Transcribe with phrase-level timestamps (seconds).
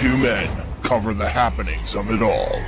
[0.00, 0.48] two men
[0.82, 2.58] cover the happenings of it all.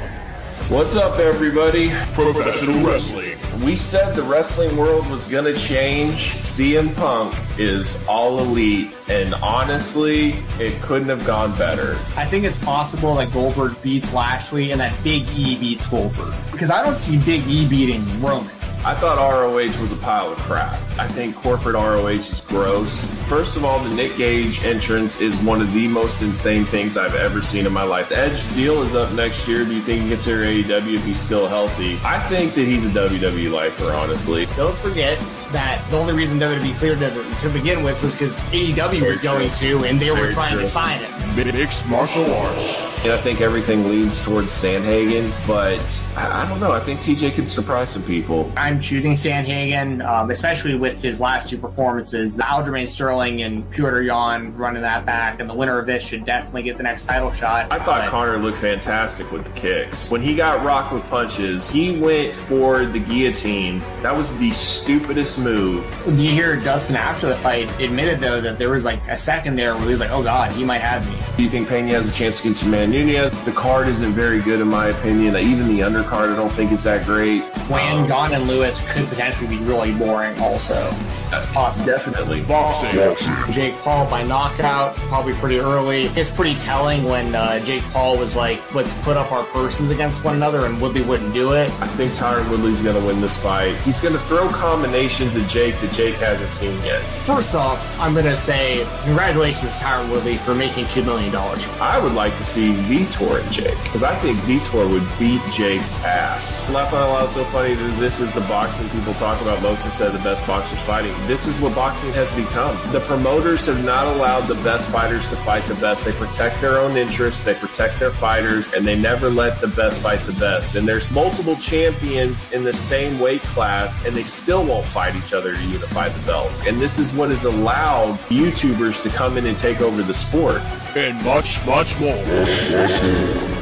[0.68, 1.88] What's up, everybody?
[2.12, 3.38] Professional wrestling.
[3.64, 6.34] We said the wrestling world was going to change.
[6.42, 11.92] CM Punk is all elite, and honestly, it couldn't have gone better.
[12.18, 16.34] I think it's possible that Goldberg beats Lashley and that Big E beats Goldberg.
[16.52, 18.52] Because I don't see Big E beating Roman.
[18.84, 20.72] I thought ROH was a pile of crap.
[20.98, 23.04] I think corporate ROH is gross.
[23.28, 27.14] First of all, the Nick Gage entrance is one of the most insane things I've
[27.14, 28.08] ever seen in my life.
[28.08, 29.64] The Edge deal is up next year.
[29.64, 31.96] Do you think he gets here AEW if he's still healthy?
[32.04, 34.46] I think that he's a WWE lifer, honestly.
[34.56, 35.16] Don't forget
[35.52, 39.20] that the only reason WWE cleared him to begin with was because AEW Very was
[39.20, 39.80] going true.
[39.80, 40.62] to, and they were trying true.
[40.62, 41.08] to sign him.
[41.36, 43.04] Mixed martial arts.
[43.04, 45.78] And I think everything leads towards Sandhagen, but
[46.16, 46.72] I I don't know.
[46.72, 48.52] I think TJ could surprise some people.
[48.56, 52.34] I'm choosing Sandhagen, um, especially with his last two performances.
[52.34, 56.24] The Aljamain Sterling and Petr Yan running that back, and the winner of this should
[56.24, 57.72] definitely get the next title shot.
[57.72, 60.10] I thought But- Conor looked fantastic with the kicks.
[60.10, 63.82] When he got rocked with punches, he went for the guillotine.
[64.02, 65.84] That was the stupidest move.
[66.04, 69.56] Do you hear Dustin after the fight admitted though that there was like a second
[69.56, 71.88] there where he was like, "Oh God, he might have me." Do you think Pena
[71.88, 73.44] has a chance against Amanda Nunes?
[73.44, 75.36] The card isn't very good in my opinion.
[75.36, 77.42] Even the undercard I don't think is that great.
[77.68, 80.90] When Um, Gane and Lewis could potentially be really boring, also.
[81.32, 81.86] That's possible.
[81.86, 82.42] Definitely.
[82.42, 83.16] Boxing.
[83.52, 86.04] Jake Paul by knockout, probably pretty early.
[86.14, 90.22] It's pretty telling when uh, Jake Paul was like, "Let's put up our purses against
[90.22, 91.70] one another," and Woodley wouldn't do it.
[91.80, 93.74] I think Tyron Woodley's going to win this fight.
[93.78, 97.00] He's going to throw combinations at Jake that Jake hasn't seen yet.
[97.24, 101.66] First off, I'm gonna say congratulations, Tyron Woodley, for making two million dollars.
[101.80, 105.94] I would like to see Vitor and Jake because I think Vitor would beat Jake's
[106.04, 106.68] ass.
[106.70, 109.62] Laugh out loud, so funny that this is the boxing people talk about.
[109.62, 111.14] Most have said the best boxers fighting.
[111.26, 112.76] This is what boxing has become.
[112.90, 116.04] The promoters have not allowed the best fighters to fight the best.
[116.04, 120.02] They protect their own interests, they protect their fighters, and they never let the best
[120.02, 120.74] fight the best.
[120.74, 125.32] And there's multiple champions in the same weight class, and they still won't fight each
[125.32, 126.66] other to unify the belts.
[126.66, 130.60] And this is what has allowed YouTubers to come in and take over the sport.
[130.96, 133.61] And much, much more.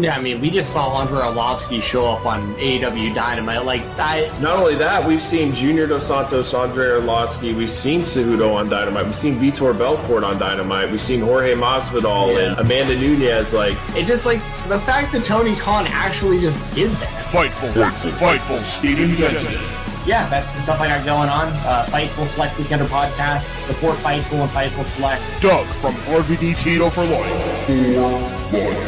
[0.00, 3.64] Yeah, I mean, we just saw Andrei Arlovski show up on AEW Dynamite.
[3.64, 8.54] Like, I, Not only that, we've seen Junior Dos Santos, Andrei Arlovski, we've seen Cejudo
[8.54, 12.38] on Dynamite, we've seen Vitor Belfort on Dynamite, we've seen Jorge Masvidal Yeah.
[12.52, 13.52] and Amanda Nunes.
[13.52, 17.32] Like, it just like the fact that Tony Khan actually just did this.
[17.32, 17.72] Fightful.
[17.72, 18.62] Fightful.
[18.62, 19.60] Steven Jensen.
[20.08, 21.48] Yeah, that's the stuff I got going on.
[21.66, 23.42] Uh, Fightful Select Weekender podcast.
[23.60, 25.22] Support Fightful and Fightful Select.
[25.42, 27.68] Doug from RVD Tito for life.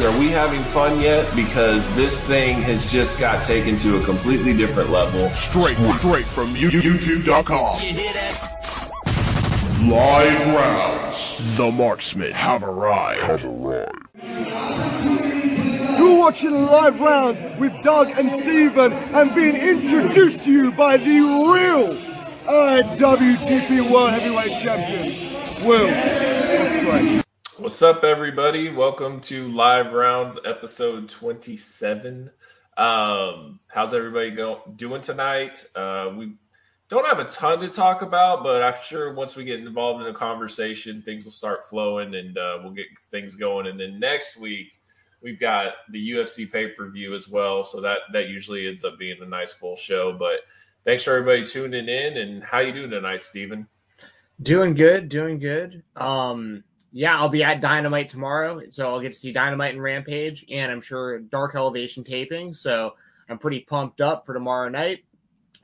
[0.03, 1.33] are we having fun yet?
[1.35, 5.29] Because this thing has just got taken to a completely different level.
[5.35, 7.79] Straight, straight from you- YouTube.com.
[9.87, 11.57] Live rounds.
[11.57, 13.43] The marksmen have arrived.
[13.43, 15.20] You're
[16.21, 21.97] watching live rounds with Doug and Steven and being introduced to you by the real
[22.45, 27.23] IWGP World Heavyweight Champion, Will.
[27.57, 28.69] What's up, everybody?
[28.69, 32.29] Welcome to Live Rounds, episode 27.
[32.77, 35.65] Um, how's everybody go- doing tonight?
[35.75, 36.33] Uh, we
[36.89, 40.07] don't have a ton to talk about, but I'm sure once we get involved in
[40.07, 43.65] a conversation, things will start flowing and uh, we'll get things going.
[43.65, 44.67] And then next week,
[45.21, 47.63] we've got the UFC pay per view as well.
[47.63, 50.13] So that that usually ends up being a nice full show.
[50.13, 50.41] But
[50.83, 52.17] thanks for everybody tuning in.
[52.17, 53.67] And how you doing tonight, Steven?
[54.41, 55.83] Doing good, doing good.
[55.95, 60.45] Um, yeah, I'll be at Dynamite tomorrow, so I'll get to see Dynamite and Rampage,
[60.49, 62.53] and I'm sure Dark Elevation taping.
[62.53, 62.93] So
[63.29, 65.05] I'm pretty pumped up for tomorrow night.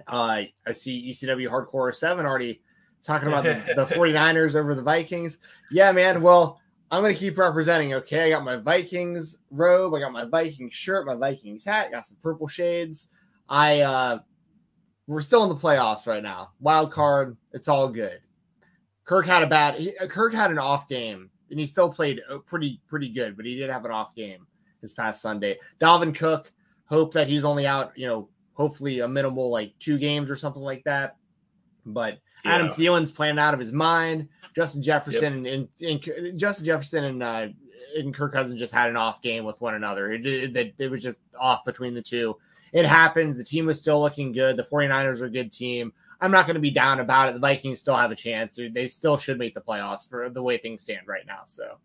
[0.08, 2.62] Uh, I see ECW Hardcore 7 already
[3.04, 5.40] talking about the, the 49ers over the Vikings.
[5.72, 6.22] Yeah, man.
[6.22, 7.94] Well, I'm to keep representing.
[7.96, 8.24] Okay.
[8.24, 9.94] I got my Vikings robe.
[9.94, 13.10] I got my Vikings shirt, my Vikings hat, got some purple shades.
[13.50, 14.20] I, uh,
[15.08, 16.52] we're still in the playoffs right now.
[16.60, 17.38] Wild card.
[17.54, 18.20] It's all good.
[19.06, 22.40] Kirk had a bad, he, Kirk had an off game and he still played uh,
[22.40, 24.46] pretty, pretty good, but he did have an off game
[24.82, 25.58] this past Sunday.
[25.80, 26.52] Dalvin Cook,
[26.86, 30.62] hope that he's only out, you know, hopefully a minimal like two games or something
[30.62, 31.16] like that.
[31.86, 32.74] But Adam Yeah.
[32.74, 34.28] Thielen's playing out of his mind.
[34.56, 37.48] Justin Jefferson and, and, and Justin Jefferson and uh,
[37.96, 40.12] and Kirk Cousins just had an off game with one another.
[40.12, 42.36] It, it, it was just off between the two.
[42.74, 43.38] It happens.
[43.38, 44.58] The team was still looking good.
[44.58, 45.94] The 49ers are a good team.
[46.20, 47.34] I'm not going to be down about it.
[47.34, 48.60] The Vikings still have a chance.
[48.74, 51.42] They still should make the playoffs for the way things stand right now.
[51.46, 51.78] So,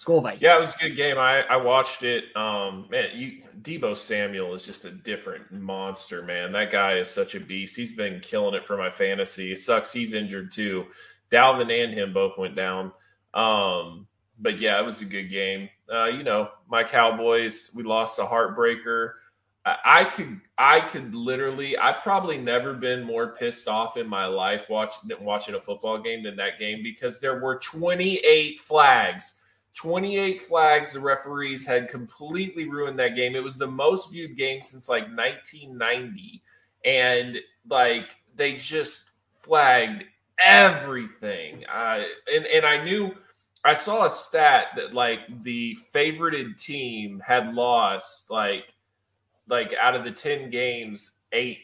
[0.00, 0.40] school Vikings.
[0.40, 1.18] Yeah, it was a good game.
[1.18, 2.34] I, I watched it.
[2.34, 6.52] Um, man, you Deebo Samuel is just a different monster, man.
[6.52, 7.76] That guy is such a beast.
[7.76, 9.52] He's been killing it for my fantasy.
[9.52, 10.86] It sucks he's injured too.
[11.30, 12.92] Dalvin and him both went down.
[13.34, 14.06] Um,
[14.38, 15.68] but yeah, it was a good game.
[15.92, 19.12] Uh, you know, my Cowboys, we lost a heartbreaker.
[19.66, 24.64] I could I could literally I've probably never been more pissed off in my life
[24.70, 29.34] watching watching a football game than that game because there were 28 flags.
[29.74, 33.36] 28 flags the referees had completely ruined that game.
[33.36, 36.42] It was the most viewed game since like 1990
[36.84, 37.38] and
[37.68, 40.04] like they just flagged
[40.38, 41.64] everything.
[41.66, 42.02] Uh,
[42.32, 43.14] and and I knew
[43.64, 48.74] I saw a stat that like the favorited team had lost like
[49.48, 51.58] like out of the 10 games, eight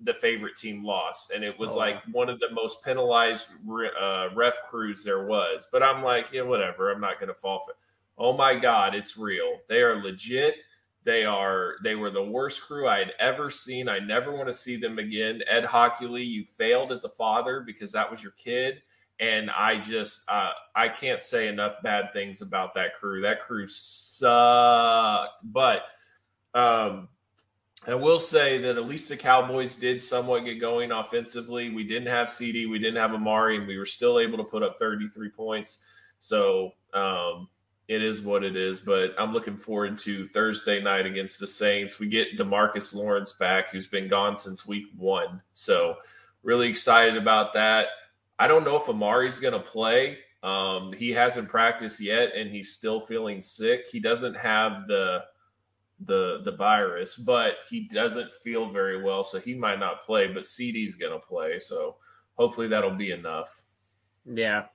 [0.00, 1.30] the favorite team lost.
[1.30, 1.78] And it was oh.
[1.78, 3.52] like one of the most penalized
[4.00, 5.66] uh, ref crews there was.
[5.70, 6.90] But I'm like, yeah, whatever.
[6.90, 7.76] I'm not going to fall for it.
[8.18, 9.58] Oh my God, it's real.
[9.68, 10.56] They are legit.
[11.04, 13.88] They are they were the worst crew I had ever seen.
[13.88, 15.40] I never want to see them again.
[15.48, 18.82] Ed Hochuli, you failed as a father because that was your kid.
[19.18, 23.20] And I just uh, I can't say enough bad things about that crew.
[23.20, 25.42] That crew sucked.
[25.44, 25.82] But
[26.54, 27.08] um,
[27.86, 31.70] I will say that at least the Cowboys did somewhat get going offensively.
[31.70, 34.62] We didn't have CD, we didn't have Amari, and we were still able to put
[34.62, 35.78] up 33 points.
[36.20, 37.48] So um,
[37.88, 38.78] it is what it is.
[38.78, 41.98] But I'm looking forward to Thursday night against the Saints.
[41.98, 45.42] We get Demarcus Lawrence back, who's been gone since week one.
[45.54, 45.96] So
[46.44, 47.88] really excited about that.
[48.38, 50.18] I don't know if Amari's going to play.
[50.44, 53.86] Um, he hasn't practiced yet, and he's still feeling sick.
[53.90, 55.24] He doesn't have the
[56.06, 60.32] the the virus, but he doesn't feel very well, so he might not play.
[60.32, 61.96] But CD's gonna play, so
[62.34, 63.64] hopefully that'll be enough.
[64.24, 64.66] Yeah.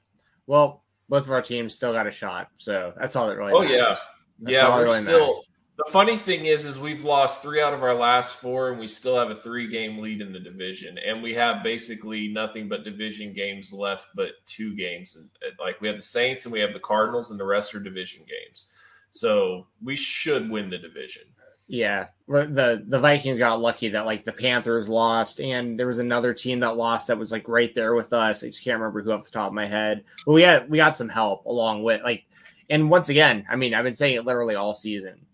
[0.46, 3.54] Well, both of our teams still got a shot, so that's all that really.
[3.54, 3.76] Oh matters.
[3.76, 3.96] yeah,
[4.40, 4.76] that's yeah.
[4.76, 5.28] We're really still.
[5.28, 5.44] Matters.
[5.78, 8.88] The funny thing is, is we've lost three out of our last four, and we
[8.88, 13.32] still have a three-game lead in the division, and we have basically nothing but division
[13.32, 15.16] games left, but two games.
[15.60, 18.26] Like we have the Saints and we have the Cardinals, and the rest are division
[18.28, 18.70] games.
[19.18, 21.24] So we should win the division.
[21.68, 26.34] Yeah, the the Vikings got lucky that like the Panthers lost, and there was another
[26.34, 28.44] team that lost that was like right there with us.
[28.44, 30.78] I just can't remember who off the top of my head, but we had we
[30.78, 32.24] got some help along with like.
[32.70, 35.26] And once again, I mean, I've been saying it literally all season.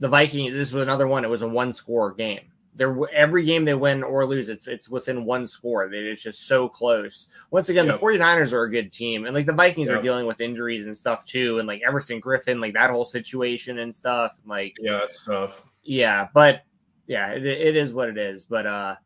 [0.00, 0.52] The Vikings.
[0.52, 1.24] This was another one.
[1.24, 4.88] It was a one score game they're every game they win or lose, it's it's
[4.88, 5.92] within one score.
[5.92, 7.28] It's just so close.
[7.50, 7.98] Once again, yep.
[7.98, 9.24] the 49ers are a good team.
[9.24, 9.98] And like the Vikings yep.
[9.98, 11.58] are dealing with injuries and stuff too.
[11.58, 14.34] And like Everson Griffen, like that whole situation and stuff.
[14.44, 15.64] Like Yeah, it's tough.
[15.82, 16.62] Yeah, but
[17.06, 18.44] yeah, it, it is what it is.
[18.44, 18.96] But uh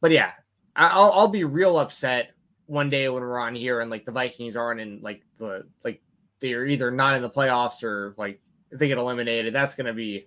[0.00, 0.32] but yeah,
[0.74, 2.32] I'll I'll be real upset
[2.66, 6.02] one day when we're on here and like the Vikings aren't in like the like
[6.40, 8.40] they're either not in the playoffs or like
[8.70, 10.26] if they get eliminated, that's gonna be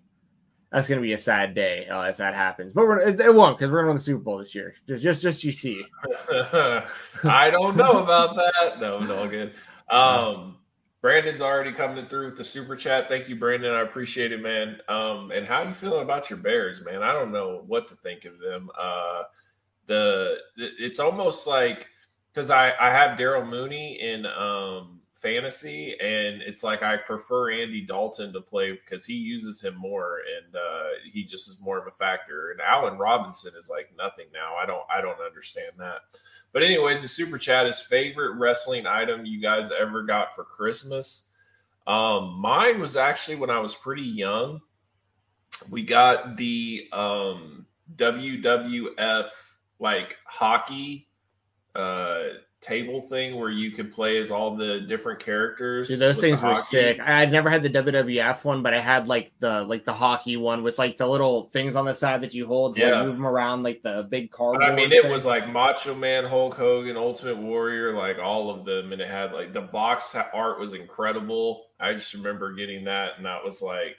[0.71, 2.73] that's going to be a sad day uh, if that happens.
[2.73, 4.73] But it, it, won't because we're going to win the Super Bowl this year.
[4.88, 5.83] Just, just, just you see.
[7.23, 8.79] I don't know about that.
[8.79, 9.53] No, it's all good.
[9.89, 10.57] Um,
[11.01, 13.09] Brandon's already coming through with the super chat.
[13.09, 13.73] Thank you, Brandon.
[13.73, 14.77] I appreciate it, man.
[14.88, 17.03] Um, and how are you feeling about your Bears, man?
[17.03, 18.69] I don't know what to think of them.
[18.79, 19.24] Uh,
[19.88, 21.88] the it's almost like
[22.31, 27.82] because I I have Darnell Mooney in um fantasy, and it's like I prefer Andy
[27.82, 31.88] Dalton to play because he uses him more, and uh, he just is more of
[31.88, 32.51] a factor.
[32.51, 34.56] And Allen Robinson is like nothing now.
[34.62, 36.01] I don't I don't understand that.
[36.54, 41.28] But anyways, the super chat is favorite wrestling item you guys ever got for Christmas.
[41.88, 44.62] Um, mine was actually when I was pretty young.
[45.70, 49.30] We got the um, WWF
[49.80, 51.08] like hockey
[51.74, 52.24] uh
[52.62, 55.88] table thing where you could play as all the different characters.
[55.88, 57.00] Dude, those things were sick.
[57.00, 60.38] I had never had the WWF one, but I had like the like the hockey
[60.38, 62.96] one with like the little things on the side that you hold to yeah.
[62.96, 64.62] like, move them around, like the big card.
[64.62, 68.94] I mean, it was like Macho Man, Hulk Hogan, Ultimate Warrior, like all of them,
[68.94, 71.65] and it had like the box art was incredible.
[71.80, 73.98] I just remember getting that, and that was like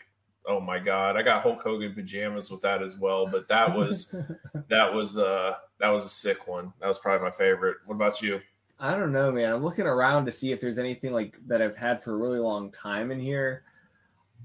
[0.48, 4.12] oh my god i got hulk hogan pajamas with that as well but that was
[4.68, 8.20] that was uh that was a sick one that was probably my favorite what about
[8.20, 8.40] you
[8.82, 9.52] I don't know, man.
[9.52, 12.40] I'm looking around to see if there's anything like that I've had for a really
[12.40, 13.62] long time in here.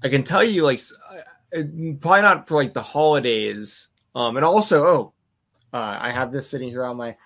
[0.04, 0.80] I can tell you, like,
[1.52, 3.88] probably not for like the holidays.
[4.14, 5.12] Um, and also, oh,
[5.72, 7.16] uh, I have this sitting here on my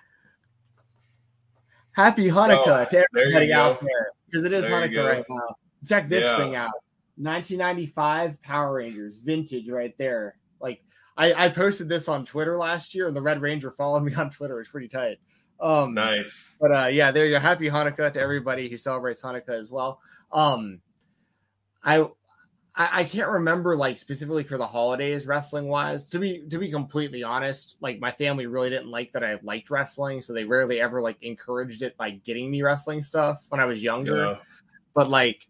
[1.91, 5.55] Happy Hanukkah oh, to everybody out there because it is there Hanukkah right now.
[5.87, 6.37] Check this Yeah.
[6.37, 6.71] thing out.
[7.17, 10.35] 1995 Power Rangers, vintage right there.
[10.59, 10.81] Like
[11.15, 14.31] I, I posted this on Twitter last year, and the Red Ranger followed me on
[14.31, 14.59] Twitter.
[14.59, 15.19] It's pretty tight.
[15.59, 16.57] Um, Nice.
[16.59, 17.39] but uh, yeah, there you go.
[17.39, 19.99] Happy Hanukkah to everybody who celebrates Hanukkah as well.
[20.31, 20.81] Um,
[21.83, 22.01] I,
[22.75, 26.09] I I can't remember like specifically for the holidays wrestling wise.
[26.09, 29.69] To be to be completely honest, like my family really didn't like that I liked
[29.69, 33.65] wrestling, so they rarely ever like encouraged it by getting me wrestling stuff when I
[33.65, 34.35] was younger Yeah.
[34.93, 35.47] but like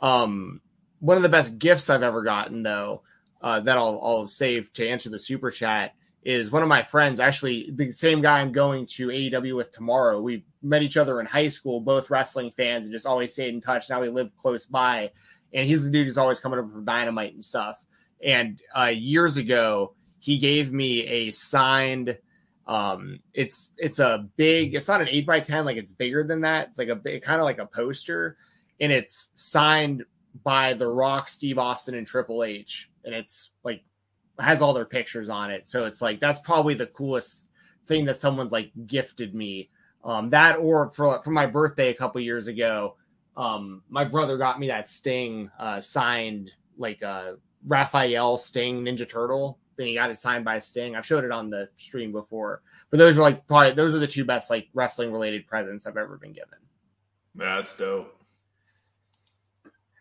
[0.00, 0.60] um
[1.00, 3.02] one of the best gifts I've ever gotten though
[3.42, 7.18] uh that I'll I'll save to answer the super chat is one of my friends
[7.18, 10.20] actually the same guy I'm going to AEW with tomorrow.
[10.20, 13.60] We met each other in high school, both wrestling fans and just always stayed in
[13.60, 13.88] touch.
[13.88, 15.10] Now we live close by
[15.54, 17.84] and he's the dude who's always coming over for dynamite and stuff.
[18.22, 22.18] And uh years ago he gave me a signed
[22.66, 26.42] um it's it's a big it's not an 8 by 10 like it's bigger than
[26.42, 28.36] that it's like a big kind of like a poster
[28.80, 30.04] and it's signed
[30.42, 33.82] by The Rock, Steve Austin, and Triple H, and it's like
[34.40, 35.68] has all their pictures on it.
[35.68, 37.48] So it's like that's probably the coolest
[37.86, 39.70] thing that someone's like gifted me.
[40.04, 42.96] Um, that or for for my birthday a couple years ago,
[43.36, 47.32] um, my brother got me that Sting uh, signed like uh,
[47.66, 49.58] Raphael Sting Ninja Turtle.
[49.76, 50.94] Then he got it signed by Sting.
[50.94, 54.06] I've showed it on the stream before, but those are like probably those are the
[54.06, 56.58] two best like wrestling related presents I've ever been given.
[57.34, 58.19] That's dope.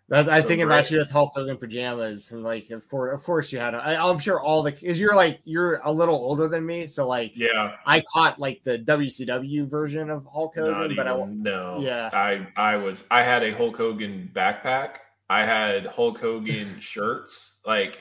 [0.09, 3.23] That's, I So think about you with Hulk Hogan pajamas, and like, of course, of
[3.23, 3.75] course, you had.
[3.75, 7.07] I, I'm sure all the because you're like you're a little older than me, so
[7.07, 7.75] like Yeah.
[7.85, 11.79] I caught like the WCW version of Hulk Not Hogan, but I even, no.
[11.81, 12.09] Yeah.
[12.11, 14.95] I I was I had a Hulk Hogan backpack.
[15.29, 17.57] I had Hulk Hogan shirts.
[17.63, 17.99] Like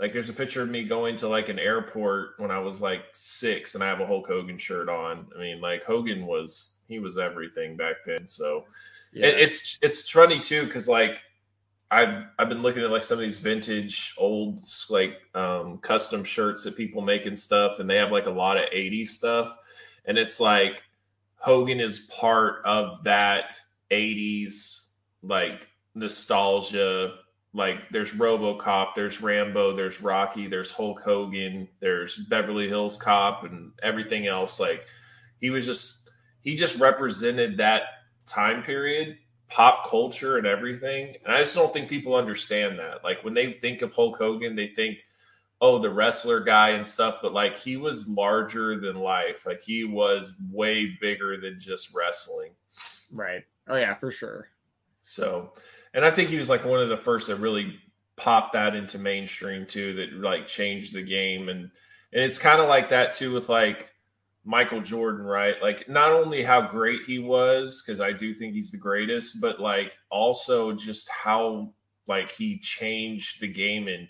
[0.00, 3.04] like there's a picture of me going to like an airport when I was like
[3.12, 5.28] six and I have a Hulk Hogan shirt on.
[5.36, 8.26] I mean, like Hogan was he was everything back then.
[8.26, 8.64] So
[9.12, 9.26] yeah.
[9.26, 11.22] it, it's it's funny too because like
[11.90, 16.64] I've I've been looking at like some of these vintage old like um, custom shirts
[16.64, 19.56] that people make and stuff, and they have like a lot of '80s stuff,
[20.06, 20.82] and it's like
[21.36, 23.54] Hogan is part of that
[23.90, 24.88] '80s
[25.22, 27.14] like nostalgia.
[27.52, 33.70] Like there's RoboCop, there's Rambo, there's Rocky, there's Hulk Hogan, there's Beverly Hills Cop, and
[33.80, 34.58] everything else.
[34.58, 34.86] Like
[35.40, 36.10] he was just
[36.40, 37.82] he just represented that
[38.26, 41.16] time period pop culture and everything.
[41.24, 43.04] And I just don't think people understand that.
[43.04, 45.04] Like when they think of Hulk Hogan, they think,
[45.60, 49.46] oh, the wrestler guy and stuff, but like he was larger than life.
[49.46, 52.50] Like he was way bigger than just wrestling.
[53.12, 53.44] right.
[53.68, 54.48] Oh yeah, for sure.
[55.02, 55.52] So,
[55.94, 57.78] and I think he was like one of the first that really
[58.16, 61.48] popped that into mainstream too, that like changed the game.
[61.48, 61.70] And,
[62.12, 63.93] and it's kind of like that too with like
[64.44, 65.60] Michael Jordan, right?
[65.62, 69.60] Like not only how great he was, because I do think he's the greatest, but
[69.60, 71.72] like also just how
[72.06, 74.08] like he changed the game in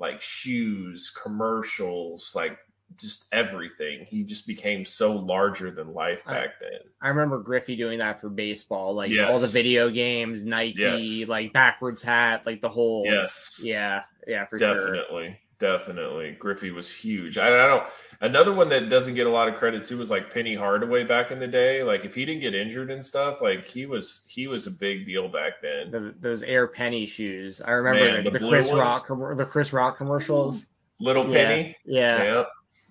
[0.00, 2.58] like shoes, commercials, like
[2.96, 4.04] just everything.
[4.06, 6.80] He just became so larger than life I- back then.
[7.00, 9.32] I remember Griffey doing that for baseball, like Yes.
[9.32, 11.28] all the video games, Nike, Yes.
[11.28, 13.04] like backwards hat, like the whole.
[13.04, 13.60] Yes.
[13.62, 14.02] Yeah.
[14.26, 14.46] Yeah.
[14.46, 14.74] For sure.
[14.96, 17.86] definitely definitely griffey was huge I, I don't
[18.20, 21.30] another one that doesn't get a lot of credit too was like penny hardaway back
[21.32, 24.46] in the day like if he didn't get injured and stuff like he was he
[24.46, 27.60] was a big deal back then The, those Air Penny shoes.
[27.60, 28.78] I remember Man, the, the the, Chris ones?
[28.80, 30.66] Rock, the Chris Rock commercials.
[31.00, 32.18] little penny Yeah.
[32.22, 32.44] yeah,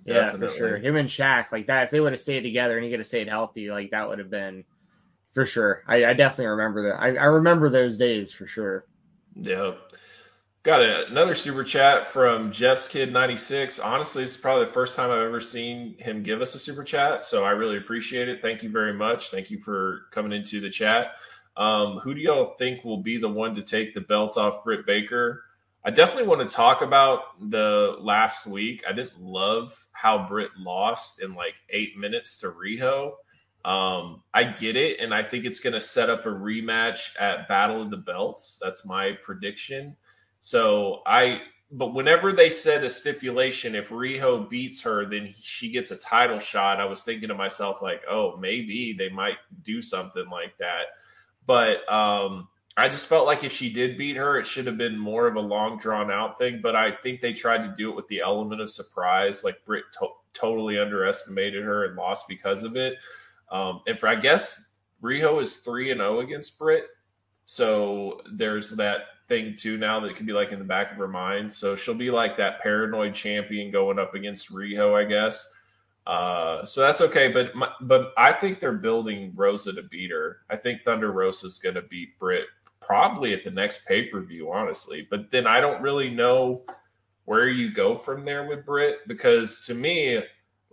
[0.05, 0.47] Yeah, definitely.
[0.50, 0.77] for sure.
[0.77, 3.07] Him and Shaq, like that, if they would have stayed together and he could have
[3.07, 4.63] stayed healthy, like that would have been
[5.33, 5.83] for sure.
[5.88, 7.01] I, I definitely remember that.
[7.01, 8.86] I, I remember those days for sure.
[9.36, 9.79] Yep.
[10.67, 13.79] Got a, another super chat from Jeff's Kid 96.
[13.79, 17.25] Honestly, it's probably the first time I've ever seen him give us a super chat.
[17.25, 18.41] So I really appreciate it.
[18.41, 19.31] Thank you very much.
[19.31, 21.12] Thank you for coming into the chat.
[21.55, 24.86] Um, who do y'all think will be the one to take the belt off Britt
[24.86, 25.45] Baker?
[25.86, 28.83] I definitely want to talk about the last week.
[28.86, 33.13] I didn't love how Britt lost in like eight minutes to Riho.
[33.63, 37.47] Um, I get it, and I think it's going to set up a rematch at
[37.47, 38.59] Battle of the Belts.
[38.62, 39.95] That's my prediction.
[40.39, 41.41] So I,
[41.72, 46.39] but whenever they said a stipulation, if Riho beats her, then she gets a title
[46.39, 46.79] shot.
[46.79, 50.86] I was thinking to myself, like, oh, maybe they might do something like that.
[51.46, 54.98] But um, I just felt like if she did beat her, it should have been
[54.98, 56.62] more of a long drawn out thing.
[56.62, 59.44] But I think they tried to do it with the element of surprise.
[59.44, 62.96] Like Britt to- totally underestimated her and lost because of it.
[63.51, 66.86] Um, and for I guess Riho is three and zero against Britt,
[67.46, 71.07] so there's that thing too now that could be like in the back of her
[71.07, 71.51] mind.
[71.53, 75.51] So she'll be like that paranoid champion going up against Riho, I guess.
[76.05, 80.38] Uh, so that's okay, but my, but I think they're building Rosa to beat her.
[80.50, 82.46] I think Thunder Rosa's going to beat Britt
[82.79, 85.05] probably at the next pay per view, honestly.
[85.10, 86.63] But then I don't really know
[87.25, 90.24] where you go from there with Britt because to me,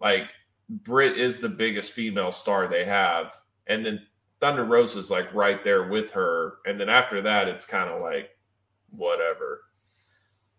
[0.00, 0.28] like
[0.68, 3.34] Britt is the biggest female star they have,
[3.66, 4.06] and then
[4.40, 8.00] Thunder Rosa is like right there with her, and then after that, it's kind of
[8.00, 8.30] like
[8.96, 9.62] whatever.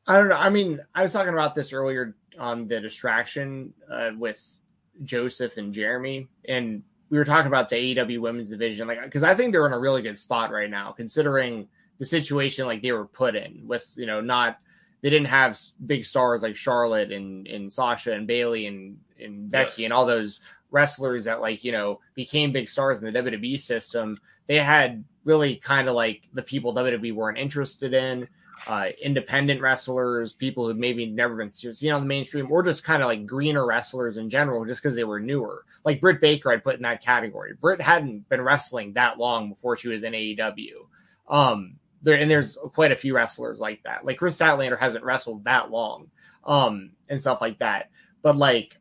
[0.07, 0.37] I don't know.
[0.37, 4.55] I mean, I was talking about this earlier on the distraction uh, with
[5.03, 9.33] Joseph and Jeremy, and we were talking about the AEW women's division, like because I
[9.33, 13.07] think they're in a really good spot right now, considering the situation like they were
[13.07, 14.59] put in with you know not
[15.01, 19.83] they didn't have big stars like Charlotte and and Sasha and Bailey and and Becky
[19.83, 19.85] yes.
[19.85, 20.39] and all those
[20.71, 24.17] wrestlers that like you know became big stars in the WWE system.
[24.47, 28.27] They had really kind of like the people WWE weren't interested in
[28.67, 33.01] uh, independent wrestlers, people who maybe never been seen on the mainstream, or just kind
[33.03, 35.65] of like greener wrestlers in general, just because they were newer.
[35.83, 37.53] Like Britt Baker, I'd put in that category.
[37.59, 40.87] Britt hadn't been wrestling that long before she was in AEW.
[41.27, 44.05] Um, there and there's quite a few wrestlers like that.
[44.05, 46.09] Like Kris Statlander hasn't wrestled that long,
[46.43, 47.89] um, and stuff like that.
[48.21, 48.77] But like,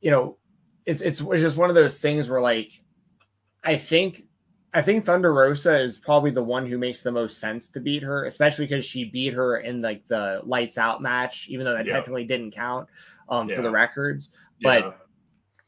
[0.00, 0.36] you know,
[0.86, 2.70] it's it's, it's just one of those things where like,
[3.64, 4.22] I think
[4.72, 8.02] I think Thunder Rosa is probably the one who makes the most sense to beat
[8.02, 11.86] her, especially because she beat her in like the lights out match, even though that
[11.86, 11.94] yeah.
[11.94, 12.88] technically didn't count
[13.28, 13.56] um, yeah.
[13.56, 14.30] for the records.
[14.62, 14.92] But yeah.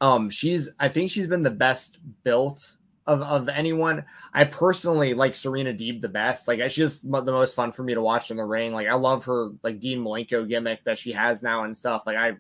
[0.01, 4.05] um, she's I think she's been the best built of, of anyone.
[4.33, 6.47] I personally like Serena Deeb the best.
[6.47, 8.73] Like she's just the most fun for me to watch in the ring.
[8.73, 12.05] Like I love her like Dean Malenko gimmick that she has now and stuff.
[12.07, 12.37] Like I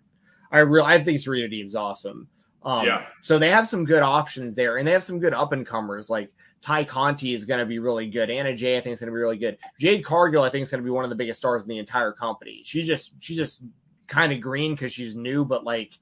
[0.53, 2.29] I real I think Serena Deeb's awesome.
[2.65, 3.07] Um, yeah.
[3.21, 6.09] So they have some good options there, and they have some good up and comers.
[6.09, 6.31] Like
[6.65, 8.31] Tay Conti is going to be really good.
[8.31, 9.59] Anna Jay, I think, is going to be really good.
[9.79, 11.79] Jade Cargill, I think, is going to be one of the biggest stars in the
[11.79, 12.63] entire company.
[12.65, 13.63] She just, she's just
[14.07, 15.99] kind of green because she's new, but like,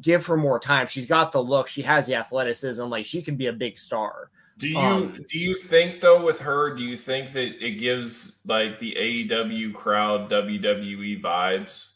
[0.00, 0.86] give her more time.
[0.86, 1.66] She's got the look.
[1.66, 2.84] She has the athleticism.
[2.84, 4.30] Like, she can be a big star.
[4.60, 6.76] Do you um, do you think though with her?
[6.76, 11.94] Do you think that it gives like the AEW crowd WWE vibes?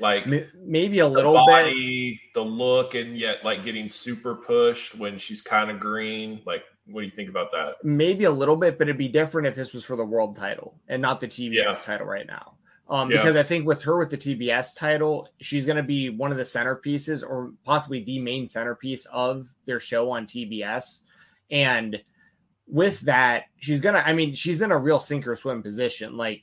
[0.00, 0.26] Like
[0.58, 2.20] maybe a little body, bit.
[2.32, 6.40] the look, and yet like getting super pushed when she's kind of green.
[6.46, 7.76] Like what do you think about that?
[7.82, 10.78] Maybe a little bit, but it'd be different if this was for the world title
[10.88, 11.72] and not the TBS yeah.
[11.72, 12.54] title right now.
[12.88, 13.16] Um, yeah.
[13.16, 16.36] because I think with her with the TBS title, she's going to be one of
[16.36, 21.00] the centerpieces or possibly the main centerpiece of their show on TBS.
[21.50, 22.00] And
[22.68, 26.16] with that, she's going to, I mean, she's in a real sink or swim position.
[26.16, 26.42] Like,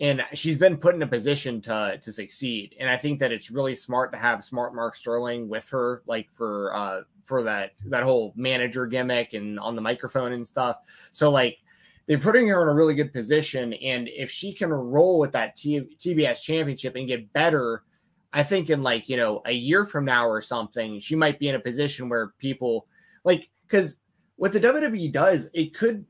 [0.00, 2.74] and she's been put in a position to to succeed.
[2.80, 6.28] And I think that it's really smart to have smart Mark Sterling with her, like
[6.36, 7.00] for uh
[7.30, 10.78] for that that whole manager gimmick and on the microphone and stuff.
[11.12, 11.62] So like
[12.06, 15.54] they're putting her in a really good position, and if she can roll with that
[15.54, 17.84] T- TBS championship and get better,
[18.32, 21.48] I think in like you know a year from now or something, she might be
[21.48, 22.88] in a position where people
[23.22, 23.98] like because
[24.34, 26.04] what the WWE does, it could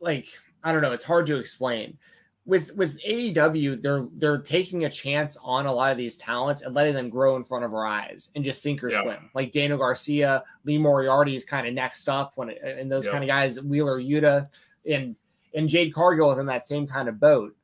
[0.00, 0.28] like
[0.64, 1.98] I don't know, it's hard to explain
[2.46, 6.74] with with AEW, they're they're taking a chance on a lot of these talents and
[6.74, 9.02] letting them grow in front of our eyes and just sink or yeah.
[9.02, 9.30] swim.
[9.34, 13.10] Like Daniel Garcia, Lee Moriarty is kind of next up when and those yeah.
[13.10, 14.48] kind of guys, Wheeler Yuta,
[14.88, 15.16] and
[15.54, 17.56] and Jade Cargill is in that same kind of boat.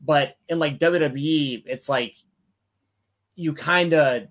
[0.00, 2.16] But in like WWE, it's like
[3.34, 4.22] you kind of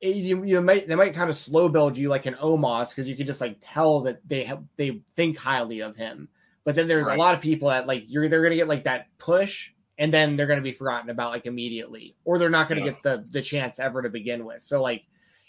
[0.00, 3.08] eh, you, you might they might kind of slow build you like an Omos because
[3.08, 6.28] you can just like tell that they have they think highly of him
[6.66, 7.16] but then there's right.
[7.16, 10.36] a lot of people that like you're they're gonna get like that push and then
[10.36, 12.88] they're gonna be forgotten about like immediately, or they're not gonna yeah.
[12.88, 14.62] get the the chance ever to begin with.
[14.62, 15.04] So like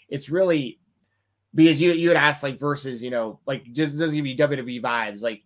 [0.08, 0.78] it's really
[1.54, 4.80] because you you had asked like versus you know like just doesn't give you WWE
[4.80, 5.42] vibes like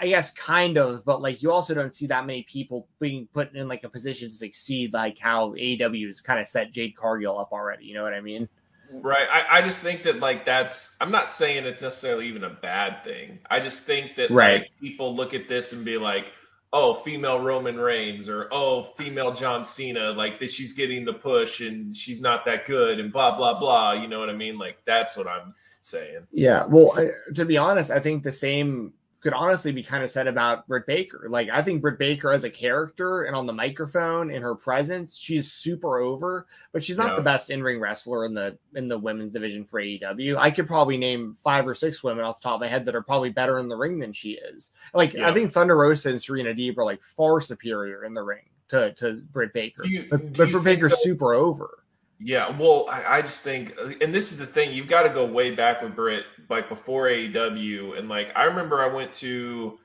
[0.00, 3.54] I guess kind of, but like you also don't see that many people being put
[3.54, 7.38] in like a position to succeed, like how AEW has kind of set Jade Cargill
[7.38, 7.84] up already.
[7.84, 8.48] You know what I mean?
[8.92, 9.26] Right.
[9.30, 13.04] I, I just think that like that's I'm not saying it's necessarily even a bad
[13.04, 13.38] thing.
[13.50, 14.62] I just think that right.
[14.62, 16.32] like people look at this and be like,
[16.72, 21.60] oh, female Roman Reigns or oh, female John Cena, like that she's getting the push
[21.60, 23.92] and she's not that good and blah blah blah.
[23.92, 24.58] You know what I mean?
[24.58, 26.26] Like that's what I'm saying.
[26.32, 26.64] Yeah.
[26.66, 28.92] Well, I, to be honest, I think the same
[29.26, 31.26] could honestly be kind of said about Britt Baker.
[31.28, 35.16] Like I think Britt Baker as a character and on the microphone in her presence,
[35.16, 37.14] she's super over, but she's not yeah.
[37.16, 40.36] the best in-ring wrestler in the in the women's division for AEW.
[40.36, 42.94] I could probably name five or six women off the top of my head that
[42.94, 44.70] are probably better in the ring than she is.
[44.94, 45.28] Like yeah.
[45.28, 48.92] I think Thunder Rosa and Serena Deeb are like far superior in the ring to
[48.92, 49.84] to Britt Baker.
[49.84, 51.82] You, but, but Britt Baker's that- super over.
[52.18, 55.26] Yeah, well, I, I, just think, and this is the thing, you've got to go
[55.26, 59.76] way back with Britt, like before AEW, and like I remember I went to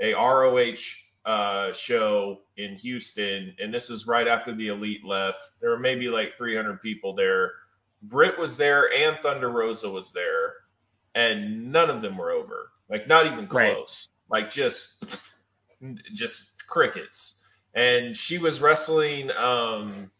[0.00, 0.76] a ROH
[1.24, 5.40] uh, show in Houston, and this was right after the Elite left.
[5.60, 7.52] There were maybe like 300 people there.
[8.02, 10.54] Britt was there, and Thunder Rosa was there,
[11.14, 14.42] and none of them were over, like not even close, right.
[14.42, 15.04] like just
[16.14, 17.42] just crickets.
[17.74, 20.10] And she was wrestling um,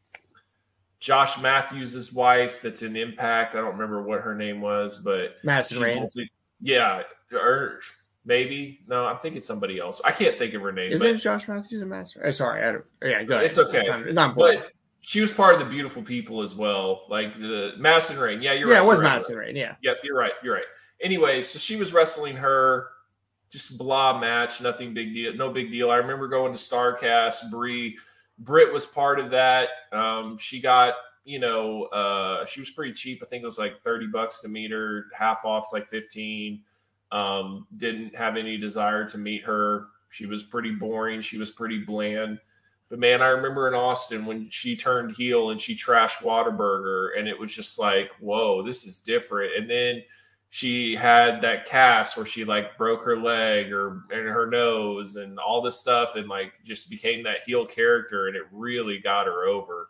[1.00, 3.54] Josh Matthews' wife that's in Impact.
[3.54, 6.08] I don't remember what her name was, but Madison Rayne.
[6.60, 7.80] Yeah, or
[8.26, 10.00] maybe no, I'm thinking somebody else.
[10.04, 10.92] I can't think of her name.
[10.92, 12.22] Is it Josh Matthews and Madison?
[12.24, 13.46] Oh, sorry, I don't, yeah, go ahead.
[13.46, 13.88] It's okay.
[13.88, 18.18] It's not but she was part of the beautiful people as well, like the Madison
[18.18, 18.42] Rayne.
[18.42, 18.80] Yeah, you're yeah, right.
[18.80, 19.56] Yeah, it was right, Madison Rayne.
[19.56, 19.76] Yeah.
[19.82, 20.32] Yep, you're right.
[20.42, 20.64] You're right.
[21.00, 22.88] Anyway, so she was wrestling her,
[23.48, 25.90] just blah match, nothing big deal, no big deal.
[25.90, 27.50] I remember going to Starcast.
[27.50, 27.96] Brie,
[28.40, 29.68] Britt was part of that.
[29.92, 33.22] Um, she got, you know, uh, she was pretty cheap.
[33.22, 35.06] I think it was like thirty bucks to meet her.
[35.14, 36.62] Half off's like fifteen.
[37.12, 39.86] Um, didn't have any desire to meet her.
[40.08, 41.20] She was pretty boring.
[41.20, 42.38] She was pretty bland.
[42.88, 47.28] But man, I remember in Austin when she turned heel and she trashed Whataburger, and
[47.28, 49.54] it was just like, whoa, this is different.
[49.56, 50.02] And then
[50.52, 55.38] she had that cast where she like broke her leg or and her nose and
[55.38, 59.44] all this stuff, and like just became that heel character, and it really got her
[59.44, 59.88] over.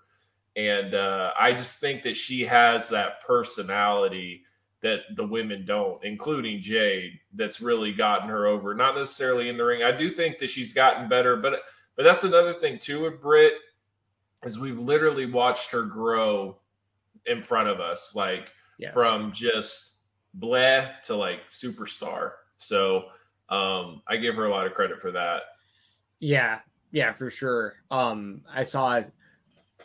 [0.57, 4.45] And uh, I just think that she has that personality
[4.83, 8.75] that the women don't, including Jade, that's really gotten her over.
[8.75, 9.83] Not necessarily in the ring.
[9.83, 11.63] I do think that she's gotten better, but
[11.97, 13.55] but that's another thing too with Britt
[14.45, 16.59] is we've literally watched her grow
[17.27, 18.95] in front of us, like Yes.
[18.95, 19.90] from just
[20.39, 22.33] bleh to like superstar.
[22.59, 23.05] So
[23.49, 25.43] um, I give her a lot of credit for that.
[26.21, 26.61] Yeah,
[26.93, 27.75] yeah, for sure.
[27.91, 29.03] Um, I saw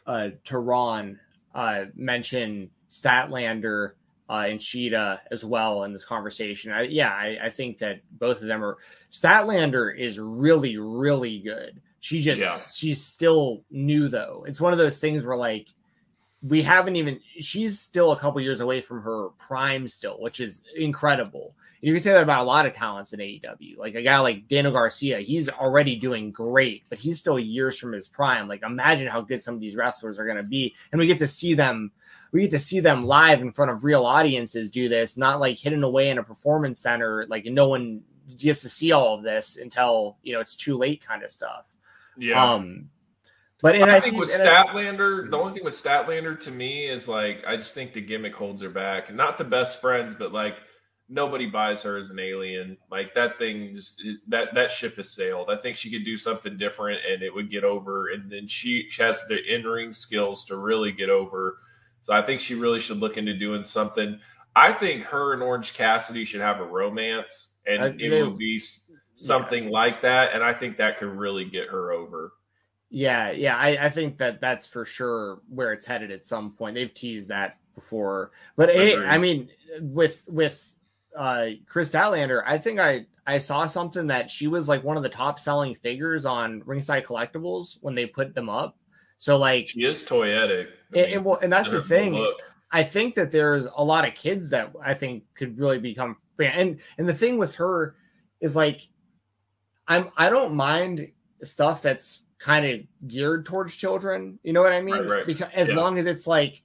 [0.06, 1.20] uh Tehran
[1.56, 3.92] uh mention Statlander
[4.30, 6.72] uh and Shida as well in this conversation.
[6.72, 8.78] I, yeah, I, I think that both of them are
[9.12, 11.82] Statlander is really, really good.
[12.02, 12.60] She just Yeah.
[12.60, 14.44] she's still new though.
[14.48, 15.70] It's one of those things where like
[16.48, 20.62] we haven't even she's still a couple years away from her prime still, which is
[20.76, 21.56] incredible.
[21.82, 23.78] You can say that about a lot of talents in AEW.
[23.78, 27.92] Like a guy like Daniel Garcia, he's already doing great, but he's still years from
[27.92, 28.48] his prime.
[28.48, 31.20] Like imagine how good some of these wrestlers are going to be, and we get
[31.20, 31.92] to see them.
[32.32, 35.58] We get to see them live in front of real audiences do this, not like
[35.58, 37.26] hidden away in a performance center.
[37.28, 38.02] Like no one
[38.38, 41.66] gets to see all of this until you know it's too late, kind of stuff.
[42.18, 42.44] Yeah.
[42.44, 42.90] Um,
[43.62, 46.40] but and I, I, think see- with and I Statlander, the only thing with Statlander
[46.42, 49.14] to me is like I just think the gimmick holds her back.
[49.14, 50.56] Not the best friends, but like
[51.08, 52.78] nobody buys her as an alien.
[52.90, 55.50] Like that thing just that that ship has sailed.
[55.50, 58.10] I think she could do something different and it would get over.
[58.10, 61.60] And then she, she has the in ring skills to really get over.
[62.02, 64.20] So I think she really should look into doing something.
[64.56, 68.62] I think her and Orange Cassidy should have a romance, and Uh, it would be
[69.16, 70.34] something like that.
[70.34, 72.34] And I think that could really get her over.
[72.96, 76.76] Yeah, yeah, I, I think that that's for sure where it's headed at some point.
[76.76, 79.50] They've teased that before, but it, I mean,
[79.82, 80.74] with with
[81.14, 85.04] uh Kris Statlander, I think I I saw something that she was like one of
[85.04, 88.78] the top selling figures on Ringside Collectibles when they put them up.
[89.18, 90.68] So like, She is toyetic.
[90.94, 92.14] I and, mean, and, well, and that's the thing.
[92.14, 92.40] look.
[92.72, 96.54] I think that there's a lot of kids that I think could really become fan.
[96.54, 97.98] And and the thing with her
[98.40, 98.88] is like
[99.86, 101.12] I'm I don't mind
[101.44, 104.38] stuff that's kind of geared towards children.
[104.44, 104.94] You know what I mean?
[105.00, 105.26] Right, right.
[105.28, 105.78] Because as Yeah.
[105.78, 106.62] long as it's like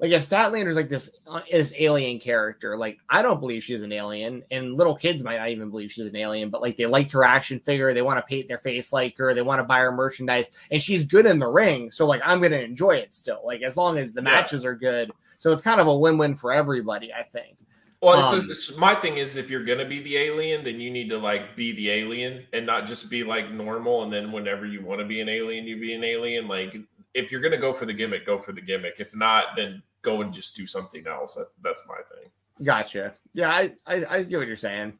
[0.00, 3.92] like if Statlander's like this uh, this alien character, like I don't believe she's an
[3.92, 7.10] alien, and little kids might not even believe she's an alien, but like they like
[7.12, 9.80] her action figure, they want to paint their face like her, they want to buy
[9.80, 13.42] her merchandise, and she's good in the ring, so like I'm gonna enjoy it still,
[13.44, 14.30] like as long as the Yeah.
[14.30, 15.10] matches are good.
[15.38, 17.57] So it's kind of a win-win for everybody, I think.
[18.00, 20.90] Well, Um, it's it's- my thing is if you're gonna be the alien, then you
[20.90, 24.04] need to like be the alien and not just be like normal.
[24.04, 26.46] And then whenever you want to be an alien, you be an alien.
[26.46, 26.76] Like
[27.14, 28.94] if you're gonna go for the gimmick, go for the gimmick.
[29.00, 31.34] If not, then go and just do something else.
[31.34, 32.30] That, that's my thing.
[32.64, 33.14] Gotcha.
[33.32, 34.96] Yeah, I, I I get what you're saying,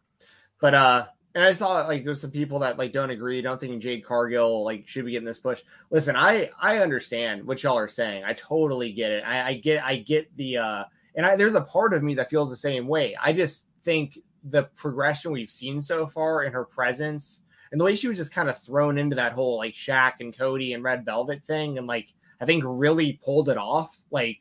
[0.61, 1.07] but uh,
[1.37, 4.65] and I saw like there's some people that like don't agree, don't think Jade Cargill
[4.65, 5.63] like should be getting this push.
[5.91, 8.25] Listen, I I understand what y'all are saying.
[8.25, 9.23] I totally get it.
[9.25, 10.85] I, I get I get the uh,
[11.19, 13.15] and I there's a part of me that feels the same way.
[13.21, 17.95] I just think the progression we've seen so far in her presence and the way
[17.95, 21.05] she was just kind of thrown into that whole like Shaq and Cody and Red
[21.05, 22.07] Velvet thing, and like
[22.41, 24.01] I think really pulled it off.
[24.11, 24.39] Like,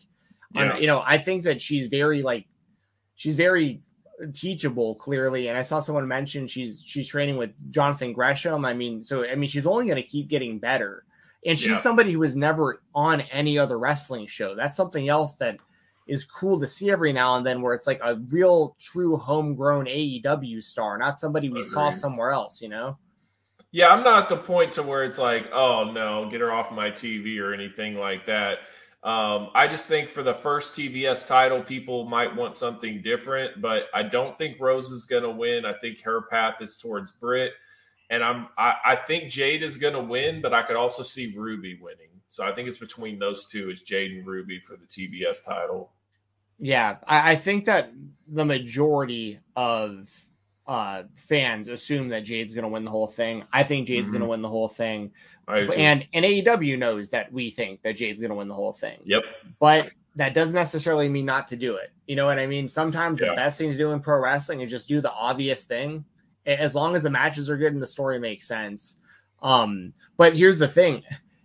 [0.53, 0.77] Yeah.
[0.77, 2.45] you know, I think that she's very like
[3.15, 3.81] she's very
[4.33, 9.03] teachable clearly and i saw someone mention she's she's training with jonathan gresham i mean
[9.03, 11.05] so i mean she's only going to keep getting better
[11.45, 11.75] and she's Yeah.
[11.77, 15.57] somebody who was never on any other wrestling show that's something else that
[16.07, 19.85] is cool to see every now and then where it's like a real true homegrown
[19.85, 22.97] aew star not somebody we saw somewhere else you know
[23.71, 26.71] Yeah, I'm not at the point to where it's like, oh no, get her off
[26.71, 28.59] my TV or anything like that.
[29.03, 33.83] Um, I just think for the first TBS title, people might want something different, but
[33.93, 35.65] I don't think Rose is going to win.
[35.65, 37.53] I think her path is towards Britt.
[38.09, 41.33] and I'm I, I think Jade is going to win, but I could also see
[41.37, 42.09] Ruby winning.
[42.29, 45.91] So I think it's between those two, is Jade and Ruby for the TBS title.
[46.59, 47.91] Yeah, I, I think that
[48.27, 50.09] the majority of
[50.65, 53.43] uh, fans assume that Jade's going to win the whole thing.
[53.53, 54.13] I think Jade's Mhm.
[54.13, 55.11] going to win the whole thing,
[55.47, 55.73] I do too.
[55.73, 58.99] and and AEW knows that we think that Jade's going to win the whole thing.
[59.05, 59.23] yep,
[59.59, 61.91] But that doesn't necessarily mean not to do it.
[62.07, 62.67] You know what I mean?
[62.67, 66.03] Sometimes the best thing to do in pro wrestling is just do the obvious thing,
[66.45, 68.97] as long as the matches are good and the story makes sense.
[69.41, 71.03] Um, but here's the thing: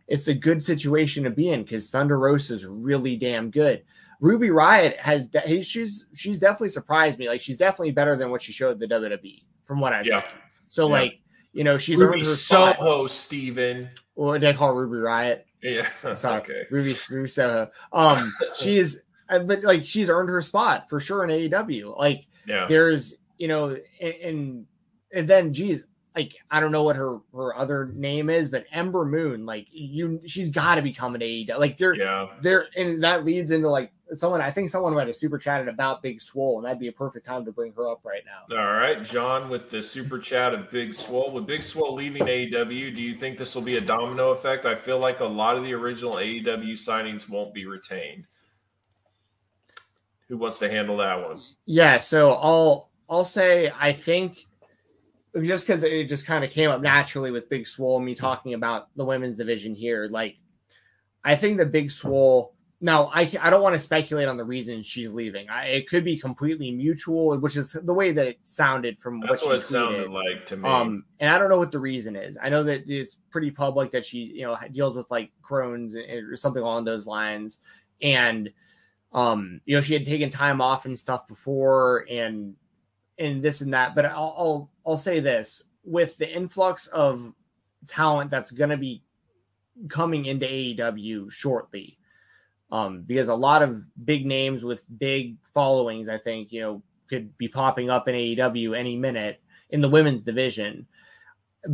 [0.08, 3.84] it's a good situation to be in because Thunder Rosa is really damn good.
[4.22, 7.28] Ruby Riot has de- she's she's definitely surprised me.
[7.28, 10.20] Like she's definitely better than what she showed the WWE from what I've Yeah.
[10.20, 10.30] seen.
[10.68, 10.92] So Yeah.
[10.92, 11.20] like
[11.52, 12.78] you know she's Ruby earned her spot.
[12.78, 13.90] Soho, Steven.
[14.14, 15.44] What I call Ruby Riot?
[15.62, 16.62] Yeah, that's Sorry, okay.
[16.70, 17.68] Ruby Ruby Soho.
[17.92, 21.98] Um, she's uh, but like she's earned her spot for sure in AEW.
[21.98, 24.66] Like Yeah, there's you know and, and
[25.12, 29.04] and then geez like i don't know what her her other name is but ember
[29.04, 32.26] moon like you she's got to become an aew like they're yeah.
[32.40, 36.02] they're and that leads into like someone i think someone might have super chatted about
[36.02, 38.72] big swole and that'd be a perfect time to bring her up right now All
[38.72, 41.30] right, John, with the super chat of Big Swole.
[41.32, 44.66] With Big Swole leaving AEW, do you think this will be a domino effect?
[44.66, 48.26] I feel like a lot of the original AEW signings won't be retained.
[50.28, 51.40] Who wants to handle that one?
[51.66, 54.46] yeah so i'll i'll say i think
[55.40, 58.88] just because it just kind of came up naturally with big swole me talking about
[58.96, 60.36] the women's division here like
[61.24, 64.82] i think the big swole now i i don't want to speculate on the reason
[64.82, 68.98] she's leaving I, it could be completely mutual which is the way that it sounded
[68.98, 70.68] from That's what what, it sounded like to me.
[70.68, 72.38] Um, and I don't know what the reason is.
[72.40, 76.36] I know that it's pretty public that she, you know, deals with like Crohn's or
[76.36, 77.58] something along those lines.
[78.00, 78.50] And,
[79.12, 82.54] um, you know, she had taken time off and stuff before, and
[83.18, 83.94] and this and that.
[83.94, 87.32] But I'll I'll, I'll say this: with the influx of
[87.88, 89.02] talent that's going to be
[89.88, 91.98] coming into AEW shortly,
[92.70, 97.36] um, because a lot of big names with big followings, I think, you know, could
[97.36, 100.86] be popping up in AEW any minute in the women's division.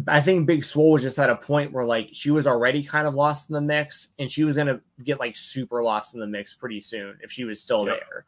[0.07, 3.07] I think Big Swole was just at a point where like she was already kind
[3.07, 6.27] of lost in the mix and she was gonna get like super lost in the
[6.27, 8.01] mix pretty soon if she was still Yep.
[8.01, 8.27] there.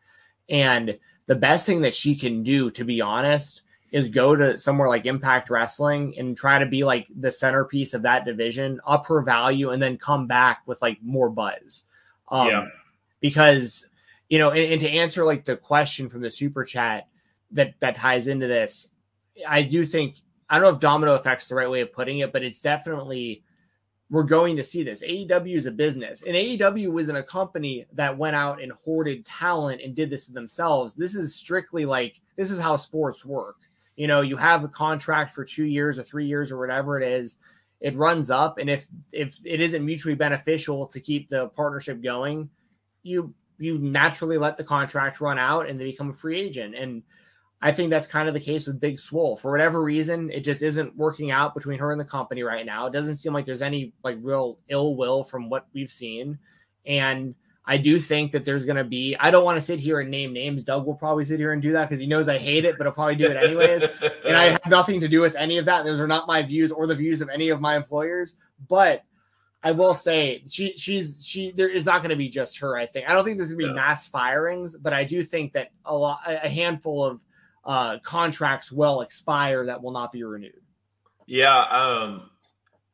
[0.48, 0.98] And
[1.30, 3.62] the best thing that she can do, to be honest,
[3.92, 8.02] is go to somewhere like Impact Wrestling and try to be like the centerpiece of
[8.02, 11.84] that division, up her value, and then come back with like more buzz.
[12.32, 12.66] Um, Yeah.
[13.20, 13.86] Because
[14.28, 17.06] you know, and, and to answer like the question from the super chat
[17.52, 18.92] that that ties into this,
[19.46, 20.16] I do think
[20.48, 23.44] I don't know if domino effect's the right way of putting it, but it's definitely
[24.10, 25.02] we're going to see this.
[25.02, 29.80] AEW is a business, and AEW wasn't a company that went out and hoarded talent
[29.80, 30.94] and did this to themselves.
[30.94, 33.56] This is strictly like this is how sports work.
[33.96, 37.06] You know, you have a contract for two years or three years or whatever it
[37.06, 37.36] is.
[37.80, 42.50] It runs up, and if if it isn't mutually beneficial to keep the partnership going,
[43.02, 46.74] you you naturally let the contract run out and they become a free agent.
[46.74, 47.02] And
[47.62, 49.36] I think that's kind of the case with Big Swole.
[49.36, 52.86] For whatever reason, it just isn't working out between her and the company right now.
[52.86, 56.38] It doesn't seem like there's any like real ill will from what we've seen.
[56.86, 57.34] And
[57.66, 60.10] I do think that there's going to be, I don't want to sit here and
[60.10, 60.62] name names.
[60.62, 62.86] Doug will probably sit here and do that because he knows I hate it, but
[62.86, 63.82] he'll probably do it anyways.
[64.24, 65.84] and I have nothing to do with any of that.
[65.84, 68.36] Those are not my views or the views of any of my employers.
[68.68, 69.04] But
[69.62, 72.78] I will say she she's she there is not going to be just her.
[72.78, 73.86] I think I don't think there's going to be Yeah.
[73.86, 77.20] mass firings, but I do think that a lot a handful of
[77.70, 80.60] uh, contracts will expire that will not be renewed.
[81.26, 82.30] Yeah, um,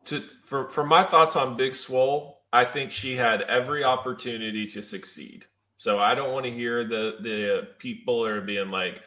[0.05, 4.83] to for for my thoughts on Big Swole, I think she had every opportunity to
[4.83, 5.47] succeed.
[5.79, 9.01] So I don't want to hear the the people are being like,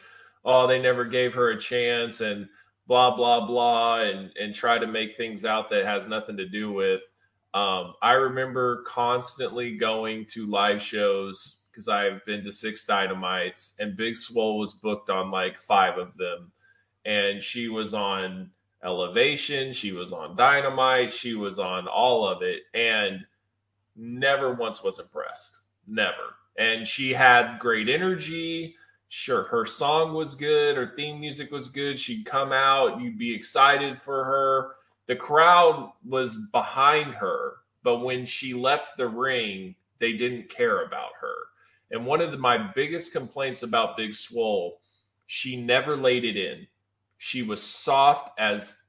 [0.44, 2.48] "Oh, they never gave her a chance," and
[2.88, 6.72] blah blah blah, and and try to make things out that has nothing to do
[6.72, 7.02] with.
[7.54, 13.96] Um, I remember constantly going to live shows because I've been to six dynamites, and
[13.96, 16.52] Big Swole was booked on like five of them,
[17.06, 18.50] and she was on
[18.84, 23.24] Elevation, she was on Dynamite, she was on all of it, and
[23.96, 25.58] never once was impressed.
[25.86, 26.34] Never.
[26.58, 28.76] And she had great energy.
[29.08, 31.98] Sure, her song was good, her theme music was good.
[31.98, 34.76] She'd come out, you'd be excited for her.
[35.06, 41.12] The crowd was behind her, but when she left the ring, they didn't care about
[41.20, 41.34] her.
[41.90, 44.80] And one of the, my biggest complaints about Big Swole,
[45.26, 46.66] she never laid it in.
[47.18, 48.84] She was soft as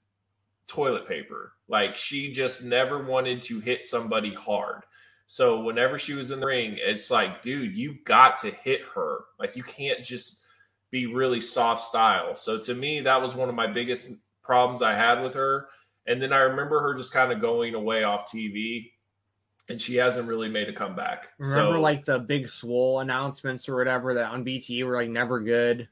[0.67, 1.53] toilet paper.
[1.67, 4.83] Like she just never wanted to hit somebody hard.
[5.27, 9.19] So whenever she was in the ring, it's like, dude, you've got to hit her.
[9.39, 10.43] Like you can't just
[10.91, 12.35] be really soft style.
[12.35, 14.11] So to me, that was one of my biggest
[14.43, 15.67] problems I had with her.
[16.05, 18.91] And then I remember her just kind of going away off TV
[19.71, 21.29] and she hasn't really made a comeback.
[21.39, 25.39] Remember so, like the big swole announcements or whatever that on BT were like never
[25.39, 25.87] good.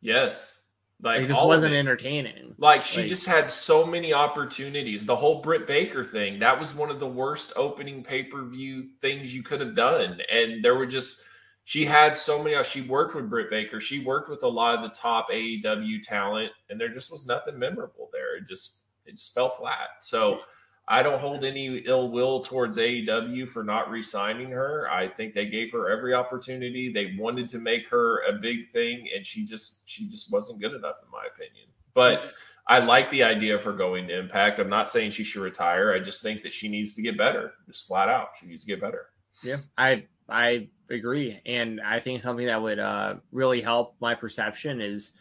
[0.00, 0.58] yes.
[1.04, 1.78] Like It just wasn't it.
[1.78, 2.54] entertaining.
[2.58, 5.04] Like she Like- just had so many opportunities.
[5.04, 9.42] The whole Britt Baker thing, that was one of the worst opening pay-per-view things you
[9.42, 10.20] could have done.
[10.30, 11.22] And there were just
[11.64, 13.80] she had so many she worked with Britt Baker.
[13.80, 17.58] She worked with a lot of the top AEW talent, and there just was nothing
[17.58, 18.36] memorable there.
[18.36, 19.88] It just it just fell flat.
[20.02, 20.42] So
[20.88, 24.90] I don't hold any ill will towards AEW for not re-signing her.
[24.90, 26.92] I think they gave her every opportunity.
[26.92, 30.74] They wanted to make her a big thing, and she just she just wasn't good
[30.74, 31.68] enough, in my opinion.
[31.94, 32.32] But
[32.66, 34.58] I like the idea of her going to Impact.
[34.58, 35.92] I'm not saying she should retire.
[35.92, 38.30] I just think that she needs to get better, just flat out.
[38.40, 39.06] She needs to get better.
[39.42, 44.80] Yeah, I I agree, and I think something that would uh, really help my perception
[44.80, 45.12] is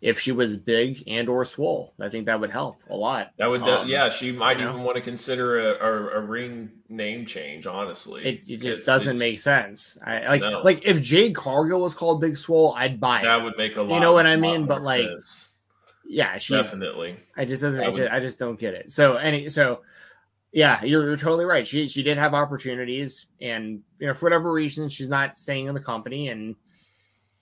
[0.00, 1.92] if she was big and or swole.
[2.00, 3.32] I think that would help a lot.
[3.38, 4.70] That would, Um, yeah, she might you know?
[4.70, 7.66] even want to consider a, a, a ring name change.
[7.66, 9.98] Honestly, It, it just doesn't make sense.
[10.02, 10.62] I like No.
[10.62, 13.24] like if Jade Cargill was called Big Swole, I'd buy it.
[13.24, 13.94] that would make a lot.
[13.94, 14.64] You know what I mean?
[14.66, 15.58] But, like, sense.
[16.08, 17.16] yeah, she's definitely.
[17.36, 17.82] I just doesn't.
[17.82, 18.90] I would- just, I just don't get it.
[18.90, 19.82] So any so,
[20.52, 21.66] yeah, you're, you're totally right.
[21.66, 25.74] She she did have opportunities, and you know for whatever reason she's not staying in
[25.74, 26.56] the company, and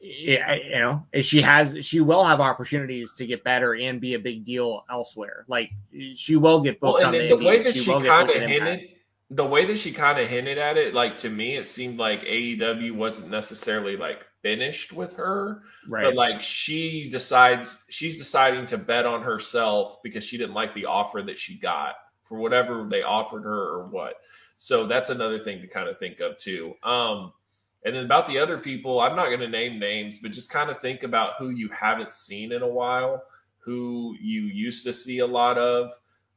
[0.01, 0.39] you
[0.79, 4.85] know she has she will have opportunities to get better and be a big deal
[4.91, 5.45] elsewhere.
[5.49, 5.71] Like
[6.15, 8.37] she will get Well, booked and on the, the way that she get kind of
[8.37, 8.89] hinted,
[9.31, 12.23] the way that she kind of hinted at it, like to me, it seemed like
[12.23, 15.63] AEW wasn't necessarily like finished with her.
[15.89, 16.05] right?
[16.05, 20.87] But like she decides she's deciding to bet on herself because she didn't like the
[20.87, 24.15] offer that she got for whatever they offered her or what.
[24.59, 26.75] So that's another thing to kind of think of too.
[26.83, 27.33] Um
[27.85, 30.71] and then about the other people, I'm not going to name names, but just kind
[30.71, 33.23] of think about who you haven't seen in a while,
[33.59, 35.93] who you used to see a lot of.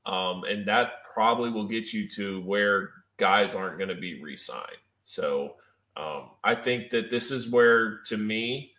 [0.06, 4.38] Um, and that probably will get you to where guys aren't going to be re
[4.38, 4.66] signed.
[5.04, 5.56] So
[5.98, 8.72] um, I think that this is where, to me,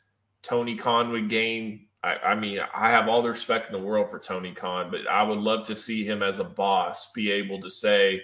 [0.42, 1.86] Tony Khan would gain.
[2.04, 5.06] I, I mean, I have all the respect in the world for Tony Khan, but
[5.08, 8.22] I would love to see him as a boss be able to say,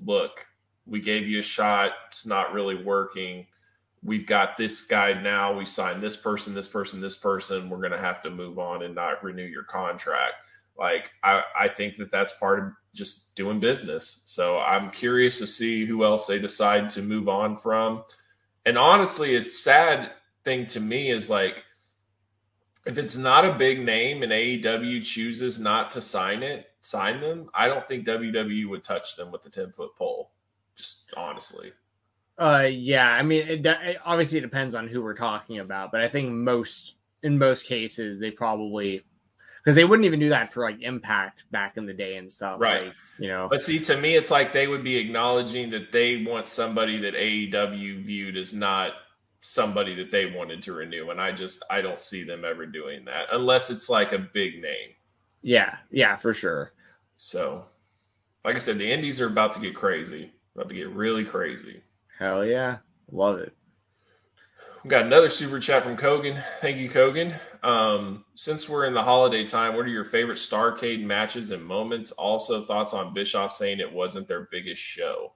[0.00, 0.46] look,
[0.86, 1.92] we gave you a shot.
[2.08, 3.46] It's not really working.
[4.02, 5.56] We've got this guy now.
[5.56, 7.68] We signed this person, this person, this person.
[7.68, 10.34] We're going to have to move on and not renew your contract.
[10.78, 14.22] Like, I, I think that that's part of just doing business.
[14.26, 18.04] So I'm curious to see who else they decide to move on from.
[18.64, 20.12] And honestly, it's sad
[20.44, 21.64] thing to me is like,
[22.84, 27.50] if it's not a big name and AEW chooses not to sign it, sign them,
[27.52, 30.30] I don't think WWE would touch them with a 10 foot pole.
[30.76, 31.72] Just honestly.
[32.38, 33.10] Uh, yeah.
[33.10, 36.94] I mean, it, it obviously depends on who we're talking about, but I think most
[37.22, 39.02] in most cases they probably
[39.66, 42.60] because they wouldn't even do that for like Impact back in the day and stuff,
[42.60, 42.84] Right.
[42.86, 46.22] Like, you know, But see, to me, it's like they would be acknowledging that they
[46.24, 48.92] want somebody that AEW viewed as not
[49.40, 51.10] somebody that they wanted to renew.
[51.10, 54.62] And I just, I don't see them ever doing that unless it's like a big
[54.62, 54.90] name.
[55.42, 56.72] yeah, yeah, for sure.
[57.16, 57.64] So,
[58.44, 61.82] like I said, the Indies are about to get crazy, about to get really crazy.
[62.18, 62.78] Hell yeah,
[63.12, 63.54] love it.
[64.82, 66.42] We got another super chat from Kogan.
[66.60, 67.34] Thank you, Kogan.
[67.62, 72.12] Um, since we're in the holiday time, what are your favorite Starcade matches and moments?
[72.12, 75.32] Also, thoughts on Bischoff saying it wasn't their biggest show.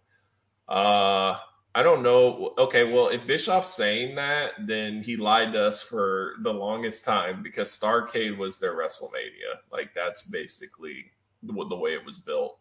[0.68, 1.36] Uh,
[1.74, 2.54] I don't know.
[2.58, 7.42] Okay, well, if Bischoff's saying that, then he lied to us for the longest time
[7.42, 9.58] because Starcade was their WrestleMania.
[9.70, 11.06] Like that's basically
[11.42, 12.58] the, the way it was built.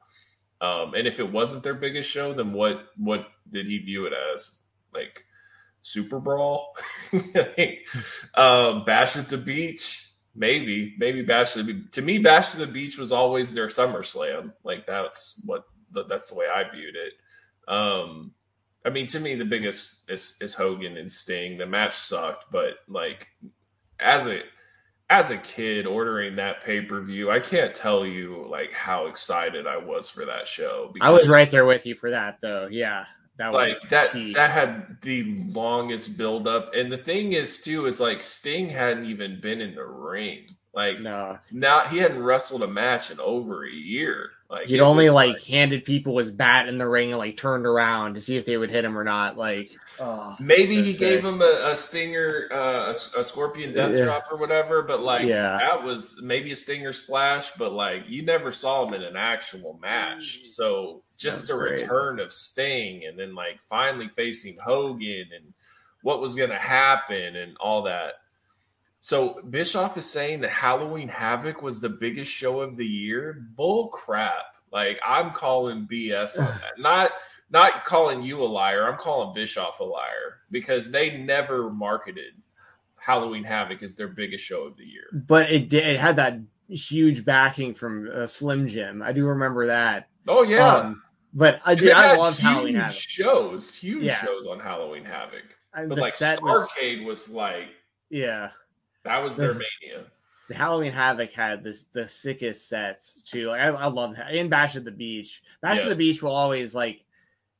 [0.61, 4.13] Um, and if it wasn't their biggest show, then what what did he view it
[4.33, 4.59] as?
[4.93, 5.23] Like
[5.81, 6.75] Super Brawl,
[8.33, 11.91] um, Bash at the Beach, maybe, maybe Bash at the Beach.
[11.91, 14.53] To me, Bash at the Beach was always their SummerSlam.
[14.63, 17.13] Like that's what that's the way I viewed it.
[17.71, 18.33] Um,
[18.85, 21.57] I mean, to me, the biggest is, is Hogan and Sting.
[21.57, 23.27] The match sucked, but like
[23.99, 24.41] as a
[25.09, 29.67] as a kid ordering that pay per view, I can't tell you like how excited
[29.67, 30.93] I was for that show.
[31.01, 32.67] I was right there with you for that, though.
[32.69, 33.05] Yeah,
[33.37, 34.33] that like was that key.
[34.33, 39.05] that had the longest build up and the thing is too is like sting hadn't
[39.05, 43.65] even been in the ring like no, now he hadn't wrestled a match in over
[43.65, 47.19] a year like he'd only was like handed people his bat in the ring and
[47.19, 49.37] like turned around to see if they would hit him or not.
[49.37, 49.69] Like,
[49.99, 50.99] oh, maybe so he sick.
[50.99, 54.05] gave him a, a stinger uh, a, a scorpion death Yeah.
[54.05, 55.57] drop or whatever but like Yeah.
[55.59, 59.77] that was maybe a stinger splash but like you never saw him in an actual
[59.81, 61.81] match so just That's the great.
[61.81, 65.53] return of sting and then like finally facing hogan and
[66.01, 68.13] what was going to happen and all that
[69.01, 73.45] So Bischoff is saying that Halloween Havoc was the biggest show of the year.
[73.55, 74.55] Bull crap.
[74.71, 76.77] Like I'm calling BS on that.
[76.79, 77.11] Not
[77.51, 78.87] not calling you a liar.
[78.87, 82.33] I'm calling Bischoff a liar because they never marketed
[82.97, 85.05] Halloween Havoc as their biggest show of the year.
[85.13, 89.01] But it did, it had that huge backing from uh, Slim Jim.
[89.01, 90.07] I do remember that.
[90.27, 90.75] Oh yeah.
[90.75, 91.01] Um,
[91.33, 91.91] but I do.
[91.91, 92.95] I love Halloween Havoc.
[92.95, 94.23] shows, huge Yeah.
[94.23, 95.43] shows on Halloween Havoc.
[95.73, 97.67] And But the like set was Starcade was like
[98.09, 98.49] yeah.
[99.03, 100.05] that was their mania.
[100.49, 103.47] The Halloween Havoc had this the sickest sets too.
[103.49, 104.33] Like I, I love that.
[104.33, 107.05] In Bash at the Beach, Bash at the Beach will always like.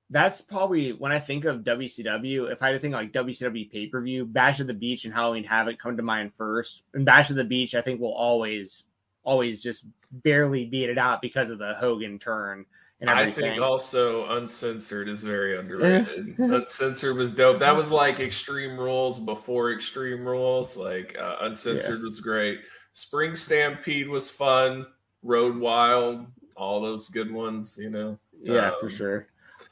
[0.10, 2.52] That's probably when I think of WCW.
[2.52, 5.14] If I had to think like WCW pay per view, Bash at the Beach and
[5.14, 6.84] Halloween Havoc come to mind first.
[6.94, 8.86] And Bash at the Beach, I think will always,
[9.24, 12.66] always just barely beat it out because of the Hogan turn
[13.02, 16.36] and I think also Uncensored is very underrated.
[16.38, 17.60] Uncensored was dope.
[17.60, 20.76] That was like Extreme Rules before Extreme Rules.
[20.76, 22.60] Like uh, Uncensored was great.
[22.92, 24.86] Spring Stampede was fun.
[25.24, 27.78] Road Wild, all those good ones.
[27.82, 28.20] You know.
[28.38, 29.28] Yeah, Um, for sure.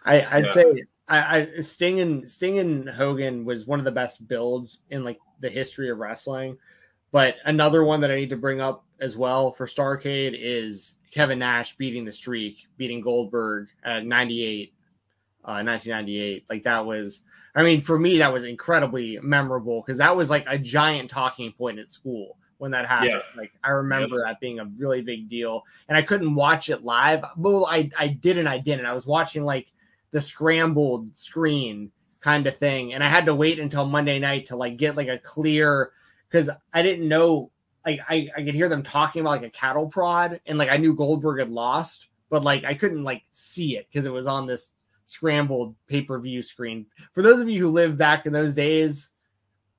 [0.07, 0.51] I, I'd yeah.
[0.51, 5.03] say I, I Sting and Sting and Hogan was one of the best builds in
[5.03, 6.57] like the history of wrestling.
[7.11, 11.39] But another one that I need to bring up as well for Starcade is Kevin
[11.39, 14.73] Nash beating the streak, beating Goldberg at 98,
[15.45, 16.45] uh, 1998.
[16.49, 17.21] Like that was,
[17.55, 21.53] I mean, for me, that was incredibly memorable because that was like a giant talking
[21.53, 23.11] point at school when that happened.
[23.11, 23.41] Yeah.
[23.41, 27.23] Like I remember that being a really big deal, and I couldn't watch it live.
[27.37, 28.85] Well, I I did and I didn't.
[28.85, 29.71] I was watching like
[30.11, 34.55] the scrambled screen kind of thing, and I had to wait until Monday night to
[34.55, 35.91] like get like a clear
[36.29, 37.51] because I didn't know.
[37.85, 40.77] Like I, I could hear them talking about like a cattle prod, and like I
[40.77, 44.45] knew Goldberg had lost, but like I couldn't like see it because it was on
[44.45, 44.71] this
[45.05, 46.85] scrambled pay per view screen.
[47.13, 49.11] For those of you who lived back in those days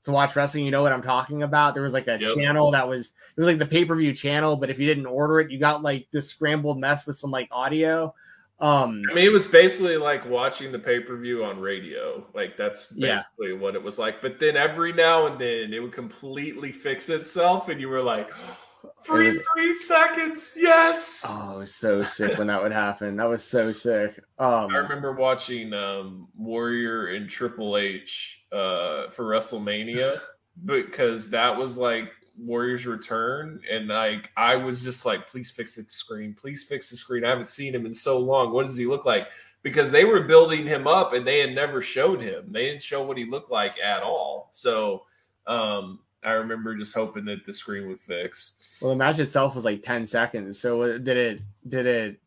[0.05, 1.75] to watch wrestling, you know what I'm talking about.
[1.75, 2.35] There was like a Yep.
[2.35, 5.07] channel that was it was like the pay per view channel, but if you didn't
[5.07, 8.15] order it, you got like this scrambled mess with some like audio.
[8.61, 12.27] Um, I mean, it was basically like watching the pay per view on radio.
[12.35, 13.17] Like that's Yeah.
[13.17, 14.21] basically what it was like.
[14.21, 18.31] But then every now and then it would completely fix itself, and you were like,
[19.05, 23.17] "Free was- three seconds, yes." oh, it was so sick when that would happen.
[23.17, 24.19] That was so sick.
[24.41, 30.21] Um, I remember watching um, Warrior and Triple H uh, for WrestleMania
[30.65, 35.83] because that was like Warrior's return, and like I was just like, "Please fix the
[35.85, 38.53] screen, please fix the screen." I haven't seen him in so long.
[38.53, 39.29] What does he look like?
[39.63, 42.53] Because they were building him up, and they had never showed him.
[42.53, 44.51] They didn't show what he looked like at all.
[44.53, 45.05] So
[45.47, 48.55] um, I remember just hoping that the screen would fix.
[48.81, 50.59] well, the match itself was like 10 seconds.
[50.59, 51.41] So uh, did it?
[51.69, 52.21] Did it?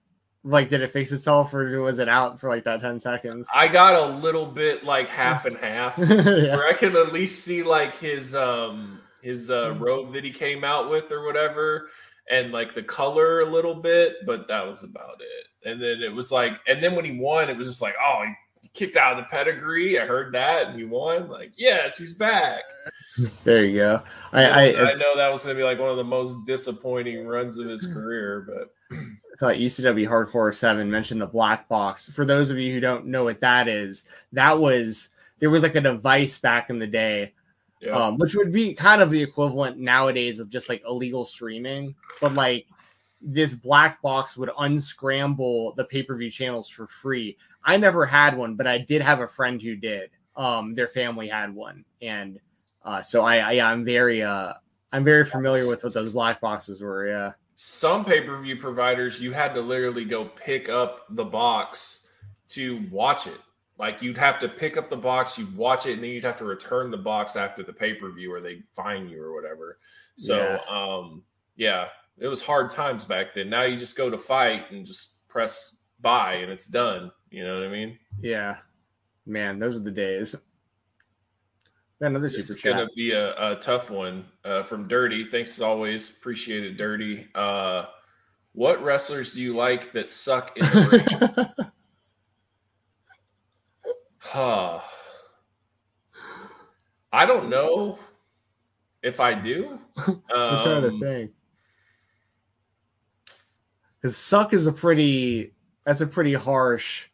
[0.43, 3.47] Like, did it fix itself, or was it out for like that 10 seconds?
[3.53, 5.95] I got a little bit like half and half.
[5.99, 6.55] yeah.
[6.55, 10.63] where I can at least see like his um his uh robe that he came
[10.63, 11.89] out with or whatever
[12.29, 15.69] and like the color a little bit, but that was about it.
[15.69, 18.25] And then it was like and then when he won, it was just like, oh,
[18.61, 19.99] he kicked out of the pedigree.
[19.99, 21.29] I heard that and he won.
[21.29, 22.61] Like, yes, he's back.
[23.43, 24.01] There you go.
[24.31, 27.57] I, I, I know that was gonna be like one of the most disappointing runs
[27.57, 32.07] of his career, but I thought ECW Hardcore 7 mentioned the black box.
[32.07, 35.09] For those of you who don't know what that is, that was
[35.39, 37.33] there was like a device back in the day,
[37.81, 37.91] yeah.
[37.91, 42.33] um, which would be kind of the equivalent nowadays of just like illegal streaming, but
[42.33, 42.67] like
[43.21, 47.37] this black box would unscramble the pay-per-view channels for free.
[47.63, 50.11] I never had one, but I did have a friend who did.
[50.35, 52.39] Um, their family had one, and
[52.83, 54.53] uh, so I, I I'm very uh
[54.91, 57.07] I'm very familiar with what those black boxes were.
[57.07, 57.31] Yeah.
[57.55, 62.07] some pay-per-view providers you had to literally go pick up the box
[62.49, 63.37] to watch it
[63.81, 66.37] like you'd have to pick up the box you'd watch it and then you'd have
[66.37, 69.79] to return the box after the pay-per-view or they fine you or whatever
[70.15, 71.21] so um
[71.57, 75.27] yeah it was hard times back then now you just go to fight and just
[75.27, 78.57] press buy and it's done you know what i mean Yeah,
[79.25, 80.35] man, those are the days.
[81.99, 85.23] Another This super is gonna be a, a tough one uh, from Dirty.
[85.23, 86.09] Thanks as always.
[86.09, 87.27] Appreciate it, Dirty.
[87.35, 87.85] Uh,
[88.53, 91.67] what wrestlers do you like that suck in the ring?
[94.23, 94.79] Huh.
[97.11, 97.97] I don't know
[99.01, 99.79] if I do.
[99.97, 101.31] I'm trying to Um, think.
[104.01, 105.53] Because suck is a pretty
[105.85, 107.05] that's a pretty harsh.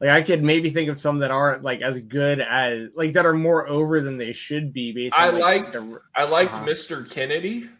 [0.00, 3.26] Like I could maybe think of some that aren't like as good as like that
[3.26, 4.92] are more over than they should be.
[4.92, 6.66] Basically, I liked the, I liked Uh-huh.
[6.66, 7.08] Mr.
[7.08, 7.70] Kennedy.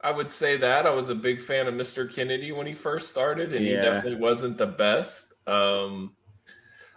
[0.00, 2.12] I would say that I was a big fan of Mr.
[2.12, 5.32] Kennedy when he first started, and he definitely wasn't the best.
[5.46, 6.14] Um,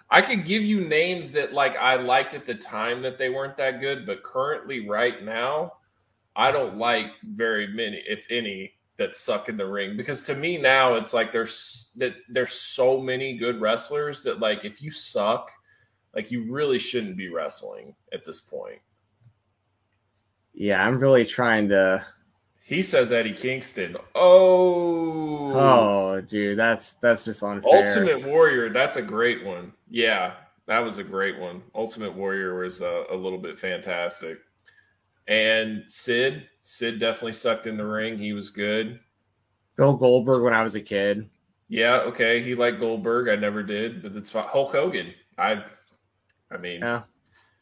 [0.10, 3.58] I could give you names that like I liked at the time that they weren't
[3.58, 5.74] that good, but currently, right now,
[6.36, 10.58] I don't like very many, if any, that suck in the ring because to me
[10.58, 15.52] now it's like there's that there's so many good wrestlers that like if you suck,
[16.16, 18.80] like you really shouldn't be wrestling at this point.
[20.54, 22.06] Yeah, I'm really trying to.
[22.68, 23.96] He says Eddie Kingston.
[24.14, 27.88] Oh, Oh, dude, that's that's just unfair.
[27.88, 28.70] Ultimate Warrior.
[28.70, 29.72] That's a great one.
[29.90, 30.34] Yeah,
[30.66, 31.64] that was a great one.
[31.74, 34.40] Ultimate Warrior was a, a little bit fantastic.
[35.30, 38.18] And Sid, Sid definitely sucked in the ring.
[38.18, 39.00] He was good.
[39.78, 41.30] Bill Goldberg when I was a kid.
[41.70, 42.44] Yeah, okay.
[42.44, 43.30] He liked Goldberg.
[43.30, 44.46] I never did, but it's fine.
[44.48, 45.14] Hulk Hogan.
[45.38, 45.64] I,
[46.52, 47.04] I mean, Yeah.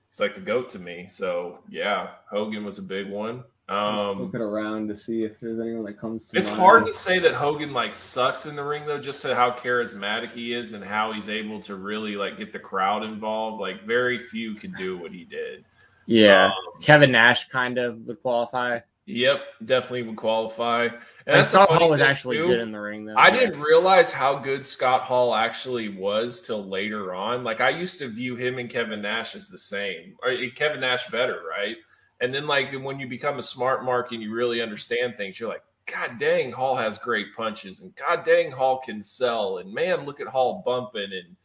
[0.09, 1.05] it's like the goat to me.
[1.09, 3.43] So yeah, Hogan was a big one.
[3.67, 6.27] Um, Look it around to see if there's anyone that comes.
[6.27, 6.59] To It's mind.
[6.59, 10.31] hard to say that Hogan like sucks in the ring though, just to how charismatic
[10.33, 13.59] he is and how he's able to really like get the crowd involved.
[13.59, 15.65] Like very few can do what he did.
[16.05, 18.81] Yeah, Um, Kevin Nash kind of would qualify.
[19.07, 20.83] yep, definitely would qualify.
[20.83, 20.93] And
[21.25, 22.45] And that's the Scott Hall was actually too.
[22.45, 23.15] good in the ring, though.
[23.17, 27.43] I didn't realize how good Scott Hall actually was till later on.
[27.43, 30.81] Like I used to view him and Kevin Nash as the same, or eh, Kevin
[30.81, 31.77] Nash better, right?
[32.25, 35.47] And then like when you become a smart mark and you really understand things, you're
[35.47, 40.05] like, God dang, Hall has great punches, and God dang, Hall can sell, and man,
[40.05, 41.35] look at Hall bumping, and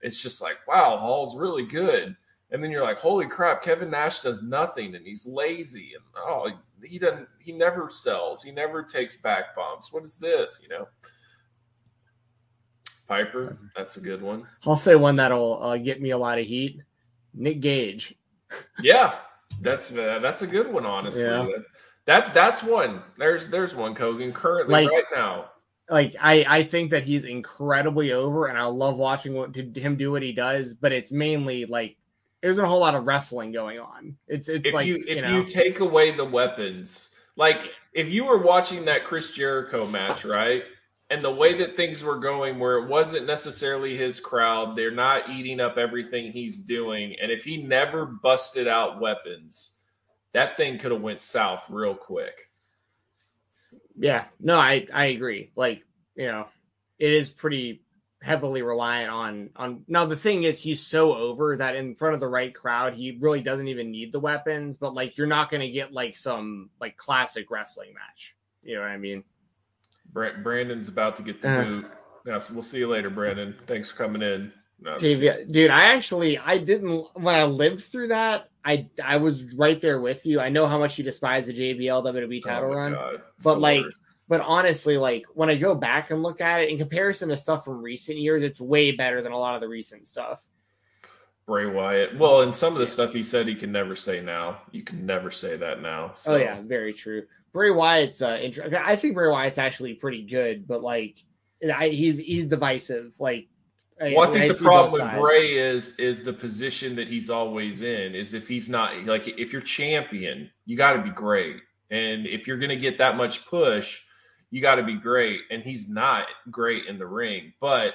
[0.00, 2.16] it's just like, wow, Hall's really good.
[2.50, 6.48] And then you're like, holy crap, Kevin Nash does nothing, and he's lazy, and oh,
[6.82, 9.92] he doesn't, he never sells, he never takes back bumps.
[9.92, 10.88] What is this, you know?
[13.06, 14.46] Piper, that's a good one.
[14.64, 16.80] I'll say one that'll uh, get me a lot of heat.
[17.34, 18.14] Nick Gage.
[18.80, 19.16] Yeah,
[19.60, 21.22] that's uh, that's a good one, honestly.
[21.22, 21.46] Yeah.
[21.46, 21.64] That,
[22.06, 23.02] that that's one.
[23.18, 25.50] There's there's one Kogan currently Like- right now.
[25.88, 29.96] Like I, I think that he's incredibly over, and I love watching what to, him
[29.96, 30.72] do what he does.
[30.72, 31.96] But it's mainly like
[32.40, 34.16] there isn't a whole lot of wrestling going on.
[34.28, 38.24] It's it's if like you if know, you take away the weapons, like if you
[38.24, 40.62] were watching that Chris Jericho match, right?
[41.10, 45.28] And the way that things were going, where it wasn't necessarily his crowd, they're not
[45.28, 47.16] eating up everything he's doing.
[47.20, 49.78] And if he never busted out weapons,
[50.32, 52.48] that thing could have went south real quick.
[53.98, 55.50] Yeah, no, I I agree.
[55.56, 55.82] Like,
[56.14, 56.46] you know,
[57.00, 57.82] it is pretty
[58.22, 62.20] heavily reliant on on now the thing is he's so over that in front of
[62.20, 65.62] the right crowd he really doesn't even need the weapons but like you're not going
[65.62, 69.24] to get like some like classic wrestling match you know what i mean
[70.12, 71.64] Brandon's about to get the Uh.
[71.64, 71.86] boot.
[72.26, 73.54] Yeah, so we'll see you later, Brandon.
[73.66, 74.52] Thanks for coming in.
[74.82, 79.18] No, I'm dude, dude i actually i didn't when i lived through that i i
[79.18, 82.70] was right there with you i know how much you despise the jbl wwe title
[82.70, 82.96] Oh run
[83.44, 83.96] but like worst.
[84.26, 87.62] but honestly like when i go back and look at it in comparison to stuff
[87.62, 90.42] from recent years it's way better than a lot of the recent stuff
[91.46, 92.16] Bray Wyatt.
[92.16, 94.60] Well, and some of the stuff he said he can never say now.
[94.70, 96.12] You can never say that now.
[96.14, 96.34] So.
[96.34, 100.66] oh yeah very true bray wyatt's uh inter- i think bray wyatt's actually pretty good
[100.66, 101.16] but like
[101.74, 103.48] I, he's he's divisive like
[104.00, 105.20] Well, I think the problem with.
[105.20, 108.14] Bray is is the position that he's always in.
[108.14, 111.56] Is if he's not like if you're champion, you got to be great,
[111.90, 114.00] and if you're going to get that much push,
[114.50, 115.40] you got to be great.
[115.50, 117.92] And he's not great in the ring, but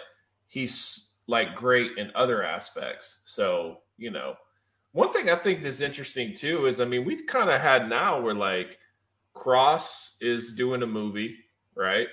[0.48, 3.24] he's like great in other aspects.
[3.26, 4.36] So you know,
[4.92, 8.22] one thing I think is interesting too is I mean we've kind of had now
[8.22, 8.78] where like
[9.36, 11.38] Kross is doing a movie,
[11.76, 12.08] right?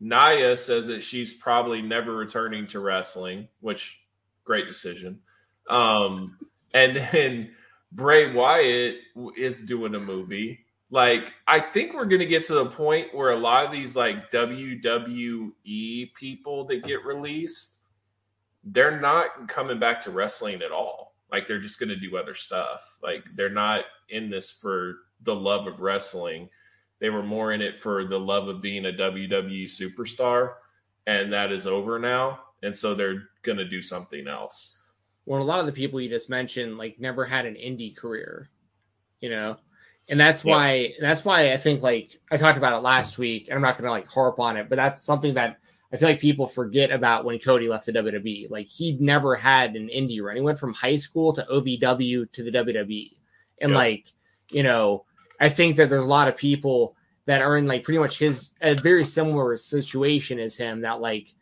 [0.00, 4.00] Nia says that she's probably never returning to wrestling, which
[4.44, 5.20] great decision.
[5.68, 6.38] Um,
[6.72, 7.50] and then
[7.92, 8.96] Bray Wyatt
[9.36, 10.60] is doing a movie.
[10.90, 14.30] Like, I think we're gonna get to the point where a lot of these like
[14.32, 17.78] WWE people that get released,
[18.64, 21.14] they're not coming back to wrestling at all.
[21.30, 22.98] Like, they're just gonna do other stuff.
[23.02, 26.48] Like, they're not in this for the love of wrestling
[27.00, 30.54] they were more in it for the love of being a WWE superstar,
[31.06, 32.40] and that is over now.
[32.62, 34.78] And so they're going to do something else.
[35.26, 38.50] well a lot of the people you just mentioned like never had an indie career
[39.20, 39.56] you know
[40.08, 40.52] and that's Yeah.
[40.54, 43.78] why that's why i think like i talked about it last week and i'm not
[43.78, 45.58] gonna like harp on it but that's something that
[45.92, 49.76] i feel like people forget about when cody left the wwe like he never had
[49.76, 53.12] an indie run he went from high school to ovw to the wwe
[53.62, 53.76] and Yeah.
[53.78, 54.04] like
[54.50, 55.04] you know
[55.40, 58.52] i think that there's a lot of people that are in like pretty much his
[58.60, 61.34] a very similar situation as him that like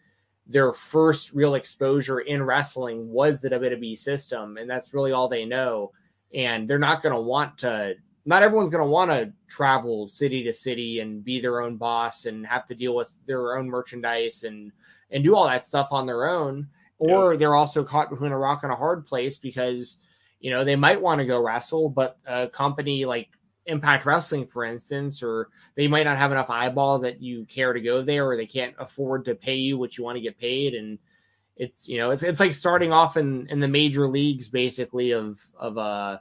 [0.48, 5.44] their first real exposure in wrestling was the WWE system, and that's really all they
[5.44, 5.92] know.
[6.34, 7.94] And they're not going to want to.
[8.24, 12.24] Not everyone's going to want to travel city to city and be their own boss
[12.24, 14.72] and have to deal with their own merchandise and
[15.10, 16.68] and do all that stuff on their own.
[16.98, 19.98] Or they're also caught between a rock and a hard place because
[20.40, 23.28] you know they might want to go wrestle, but a company like
[23.68, 27.80] Impact Wrestling, for instance, or they might not have enough eyeballs that you care to
[27.80, 30.74] go there, or they can't afford to pay you what you want to get paid,
[30.74, 30.98] and
[31.58, 35.42] it's you know it's it's like starting off in in the major leagues basically of
[35.58, 36.18] of uh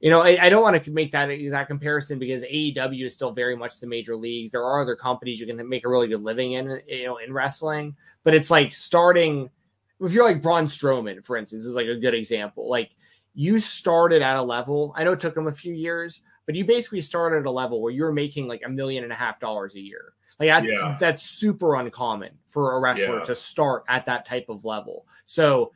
[0.00, 3.32] you know I, I don't want to make that exact comparison because AEW is still
[3.32, 4.52] very much the major leagues.
[4.52, 7.32] There are other companies you can make a really good living in you know in
[7.32, 7.94] wrestling,
[8.24, 9.50] but it's like starting
[10.00, 12.68] if you're like Braun Strowman, for instance, is like a good example.
[12.70, 12.90] Like
[13.34, 14.92] you started at a level.
[14.96, 17.82] I know it took him a few years, but you basically start at a level
[17.82, 20.14] where you're making like a million and a half dollars a year.
[20.40, 20.96] Like that's yeah.
[20.98, 23.24] that's super uncommon for a wrestler yeah.
[23.24, 25.04] to start at that type of level.
[25.26, 25.72] So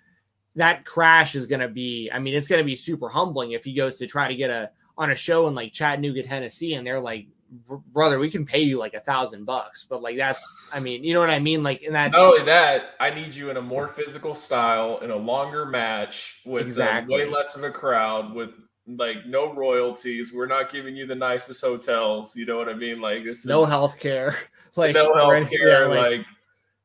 [0.57, 3.65] that crash is going to be I mean it's going to be super humbling if
[3.65, 6.87] he goes to try to get a on a show in like Chattanooga, Tennessee and
[6.87, 7.27] they're like
[7.93, 10.43] brother, we can pay you like a thousand bucks, but like that's,
[10.73, 11.63] I mean, you know what I mean?
[11.63, 12.13] Like in that.
[12.13, 16.41] Not only that, I need you in a more physical style in a longer match
[16.47, 17.15] with exactly.
[17.15, 18.55] way less of a crowd with
[18.87, 20.33] like no royalties.
[20.33, 22.37] We're not giving you the nicest hotels.
[22.37, 23.01] You know what I mean?
[23.01, 23.45] Like this.
[23.47, 24.37] No health care.
[24.75, 25.87] Like no health care.
[25.87, 26.27] Like, like,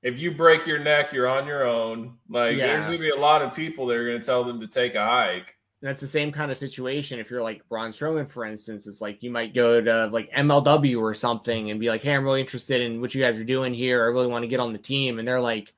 [0.04, 2.18] if you break your neck, you're on your own.
[2.28, 2.68] Like yeah.
[2.68, 5.06] there's gonna be a lot of people that are gonna tell them to take a
[5.06, 5.56] hike.
[5.82, 7.18] And that's the same kind of situation.
[7.18, 11.00] If you're like Braun Strowman, for instance, it's like you might go to like MLW
[11.00, 13.74] or something and be like, "Hey, I'm really interested in what you guys are doing
[13.74, 14.04] here.
[14.04, 15.74] I really want to get on the team." And they're like,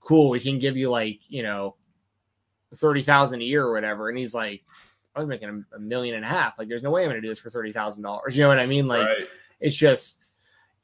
[0.00, 1.76] "Cool, we can give you like you know
[2.76, 4.62] thirty thousand a year or whatever." And he's like,
[5.14, 6.58] I was making a, million and a half.
[6.58, 8.36] Like, there's no way I'm going to do this for thirty thousand dollars.
[8.36, 8.88] You know what I mean?
[8.88, 9.26] Like, right.
[9.60, 10.16] it's just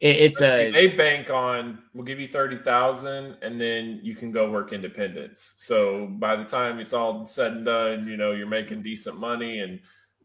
[0.00, 1.78] it, it's a they bank on.
[1.94, 5.54] We'll give you thirty thousand, and then you can go work independence.
[5.58, 9.60] So by the time it's all said and done, you know you're making decent money,
[9.60, 9.80] and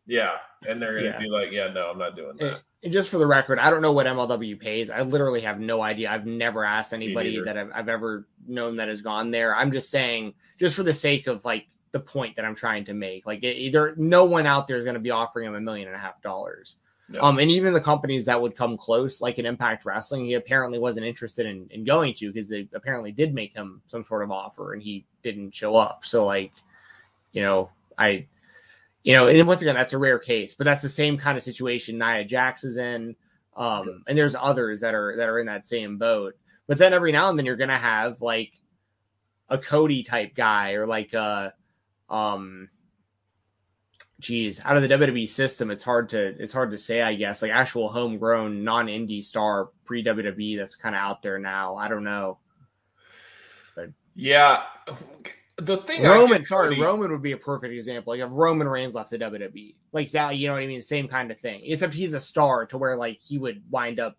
[0.06, 0.36] yeah,
[0.68, 1.20] and they're going to yeah.
[1.20, 2.62] be like, yeah, no, I'm not doing that.
[2.84, 4.91] And just for the record, I don't know what MLW pays.
[4.91, 6.12] I literally have no idea.
[6.12, 9.56] I've never asked anybody that I've, I've ever known that has gone there.
[9.56, 11.66] I'm just saying, just for the sake of like
[11.96, 13.26] the point that I'm trying to make.
[13.26, 15.96] Like either no one out there is going to be offering him a million and
[15.96, 16.76] a half dollars.
[17.08, 17.22] No.
[17.22, 20.78] Um, and even the companies that would come close, like an Impact Wrestling, he apparently
[20.78, 24.32] wasn't interested in, in going to because they apparently did make him some sort of
[24.32, 26.04] offer and he didn't show up.
[26.04, 26.52] So, like,
[27.32, 28.28] you know, I,
[29.04, 31.46] you know, and once again, that's a rare case, but that's the same kind of
[31.46, 33.16] situation Nia Jax is in.
[33.56, 36.36] Um, and there's others that are that are in that same boat.
[36.68, 38.52] But then every now and then you're gonna have like
[39.48, 41.54] a Cody type guy or like a
[42.10, 42.70] um
[44.20, 47.41] geez, out of the WWE system, it's hard to it's hard to say, I guess,
[47.41, 51.76] like actual homegrown non-indie star pre WWE that's kind of out there now.
[51.76, 52.39] I don't know.
[53.76, 54.64] But yeah.
[55.58, 56.82] The thing Roman, sorry, pretty...
[56.82, 58.14] Roman would be a perfect example.
[58.14, 60.82] Like if Roman Reigns left the WWE, like that, you know what I mean?
[60.82, 61.62] Same kind of thing.
[61.64, 64.18] Except he's a star to where like he would wind up,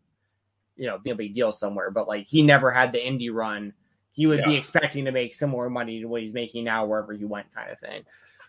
[0.77, 1.91] you know, being a big deal somewhere.
[1.91, 3.75] But like he never had the indie run.
[4.17, 4.47] He would yeah.
[4.47, 7.71] be expecting to make similar money to what he's making now wherever he went, kind
[7.71, 8.03] of thing.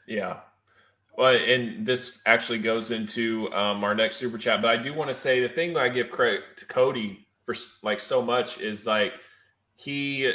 [0.07, 0.37] Yeah.
[1.17, 5.09] Well, and this actually goes into um, our next super chat, but I do want
[5.09, 7.53] to say the thing that I give credit to Cody for
[7.83, 9.13] like so much is like
[9.75, 10.31] he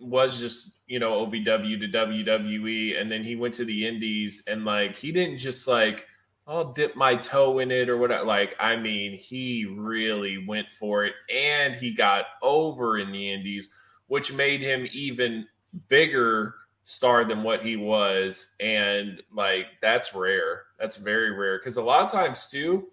[0.00, 4.64] was just you know OVW to WWE, and then he went to the Indies, and
[4.64, 6.06] like he didn't just like
[6.48, 8.24] I'll dip my toe in it or whatever.
[8.24, 13.68] Like I mean, he really went for it, and he got over in the Indies,
[14.08, 15.46] which made him even
[15.88, 18.54] bigger star than what he was.
[18.60, 20.64] And like that's rare.
[20.78, 21.58] That's very rare.
[21.58, 22.88] Because a lot of times too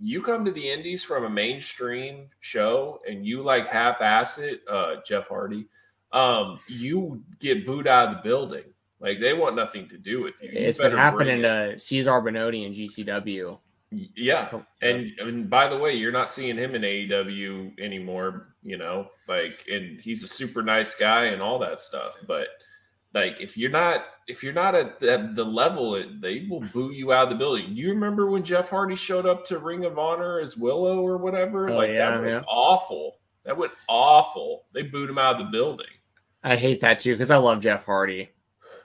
[0.00, 4.96] you come to the indies from a mainstream show and you like half-ass it uh
[5.06, 5.66] jeff hardy
[6.12, 8.64] um you get booed out of the building.
[8.98, 12.66] Like they want nothing to do with you, you it's been happening to cezar bononi
[12.66, 13.58] and gcw
[14.16, 14.50] yeah.
[14.82, 19.64] And, and by the way you're not seeing him in aew anymore you know like
[19.70, 22.48] and he's a super nice guy and all that stuff but
[23.14, 26.78] like if you're not if you're not at the, the level, they will mm-hmm.
[26.78, 27.76] boo you out of the building.
[27.76, 31.70] You remember when Jeff Hardy showed up to Ring of Honor as Willow or whatever?
[31.70, 32.42] Oh, like yeah, that went yeah.
[32.48, 33.18] awful.
[33.44, 34.64] That went awful.
[34.72, 35.86] They booed him out of the building.
[36.42, 38.30] I hate that too because I love Jeff Hardy.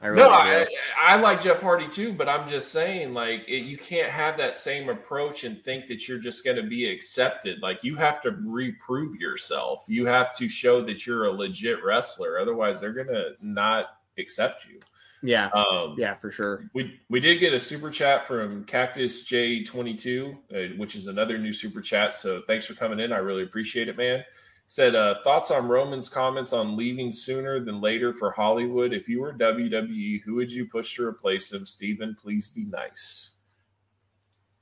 [0.02, 0.66] I really no, I,
[1.00, 4.56] I, like Jeff Hardy too, but I'm just saying, like, it, you can't have that
[4.56, 7.62] same approach and think that you're just going to be accepted.
[7.62, 9.86] Like, you have to reprove yourself.
[9.88, 12.40] You have to show that you're a legit wrestler.
[12.40, 14.80] Otherwise, they're going to not accept you.
[15.24, 15.50] Yeah.
[15.50, 16.70] Um, yeah, for sure.
[16.74, 21.54] We we did get a super chat from Cactus J22, uh, which is another new
[21.54, 22.14] super chat.
[22.14, 23.14] So thanks for coming in.
[23.14, 24.24] I really appreciate it, man.
[24.72, 28.94] Said uh, thoughts on Roman's comments on leaving sooner than later for Hollywood.
[28.94, 31.66] If you were WWE, who would you push to replace him?
[31.66, 33.36] Steven, please be nice.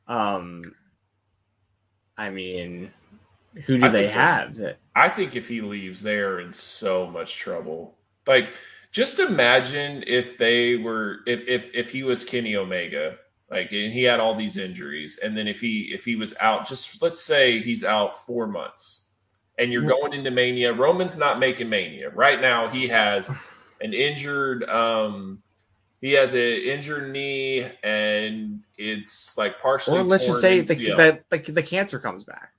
[0.08, 0.64] Um,
[2.18, 2.92] I mean,
[3.68, 4.56] who do I they have?
[4.56, 7.96] That I think if he leaves, they're in so much trouble.
[8.26, 8.54] Like
[8.92, 13.16] just imagine if they were if if if he was Kenny Omega
[13.52, 16.68] Like, and he had all these injuries, and then if he if he was out,
[16.68, 19.09] just let's say he's out four months,
[19.60, 20.74] and you're going into Mania.
[20.74, 22.68] Roman's not making Mania right now.
[22.70, 23.30] He has
[23.82, 24.64] an injured.
[24.70, 25.44] um
[26.02, 29.98] he has an injured knee and it's like partially.
[30.00, 32.54] Or let's just say the, the, the the cancer comes back.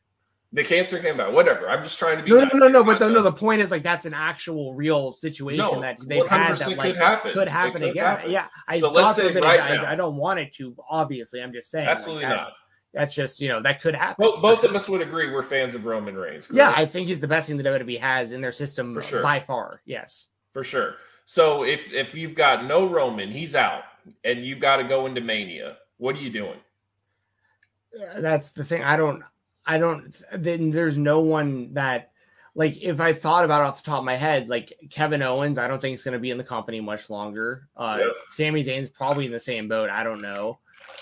[0.53, 1.33] the cancer came back.
[1.33, 1.71] Whatever.
[1.71, 2.31] I'm just trying to be.
[2.31, 2.85] No, no, no, no.
[2.85, 6.27] But the, no, the point is like that's an actual real situation No, that they've
[6.29, 7.33] had 100% that could like happen.
[7.33, 8.05] could happen could again.
[8.05, 8.31] happen.
[8.31, 10.77] Yeah, I So let's say right I, now- I don't want it to.
[10.91, 11.89] Obviously, I'm just saying.
[11.89, 12.59] Absolutely that's, not.
[12.93, 14.17] That's just you know that could happen.
[14.25, 16.49] Both, both of us would agree we're fans of Roman Reigns.
[16.53, 16.73] yeah.
[16.75, 19.23] I think he's the best thing the WWE has in their system For sure.
[19.23, 19.81] by far.
[19.85, 20.27] Yes.
[20.53, 20.97] for sure.
[21.27, 23.83] So if if you've got no Roman, he's out,
[24.25, 25.77] and you've got to go into Mania.
[25.99, 26.59] What are you doing?
[28.19, 28.83] That's the thing.
[28.83, 29.23] I don't.
[29.67, 30.15] I don't.
[30.33, 32.09] Then there's no one that.
[32.57, 35.57] Like if I thought about it off the top of my head, like Kevin Owens,
[35.57, 37.69] I don't think he's going to be in the company much longer.
[37.77, 38.13] Uh, Yep.
[38.31, 39.89] Sami Zayn's probably in the same boat.
[39.89, 40.59] I don't know.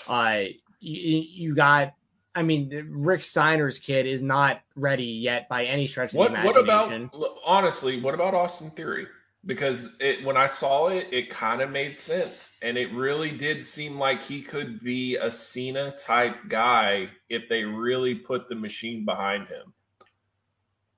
[0.07, 0.41] Uh,
[0.79, 1.93] you, you got.
[2.35, 6.37] I mean, Rick Steiner's kid is not ready yet by any stretch of What the
[6.39, 7.09] what imagination.
[7.13, 7.99] about honestly?
[7.99, 9.07] What about Austin Theory?
[9.45, 13.63] Because it, when I saw it, it kind of made sense, and it really did
[13.63, 19.05] seem like he could be a Cena type guy if they really put the machine
[19.05, 19.73] behind him.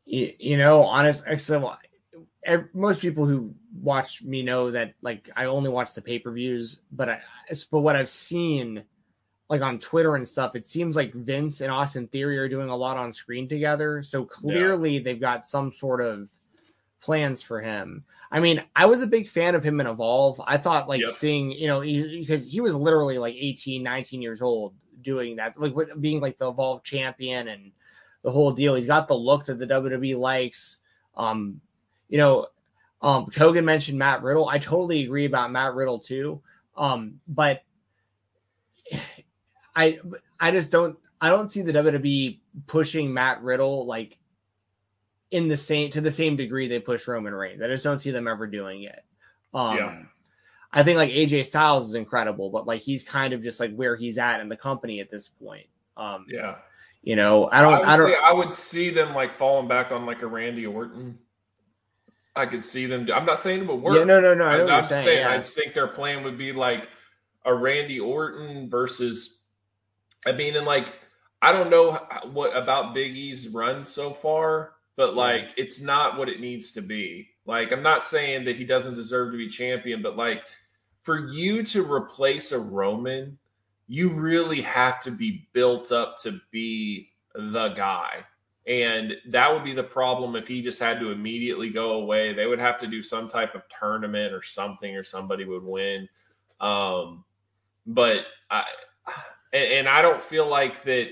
[0.06, 1.24] you, you know, honest.
[1.40, 1.76] So,
[2.46, 6.32] ev- most people who watch me know that like I only watch the pay per
[6.32, 7.22] views, but I,
[7.72, 8.84] but what I've seen,
[9.52, 12.76] like on Twitter and stuff, it seems like Vince and Austin Theory are doing a
[12.76, 14.02] lot on screen together.
[14.02, 16.30] So clearly they've got some sort of
[17.02, 18.06] plans for him.
[18.32, 20.40] I mean, I was a big fan of him in Evolve.
[20.48, 21.12] I thought like Yep.
[21.12, 25.74] seeing, you know, because he was literally like 18, 19 years old doing that, like
[26.00, 27.74] being like the Evolve champion and
[28.22, 28.76] the whole deal.
[28.76, 30.80] He's got the look that the WWE likes.
[31.18, 31.60] Um,
[32.08, 32.48] you know,
[33.02, 34.48] um, Kogan mentioned Matt Riddle.
[34.48, 36.42] I totally agree about Matt Riddle too.
[36.78, 37.64] Um, but
[39.76, 40.00] I,
[40.40, 44.18] I just don't, I don't see the WWE pushing Matt Riddle like
[45.30, 47.62] in the same to the same degree they push Roman Reigns.
[47.62, 49.00] I just don't see them ever doing it.
[49.54, 50.02] Um, Yeah.
[50.74, 53.96] I think like AJ Styles is incredible, but like he's kind of just like where
[53.98, 55.68] he's at in the company at this point.
[55.98, 56.56] Um, Yeah,
[57.04, 58.08] you know, I don't, I would, I, don't.
[58.08, 61.18] say- I would see them like falling back on like a Randy Orton.
[62.38, 63.06] I could see them.
[63.14, 63.98] I'm not saying it would work.
[63.98, 64.46] yeah, no, no, no.
[64.46, 65.04] I am just saying.
[65.04, 65.20] saying.
[65.20, 65.32] yeah.
[65.32, 66.88] I just think their plan would be like
[67.44, 69.40] a Randy Orton versus.
[70.26, 71.00] I mean, and like
[71.42, 71.94] I don't know
[72.32, 76.82] what about Big E's run so far, but like it's not what it needs to
[76.82, 77.30] be.
[77.46, 80.44] Like I'm not saying that he doesn't deserve to be champion, but like
[81.02, 83.38] for you to replace a Roman,
[83.88, 88.24] you really have to be built up to be the guy.
[88.68, 92.32] And that would be the problem if he just had to immediately go away.
[92.32, 96.08] They would have to do some type of tournament or something, or somebody would win.
[96.60, 97.24] Um,
[97.88, 98.66] but I,
[99.54, 101.10] and, and I don't feel like that.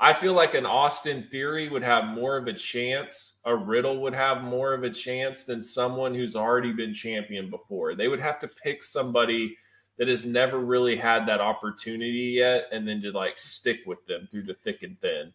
[0.00, 3.40] I feel like an Austin Theory would have more of a chance.
[3.44, 7.96] A Riddle would have more of a chance than someone who's already been champion before.
[7.96, 9.56] They would have to pick somebody
[9.98, 14.28] that has never really had that opportunity yet, and then to like stick with them
[14.30, 15.32] through the thick and thin.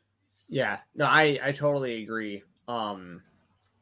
[0.47, 2.43] Yeah, no, I I totally agree.
[2.67, 3.21] Um,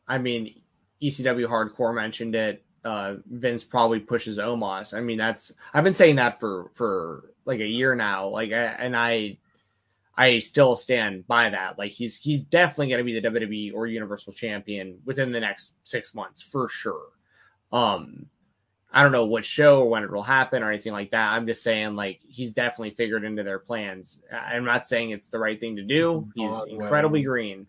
[0.07, 0.61] I mean,
[1.01, 2.63] ECW Hardcore mentioned it.
[2.83, 4.97] Uh, Vince probably pushes Omos.
[4.97, 8.27] I mean, that's I've been saying that for for like a year now.
[8.27, 9.37] Like, and I
[10.17, 11.77] I still stand by that.
[11.77, 15.73] Like, he's he's definitely going to be the WWE or Universal Champion within the next
[15.83, 17.07] six months for sure.
[17.71, 18.27] Um,
[18.93, 21.31] I don't know what show or when it will happen or anything like that.
[21.31, 24.19] I'm just saying, like, he's definitely figured into their plans.
[24.31, 26.29] I'm not saying it's the right thing to do.
[26.35, 27.67] He's incredibly green.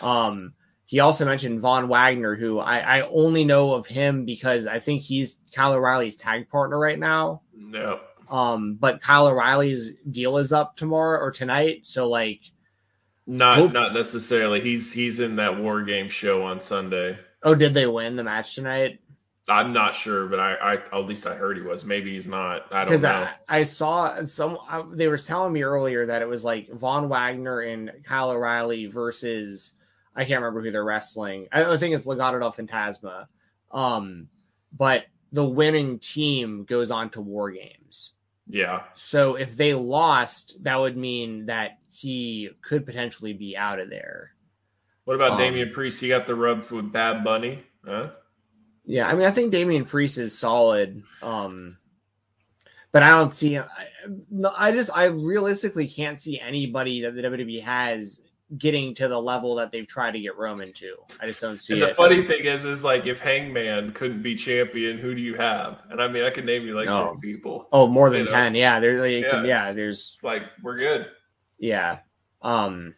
[0.00, 0.54] Um,
[0.86, 5.02] he also mentioned Von Wagner, who I, I only know of him because I think
[5.02, 7.42] he's Kyle O'Reilly's tag partner right now.
[7.54, 8.00] No,
[8.30, 11.80] Um, but Kyle O'Reilly's deal is up tomorrow or tonight.
[11.82, 12.40] So, like,
[13.26, 13.72] not Oof.
[13.72, 14.60] not necessarily.
[14.60, 17.18] He's he's in that War Game show on Sunday.
[17.42, 19.00] oh, did they win the match tonight?
[19.48, 21.84] I'm not sure, but I, I at least I heard he was.
[21.84, 22.72] Maybe he's not.
[22.72, 23.28] I don't know.
[23.48, 27.08] I, I saw some I, they were telling me earlier that it was like Von
[27.08, 29.72] Wagner and Kyle O'Reilly versus
[30.14, 31.48] I can't remember who they're wrestling.
[31.50, 33.26] I don't think it's Legado del Fantasma.
[33.72, 34.28] Um,
[34.72, 37.79] but the winning team goes on to War Games.
[38.50, 43.90] Yeah, So if they lost, that would mean that he could potentially be out of
[43.90, 44.32] there.
[45.04, 46.00] What about Um, Damian Priest?
[46.00, 47.62] He got the rub with Bad Bunny.
[47.84, 48.10] Huh?
[48.84, 51.02] Yeah, I mean, I think Damian Priest is solid.
[51.22, 51.78] Um,
[52.92, 53.56] but I don't see.
[53.58, 53.66] I,
[54.56, 58.20] I just, I realistically can't see anybody that the WWE has
[58.58, 60.94] getting to the level that they've tried to get Roman to.
[61.20, 61.88] I just don't see and it.
[61.90, 65.78] the funny thing is, is like if Hangman couldn't be champion, who do you have?
[65.90, 67.06] And I mean, I can name you like No.
[67.12, 67.68] ten people.
[67.72, 68.30] oh, more than know.
[68.32, 68.54] ten.
[68.54, 71.06] Yeah, there's like, Yeah, yeah, it's- there's like we're good.
[71.58, 72.00] yeah.
[72.42, 72.94] Um,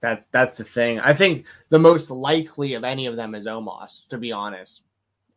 [0.00, 1.00] that's that's the thing.
[1.00, 4.82] I think the most likely of any of them is Omos, to be honest.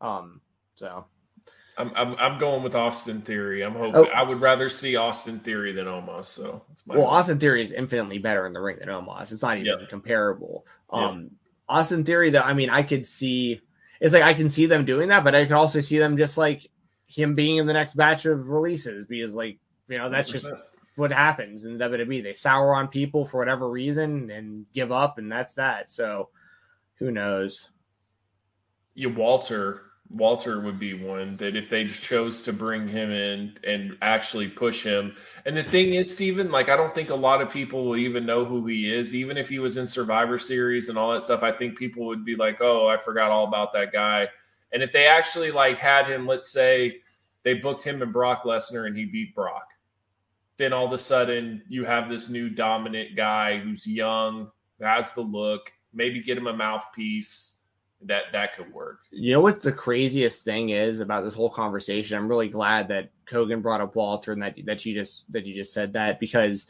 [0.01, 0.41] Um,
[0.75, 1.05] so
[1.79, 3.63] I'm, I'm I'm going with Austin Theory.
[3.63, 4.03] I'm hoping Oh.
[4.13, 6.25] I would rather see Austin Theory than Omos.
[6.25, 9.31] So well, Austin Theory is infinitely better in the ring than Omos.
[9.31, 9.85] It's not even Yeah.
[9.89, 10.65] comparable.
[10.89, 11.31] Um,
[11.69, 13.61] Austin Theory, though, I mean, I could see
[14.01, 16.37] it's like I can see them doing that, but I could also see them just
[16.37, 16.69] like
[17.07, 19.57] him being in the next batch of releases because, like,
[19.87, 20.59] you know, that's just 100%.
[20.95, 22.21] what happens in WWE.
[22.23, 25.89] They sour on people for whatever reason and give up, and that's that.
[25.91, 26.29] So,
[26.95, 27.69] who knows?
[28.93, 29.81] You Walter.
[30.09, 34.83] Walter would be one that if they chose to bring him in and actually push
[34.83, 35.15] him.
[35.45, 38.25] And the thing is, Steven, like I don't think a lot of people will even
[38.25, 41.43] know who he is, even if he was in Survivor Series and all that stuff.
[41.43, 44.27] I think people would be like, "Oh, I forgot all about that guy."
[44.71, 47.01] And if they actually like had him, let's say
[47.43, 49.67] they booked him and Brock Lesnar and he beat Brock,
[50.57, 54.51] then all of a sudden you have this new dominant guy who's young,
[54.81, 55.71] has the look.
[55.93, 57.57] Maybe get him a mouthpiece.
[58.03, 58.99] That that could work.
[59.11, 62.17] You know what the craziest thing is about this whole conversation?
[62.17, 65.53] I'm really glad that Kogan brought up Walter and that that you just that you
[65.53, 66.65] just said that because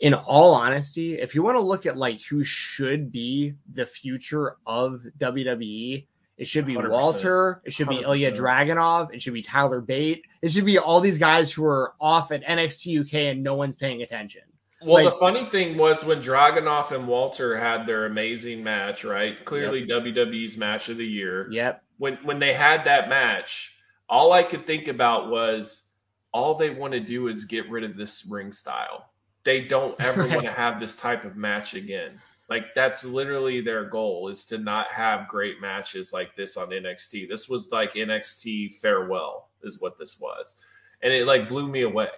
[0.00, 4.56] in all honesty, if you want to look at like who should be the future
[4.66, 6.06] of WWE,
[6.36, 6.90] it should be 100%.
[6.90, 8.36] Walter, it should be Ilya 100%.
[8.36, 12.30] Dragunov, it should be Tyler Bate, it should be all these guys who are off
[12.30, 14.42] at NXT UK and no one's paying attention.
[14.86, 19.44] Well, Like- the funny thing was when Dragunov and Walter had their amazing match, right?
[19.44, 21.48] Clearly WWE's match of the year.
[21.50, 21.82] Yep.
[21.98, 23.76] When when they had that match,
[24.08, 25.88] all I could think about was
[26.32, 29.10] all they want to do is get rid of this ring style.
[29.42, 32.20] They don't ever want to have this type of match again.
[32.48, 37.28] Like that's literally their goal is to not have great matches like this on NXT.
[37.28, 40.56] This was like NXT farewell is what this was.
[41.02, 42.08] And it like blew me away.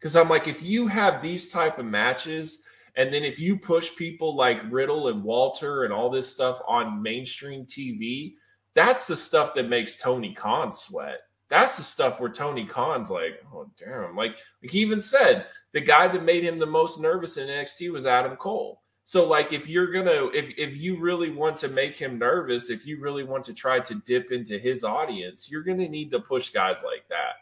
[0.00, 2.64] Cuz I'm like if you have these type of matches
[2.96, 7.02] and then if you push people like Riddle and Walter and all this stuff on
[7.02, 8.34] mainstream TV,
[8.74, 11.20] that's the stuff that makes Tony Khan sweat.
[11.48, 14.16] That's the stuff where Tony Khan's like, oh damn.
[14.16, 17.92] Like, like he even said the guy that made him the most nervous in NXT
[17.92, 18.82] was Adam Cole.
[19.04, 22.86] So like if you're gonna if if you really want to make him nervous, if
[22.86, 26.50] you really want to try to dip into his audience, you're gonna need to push
[26.50, 27.39] guys like that.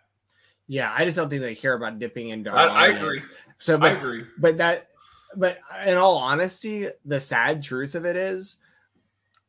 [0.68, 2.52] Yeah, I just don't think they care about dipping into.
[2.52, 3.20] I, I agree.
[3.58, 4.24] So, I but agree.
[4.38, 4.88] but that
[5.36, 8.56] but in all honesty the sad truth of it is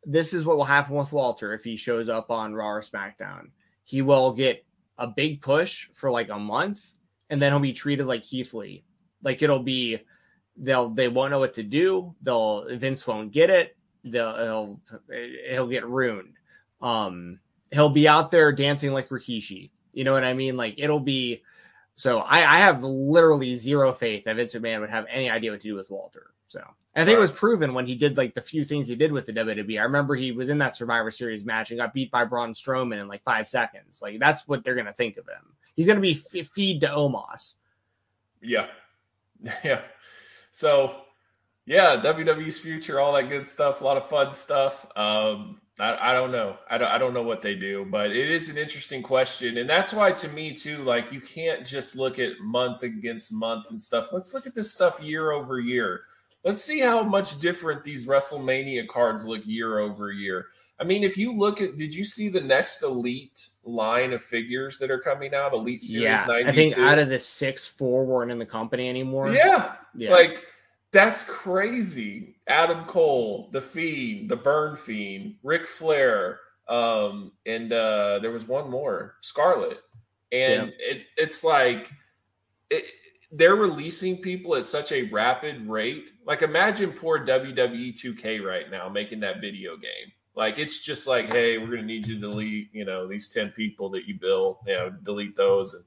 [0.05, 3.49] this is what will happen with walter if he shows up on raw or smackdown
[3.83, 4.65] he will get
[4.97, 6.91] a big push for like a month
[7.29, 8.83] and then he'll be treated like Keith Lee.
[9.23, 9.99] like it'll be
[10.57, 14.81] they'll they won't know what to do they'll vince won't get it they'll he'll,
[15.49, 16.33] he'll get ruined
[16.81, 17.39] um
[17.71, 21.43] he'll be out there dancing like rikishi you know what i mean like it'll be
[21.99, 25.59] so I, I have literally zero faith that Vince McMahon would have any idea what
[25.59, 26.27] to do with Walter.
[26.47, 26.61] So
[26.95, 29.11] and I think it was proven when he did like the few things he did
[29.11, 29.77] with the WWE.
[29.77, 33.01] I remember he was in that Survivor Series match and got beat by Braun Strowman
[33.01, 33.99] in like five seconds.
[34.01, 35.53] Like that's what they're gonna think of him.
[35.75, 37.55] He's gonna be f- feed to Omos.
[38.41, 38.67] Yeah.
[39.65, 39.81] Yeah.
[40.51, 41.01] So,
[41.65, 44.85] yeah, WWE's future, all that good stuff, a lot of fun stuff.
[44.95, 46.57] Um, I, I don't know.
[46.69, 49.57] I don't, I don't know what they do, but it is an interesting question.
[49.57, 53.67] And that's why, to me, too, like you can't just look at month against month
[53.69, 54.09] and stuff.
[54.11, 56.01] Let's look at this stuff year over year.
[56.43, 60.47] Let's see how much different these WrestleMania cards look year over year.
[60.79, 64.79] I mean, if you look at, did you see the next Elite line of figures
[64.79, 65.53] that are coming out?
[65.53, 66.49] Elite Series yeah, 92?
[66.49, 69.33] I think out of the six, four weren't in the company anymore.
[69.33, 69.75] Yeah.
[69.93, 70.45] yeah, Like
[70.91, 72.35] that's crazy.
[72.49, 78.69] Adam Cole, the Fiend, the Burn Fiend, Ric Flair, um, and uh, there was one
[78.69, 79.79] more, Scarlet,
[80.31, 81.89] and it, it's like
[82.69, 82.83] it,
[83.31, 86.11] they're releasing people at such a rapid rate.
[86.25, 90.11] Like imagine poor WWE 2K right now making that video game.
[90.35, 93.49] Like it's just like, hey, we're gonna need you to delete, you know, these ten
[93.49, 95.83] people that you built, you know, delete those and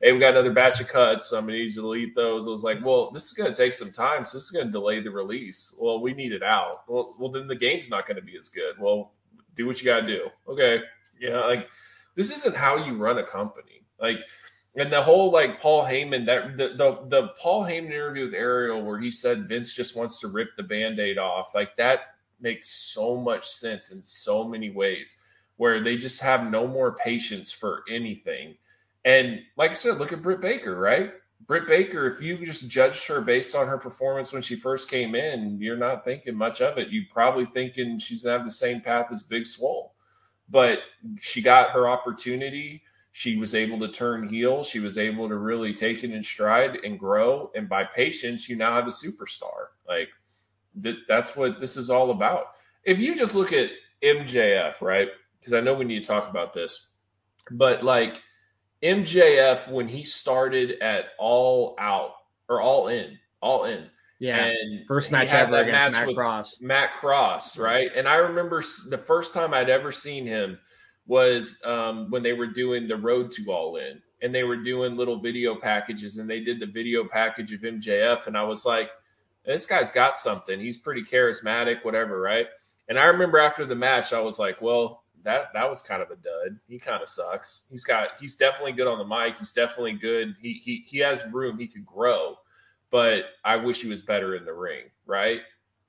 [0.00, 1.32] hey, we got another batch of cuts.
[1.32, 2.46] I'm gonna need you to delete those.
[2.46, 5.00] I was like, well, this is gonna take some time, so this is gonna delay
[5.00, 5.74] the release.
[5.78, 6.82] Well, we need it out.
[6.88, 8.74] Well, well, then the game's not gonna be as good.
[8.78, 9.12] Well,
[9.56, 10.28] do what you gotta do.
[10.48, 10.82] Okay,
[11.20, 11.68] know, like
[12.14, 13.84] this isn't how you run a company.
[14.00, 14.20] Like,
[14.74, 18.82] and the whole like Paul Heyman that the the, the Paul Heyman interview with Ariel
[18.82, 22.00] where he said Vince just wants to rip the band-aid off, like that
[22.40, 25.16] makes so much sense in so many ways
[25.56, 28.54] where they just have no more patience for anything.
[29.06, 31.12] And like I said, look at Britt Baker, right?
[31.46, 35.14] Britt Baker, if you just judged her based on her performance when she first came
[35.14, 36.88] in, you're not thinking much of it.
[36.90, 39.94] You're probably thinking she's gonna have the same path as Big Swole.
[40.48, 40.80] But
[41.20, 42.82] she got her opportunity.
[43.12, 44.64] She was able to turn heel.
[44.64, 47.52] She was able to really take it in stride and grow.
[47.54, 49.68] And by patience, you now have a superstar.
[49.88, 50.08] Like
[50.82, 52.46] th- that's what this is all about.
[52.82, 53.70] If you just look at
[54.02, 55.08] MJF, right?
[55.38, 56.90] Because I know we need to talk about this,
[57.52, 58.20] but like
[58.86, 62.12] MJF when he started at All Out
[62.48, 63.86] or All In, All In.
[64.18, 64.46] Yeah.
[64.46, 66.56] And First match ever against match Matt with Cross.
[66.60, 67.90] Matt Cross, right?
[67.94, 70.58] And I remember the first time I'd ever seen him
[71.06, 74.96] was um, when they were doing the Road to All In, and they were doing
[74.96, 78.90] little video packages, and they did the video package of MJF, and I was like,
[79.44, 80.58] this guy's got something.
[80.58, 82.46] He's pretty charismatic, whatever, right?
[82.88, 86.10] And I remember after the match, I was like, well, that that was kind of
[86.10, 86.58] a dud.
[86.68, 87.66] He kind of sucks.
[87.68, 89.38] He's got he's definitely good on the mic.
[89.38, 90.36] He's definitely good.
[90.40, 91.58] He he he has room.
[91.58, 92.36] He could grow,
[92.90, 95.40] but I wish he was better in the ring, right?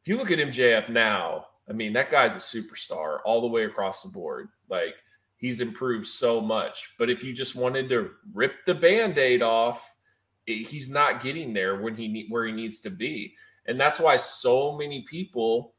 [0.02, 3.66] If you look at MJF now, I mean, that guy's a superstar all the way
[3.66, 4.50] across the board.
[4.70, 4.96] Like
[5.38, 6.96] he's improved so much.
[6.98, 9.88] But if you just wanted to rip the band-aid off,
[10.46, 13.36] he's not getting there when he need, where he needs to be.
[13.68, 15.76] And that's why so many people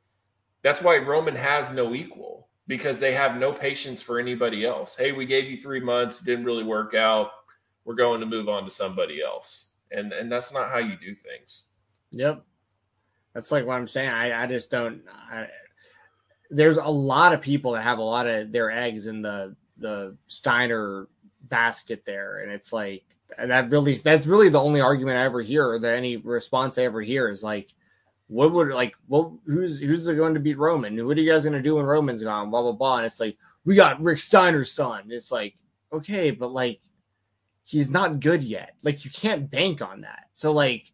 [0.63, 4.95] that's why Roman has no equal because they have no patience for anybody else.
[4.97, 7.31] Hey, we gave you 3 months, didn't really work out.
[7.85, 9.71] We're going to move on to somebody else.
[9.91, 11.65] And and that's not how you do things.
[12.11, 12.45] Yep.
[13.35, 14.11] That's like what I'm saying.
[14.11, 15.03] I, I just don't.
[15.31, 15.49] I,
[16.51, 20.17] there's a lot of people that have a lot of their eggs in the the
[20.27, 21.09] Steiner
[21.45, 23.05] basket there, and it's like
[23.39, 26.85] that really that's really the only argument I ever hear, or the any response I
[26.85, 27.73] ever hear is like,
[28.29, 31.07] what would like what who's who's going to beat Roman?
[31.07, 32.51] What are you guys going to do when Roman's gone?
[32.51, 32.97] Blah blah blah.
[32.99, 35.05] And it's like we got Rick Steiner's son.
[35.09, 35.57] It's like
[35.93, 36.81] okay, but like
[37.65, 38.75] he's not good yet.
[38.83, 40.27] Like you can't bank on that.
[40.35, 40.93] So like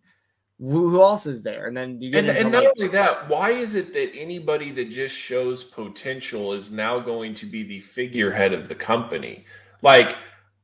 [0.58, 1.66] who, who else is there?
[1.66, 4.70] And then you get And, and not like, only that, why is it that anybody
[4.70, 9.44] that just shows potential is now going to be the figurehead of the company?
[9.82, 10.16] Like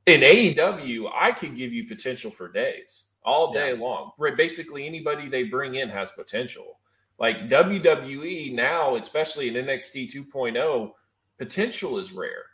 [0.07, 4.13] in AEW, I could give you potential for days, all day long.
[4.37, 6.79] Basically, anybody they bring in has potential.
[7.19, 10.93] Like WWE now, especially in NXT 2.0,
[11.39, 12.45] potential is rare.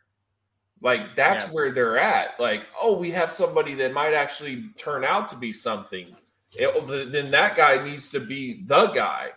[0.83, 1.51] Like that's Yeah.
[1.51, 2.39] where they're at.
[2.41, 6.15] Like, oh, we have somebody that might actually turn out to be something.
[6.55, 9.33] It- oh, then that guy needs to be the guy.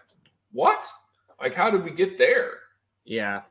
[0.51, 0.85] What?
[1.39, 2.59] Like, how did we get there?
[3.05, 3.43] Yeah.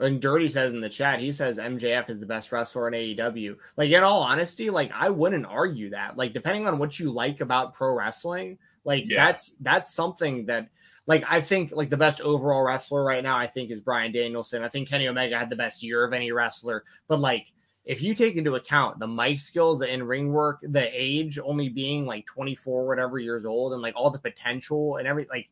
[0.00, 3.56] And Dirty says in the chat, he says MJF is the best wrestler in AEW.
[3.76, 6.16] Like, in all honesty, like I wouldn't argue that.
[6.16, 9.24] Like, depending on what you like about pro wrestling, like Yeah.
[9.24, 10.68] that's that's something that
[11.06, 14.62] like I think like the best overall wrestler right now, I think is Bryan Danielson.
[14.64, 16.84] I think Kenny Omega had the best year of any wrestler.
[17.08, 17.46] But like
[17.84, 22.06] if you take into account the mic skills, the in-ring work, the age only being
[22.06, 25.50] like 24, whatever years old, and like all the potential and everything, like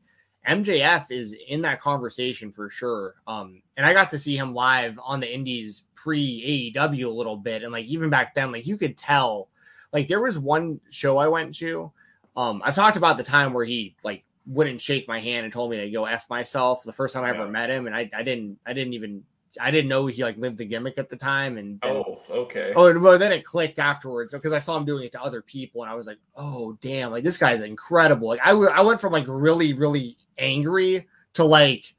[0.49, 3.15] MJF is in that conversation for sure.
[3.27, 7.37] Um, and I got to see him live on the Indies pre AEW a little
[7.37, 9.49] bit, and like even back then, like you could tell,
[9.93, 11.93] like there was one show I went to.
[12.37, 15.71] Um, I've talked about the time where he like wouldn't shake my hand and told
[15.71, 17.51] me to go f myself the first time I ever Yeah.
[17.51, 19.23] met him, and I, I didn't I didn't even
[19.61, 22.73] I didn't know he like lived the gimmick at the time, and, and Oh, okay.
[22.75, 25.83] Oh, well, then it clicked afterwards because I saw him doing it to other people,
[25.83, 27.11] and I was like, "Oh, damn!
[27.11, 31.45] Like this guy's incredible." Like I, w- I went from like really, really angry to
[31.45, 31.95] like,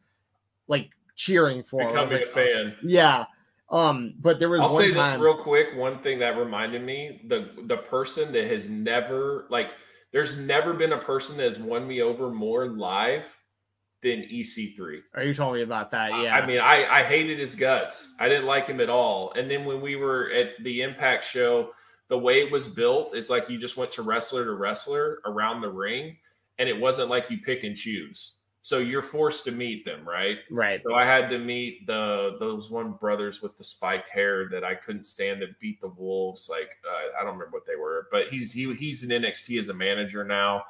[0.67, 1.89] like cheering for him.
[1.89, 2.75] Becoming like, a fan.
[2.83, 3.25] Yeah.
[3.69, 5.19] Um, but there was I'll say time.
[5.19, 5.75] this real quick.
[5.75, 9.71] One thing that reminded me the the person that has never like
[10.11, 13.25] there's never been a person that has won me over more live
[14.03, 15.01] than EC3.
[15.15, 16.11] Are you telling me about that?
[16.11, 16.35] Yeah.
[16.35, 18.13] I mean, I, I hated his guts.
[18.19, 19.31] I didn't like him at all.
[19.35, 21.71] And then when we were at the Impact show,
[22.09, 25.61] the way it was built is like you just went to wrestler to wrestler around
[25.61, 26.17] the ring,
[26.59, 28.33] and it wasn't like you pick and choose.
[28.61, 30.37] So you're forced to meet them, right?
[30.49, 30.81] right.
[30.85, 34.75] So I had to meet the those one brothers with the spiked hair that I
[34.75, 36.49] couldn't stand that beat the Wolves.
[36.49, 39.69] Like uh, I don't remember what they were, but he's he he's in NXT as
[39.69, 40.63] a manager now.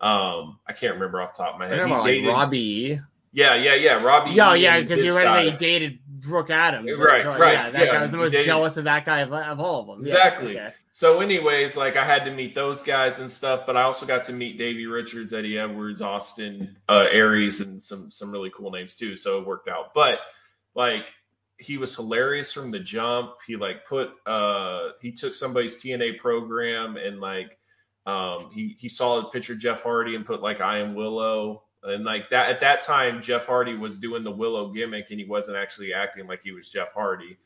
[0.00, 1.86] Um, I can't remember off the top of my head.
[1.86, 3.00] He like Robbie.
[3.32, 4.02] yeah, yeah, yeah.
[4.02, 4.30] Robbie.
[4.32, 5.50] Yeah, yeah, because this you read that guy.
[5.50, 6.98] he dated Brooke Adams.
[6.98, 9.20] Right, So, right, Yeah, that yeah, guy was the most dated- jealous of that guy
[9.20, 10.06] of, of all of them.
[10.06, 10.58] Yeah, Exactly.
[10.58, 10.72] okay.
[10.92, 14.24] So, anyways, like I had to meet those guys and stuff, but I also got
[14.24, 18.96] to meet Davey Richards, Eddie Edwards, Austin uh, Aries, and some some really cool names
[18.96, 19.16] too.
[19.16, 19.94] So it worked out.
[19.94, 20.18] But
[20.74, 21.04] like
[21.58, 23.34] he was hilarious from the jump.
[23.46, 27.56] He like put uh he took somebody's TNA program and like
[28.06, 31.64] um he he saw a picture of Jeff Hardy and put like I am Willow.
[31.82, 35.26] And like that at that time, Jeff Hardy was doing the Willow gimmick and he
[35.26, 37.38] wasn't actually acting like he was Jeff Hardy.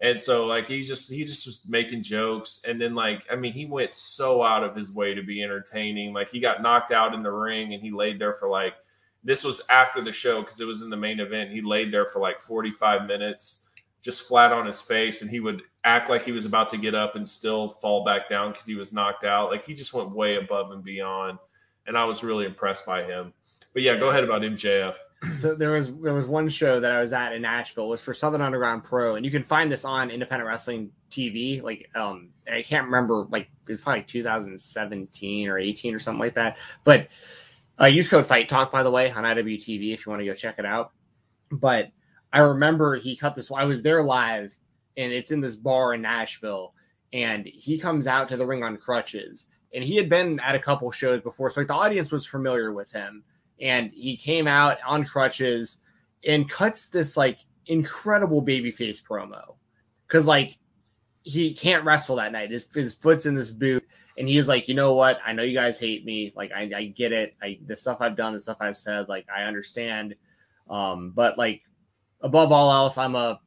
[0.00, 3.52] And so like he just he just was making jokes and then like I mean
[3.52, 6.12] he went so out of his way to be entertaining.
[6.12, 8.74] Like he got knocked out in the ring and he laid there for like
[9.24, 11.50] this was after the show because it was in the main event.
[11.50, 13.66] He laid there for like 45 minutes
[14.02, 16.94] just flat on his face and he would act like he was about to get
[16.94, 19.50] up and still fall back down because he was knocked out.
[19.50, 21.38] Like he just went way above and beyond.
[21.86, 23.32] And I was really impressed by him.
[23.72, 24.96] But yeah, go ahead about MJF.
[25.38, 28.02] So there was there was one show that I was at in Nashville it was
[28.02, 31.62] for Southern Underground Pro, and you can find this on Independent Wrestling TV.
[31.62, 36.34] Like um, I can't remember like it was probably 2017 or 18 or something like
[36.34, 36.58] that.
[36.84, 37.08] But
[37.80, 40.34] uh, use code Fight Talk by the way on IWTV if you want to go
[40.34, 40.92] check it out.
[41.50, 41.90] But
[42.32, 43.50] I remember he cut this.
[43.50, 44.54] I was there live,
[44.96, 46.74] and it's in this bar in Nashville,
[47.12, 50.60] and he comes out to the ring on crutches, and he had been at a
[50.60, 53.22] couple shows before, so like the audience was familiar with him
[53.60, 55.78] and he came out on crutches
[56.26, 59.56] and cuts this like incredible babyface promo
[60.06, 60.58] because like
[61.22, 62.50] he can't wrestle that night.
[62.50, 63.84] His, his foot's in this boot,
[64.16, 65.18] and he's like, you know what?
[65.26, 66.32] I know you guys hate me.
[66.36, 67.34] Like I, I get it.
[67.42, 70.14] I the stuff I've done, the stuff I've said, like I understand.
[70.68, 71.62] Um, but like
[72.20, 73.40] above all else, I'm a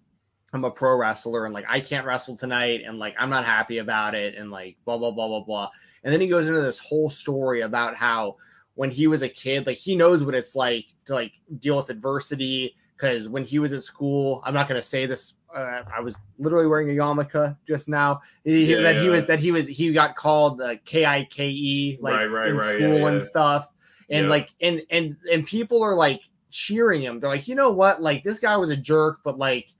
[0.54, 3.78] I'm a pro wrestler, and like I can't wrestle tonight, and like I'm not happy
[3.80, 5.70] about it, and like blah blah blah blah blah.
[6.04, 8.38] And then he goes into this whole story about how
[8.76, 11.90] when he was a kid, like he knows what it's like to like deal with
[11.90, 12.76] adversity.
[12.96, 15.36] Because when he was at school, I'm not going to say this.
[15.56, 18.20] Uh, I was literally wearing a yarmulke just now.
[18.44, 21.48] He, Yeah, that he was that he was he got called uh, K I K
[21.48, 23.28] E like Right, right, in right, school yeah, and yeah.
[23.28, 23.68] stuff,
[24.10, 24.30] and Yeah.
[24.30, 26.22] like and and and people are like
[26.52, 27.20] cheering him.
[27.22, 28.02] They're like, you know what?
[28.02, 29.74] Like this guy was a jerk, but like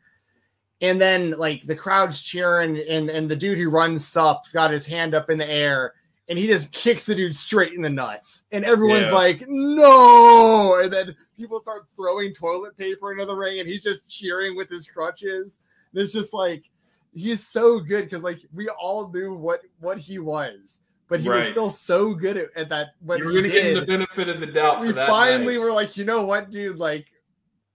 [0.82, 4.86] and then like the crowd's cheering and and the dude who runs up's got his
[4.86, 5.94] hand up in the air
[6.30, 9.12] and he just kicks the dude straight in the nuts and everyone's Yeah.
[9.14, 14.08] like no and then people start throwing toilet paper into the ring and he's just
[14.08, 15.60] cheering with his crutches
[15.94, 16.70] and it's just like
[17.14, 21.48] he's so good because like we all knew what what he was but he was
[21.48, 23.86] still so good at, at that what You were he going to give him the
[23.86, 25.10] benefit of the doubt we for that.
[25.10, 25.62] finally night.
[25.64, 26.78] were like, you know what, dude?
[26.78, 27.08] Like,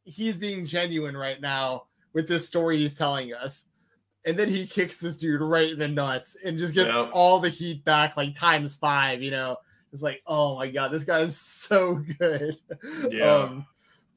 [0.05, 3.67] he's being genuine right now with this story he's telling us.
[4.27, 7.11] And then he kicks this dude right in the nuts and just gets Yep.
[7.12, 9.23] all the heat back, like times five.
[9.23, 9.57] You know,
[9.93, 12.57] it's like, oh my god, this guy is so good.
[13.11, 13.25] Yeah.
[13.35, 13.67] Um,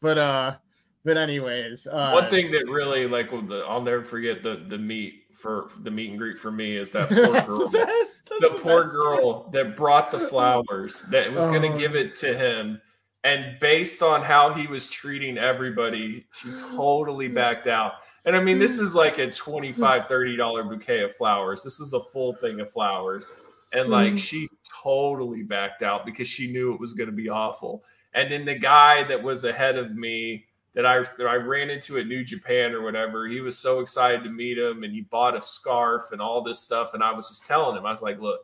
[0.02, 0.56] but uh,
[1.04, 5.24] but anyways, uh, One thing that really like the, I'll never forget the the meet
[5.34, 7.68] for the meet and greet for me is that poor girl.
[7.70, 8.08] the
[8.40, 11.74] the poor girl that brought the flowers that was going Oh.
[11.74, 12.82] to give it to him
[13.28, 17.94] and based on how he was treating everybody she totally backed out
[18.26, 21.94] and i mean this is like a 25 30 dollar bouquet of flowers this is
[21.94, 23.32] a full thing of flowers
[23.74, 24.20] and like Mm.
[24.20, 24.48] she
[24.84, 28.56] totally backed out because she knew it was going to be awful and then the
[28.56, 32.72] guy that was ahead of me that I that I ran into at New Japan
[32.72, 36.22] or whatever, he was so excited to meet him and he bought a scarf and
[36.22, 36.94] all this stuff.
[36.94, 38.42] And I was just telling him, I was like, look,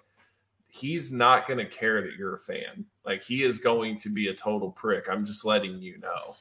[0.68, 2.86] he's not going to care that you're a fan.
[3.06, 5.06] Like he is going to be a total prick.
[5.10, 6.36] I'm just letting you know.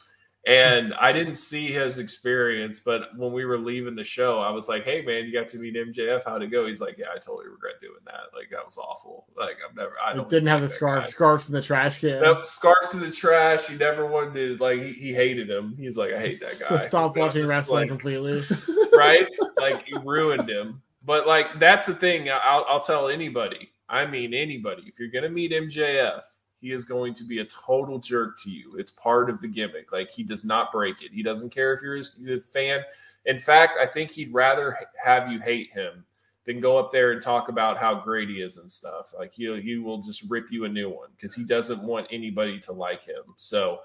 [0.45, 4.69] And I didn't see his experience, but when we were leaving the show, I was
[4.69, 6.25] like, "Hey, man, you got to meet MJF.
[6.25, 8.37] How'd it go?" He's like, "Yeah, I totally regret doing that.
[8.37, 9.27] Like that was awful.
[9.37, 9.93] Like I've never.
[10.05, 11.05] I don't didn't have the scarf.
[11.05, 12.21] guy." Scarves in the trash can.
[12.21, 13.67] Nope, scarves in the trash.
[13.69, 14.81] He never wanted to like.
[14.83, 15.77] He, he hated him.
[15.77, 16.89] He's like, I hate that So guy.
[16.89, 18.43] stop You watching wrestling like- completely.
[18.97, 19.29] right?
[19.59, 20.83] Like he ruined him.
[21.05, 22.29] But like that's the thing.
[22.31, 23.71] I'll, I'll tell anybody.
[23.89, 24.83] I mean anybody.
[24.89, 26.23] If you're gonna meet MJF,
[26.63, 28.77] he is going to be a total jerk to you.
[28.79, 29.93] It's part of the gimmick.
[29.93, 31.11] Like he does not break it.
[31.13, 32.83] He doesn't care if you're his- a fan.
[33.27, 36.05] In fact, I think he'd rather have you hate him
[36.47, 39.13] than go up there and talk about how great he is and stuff.
[39.17, 42.59] Like he he will just rip you a new one because he doesn't want anybody
[42.61, 43.23] to like him.
[43.37, 43.81] So,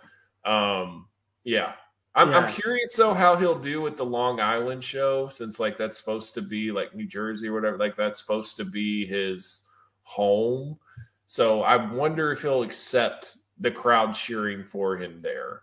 [0.46, 1.08] um,
[1.44, 1.74] yeah,
[2.16, 2.38] I'm, Yeah.
[2.40, 6.34] I'm curious though how he'll do with the Long Island show since like that's supposed
[6.36, 7.78] to be like New Jersey or whatever.
[7.78, 9.64] Like that's supposed to be his
[10.02, 10.80] home.
[11.28, 15.62] So I wonder if he'll accept the crowd cheering for him there.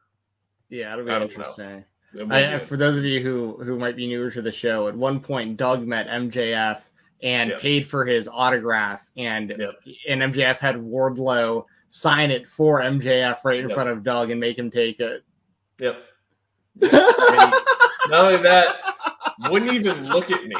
[0.68, 1.24] yeah, it'll be I don't know.
[1.34, 1.84] interesting.
[2.30, 5.18] I, for those of you who who might be newer to the show, at one
[5.20, 6.80] point Doug met MJF
[7.22, 7.60] and Yep.
[7.60, 9.74] paid for his autograph, and Yep.
[10.08, 13.74] and MJF had Wardlow sign it for MJF right in Yep.
[13.74, 15.24] front of Doug and make him take it.
[15.80, 16.04] Yep.
[16.82, 18.76] Not only that,
[19.48, 20.56] wouldn't even look at me.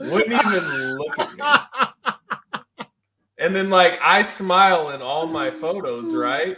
[0.00, 1.42] Wouldn't even look at me.
[3.38, 6.56] And then like I smile in all my photos, right?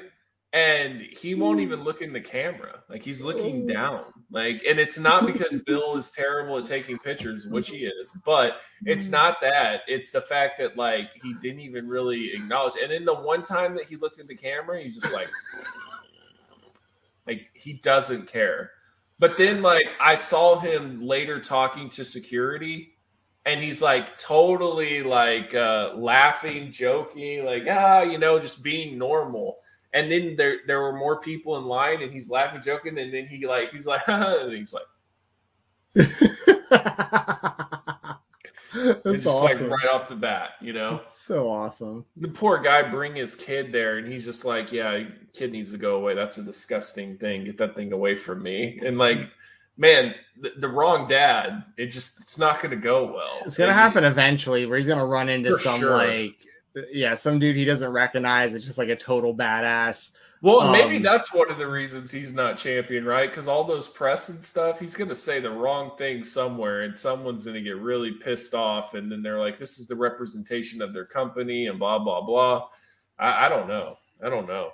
[0.52, 2.82] And he won't even look in the camera.
[2.89, 3.73] Like he's looking oh.
[3.73, 4.05] down.
[4.32, 8.61] Like, and it's not because Bill is terrible at taking pictures, which he is, but
[8.85, 9.12] it's mm.
[9.12, 9.82] not that.
[9.86, 12.74] It's the fact that like he didn't even really acknowledge.
[12.82, 15.28] And then the one time that he looked in the camera, he's just like,
[17.27, 18.70] like he doesn't care.
[19.20, 22.94] But then, like, I saw him later talking to security,
[23.46, 29.58] and he's like totally like uh, laughing, joking, like ah, you know, just being normal.
[29.92, 33.26] And then there there were more people in line, and he's laughing, joking, and then
[33.26, 34.84] he like he's like, and he's like.
[38.72, 39.68] That's it's just awesome.
[39.68, 40.98] like right off the bat, you know.
[40.98, 42.04] That's so awesome.
[42.16, 45.78] The poor guy bring his kid there, and he's just like, "Yeah, kid needs to
[45.78, 46.14] go away.
[46.14, 47.44] That's a disgusting thing.
[47.44, 49.28] Get that thing away from me." And like,
[49.81, 51.65] man, the, the wrong dad.
[51.77, 53.40] It just it's not going to go well.
[53.44, 55.97] It's gonna happen eventually where he's gonna run into some sure.
[55.97, 56.47] like
[56.93, 58.55] yeah, some dude he doesn't recognize.
[58.55, 60.12] It's just like a total badass.
[60.43, 63.28] Well, maybe Um, that's one of the reasons he's not champion, right?
[63.28, 66.97] Because all those press and stuff, he's going to say the wrong thing somewhere, and
[66.97, 70.81] someone's going to get really pissed off, and then they're like, "This is the representation
[70.81, 72.69] of their company," and blah blah blah.
[73.19, 73.97] I, I don't know.
[74.24, 74.73] I don't know.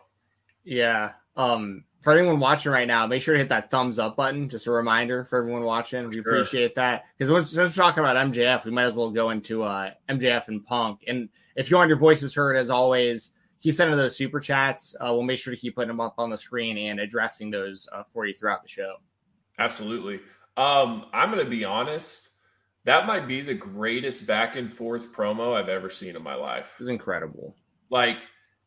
[0.64, 1.12] Yeah.
[1.36, 4.48] Um for anyone watching right now, make sure to hit that thumbs up button.
[4.48, 6.06] Just a reminder for everyone watching.
[6.08, 6.20] We Sure.
[6.22, 7.04] appreciate that.
[7.18, 10.64] Because once just talking about MJF, we might as well go into uh MJF and
[10.64, 11.00] Punk.
[11.08, 14.94] And if you want your voices heard, as always, keep sending those super chats.
[15.00, 17.88] Uh, we'll make sure to keep putting them up on the screen and addressing those
[17.92, 18.96] uh, for you throughout the show.
[19.58, 20.20] Absolutely.
[20.56, 22.28] Um, I'm going to be honest.
[22.84, 26.70] That might be the greatest back and forth promo I've ever seen in my life.
[26.74, 27.56] It was incredible.
[27.90, 28.18] Like,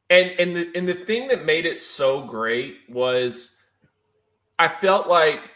[0.09, 3.57] and and the and the thing that made it so great was,
[4.57, 5.51] I felt like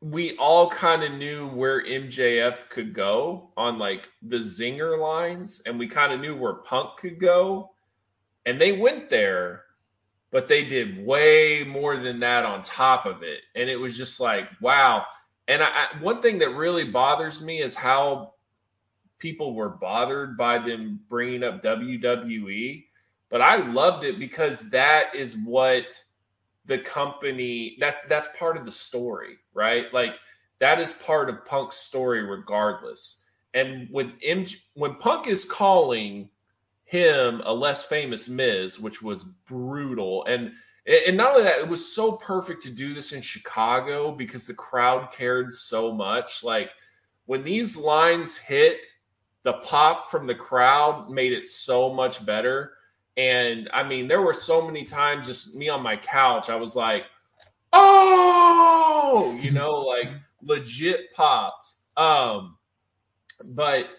[0.00, 5.78] we all kind of knew where MJF could go on like the zinger lines, and
[5.78, 7.70] we kind of knew where Punk could go,
[8.44, 9.64] and they went there,
[10.30, 14.18] but they did way more than that on top of it, and it was just
[14.20, 15.04] like wow.
[15.46, 18.34] And I, I, one thing that really bothers me is how
[19.18, 22.84] people were bothered by them bringing up WWE,
[23.30, 25.96] but I loved it because that is what
[26.66, 29.86] the company that that's part of the story, right?
[29.92, 30.16] Like
[30.58, 33.24] that is part of Punk's story regardless.
[33.54, 36.28] And when MJ, when Punk is calling
[36.84, 40.52] him a less famous Miz, which was brutal and
[41.06, 44.54] and not only that, it was so perfect to do this in Chicago because the
[44.54, 46.42] crowd cared so much.
[46.42, 46.70] Like
[47.26, 48.84] when these lines hit,
[49.42, 52.72] the pop from the crowd made it so much better.
[53.20, 56.74] And I mean, there were so many times just me on my couch, I was
[56.74, 57.04] like,
[57.70, 60.08] oh, you know, like
[60.42, 61.76] legit pops.
[61.98, 62.56] Um,
[63.44, 63.90] but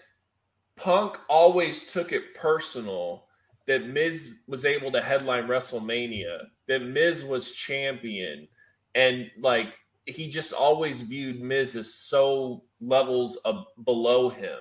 [0.74, 3.26] Punk always took it personal
[3.68, 8.48] that Miz was able to headline WrestleMania, that Miz was champion,
[8.96, 9.72] and like
[10.04, 14.58] he just always viewed Miz as so levels of below him.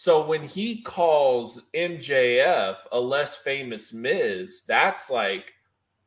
[0.00, 5.54] So when he calls MJF a less famous Miz, that's like,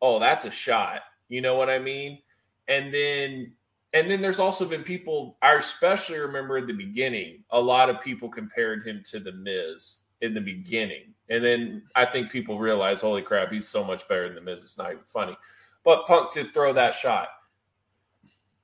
[0.01, 1.01] oh, that's a shot.
[1.27, 2.19] You know what I mean?
[2.69, 3.51] And then
[3.91, 7.99] and then there's also been people I especially remember at the beginning, a lot of
[7.99, 11.13] people compared him to the Miz in the beginning.
[11.29, 14.63] And then I think people realize, holy crap, he's so much better than the Miz.
[14.63, 15.35] It's not even funny.
[15.83, 17.27] But Punk to throw that shot.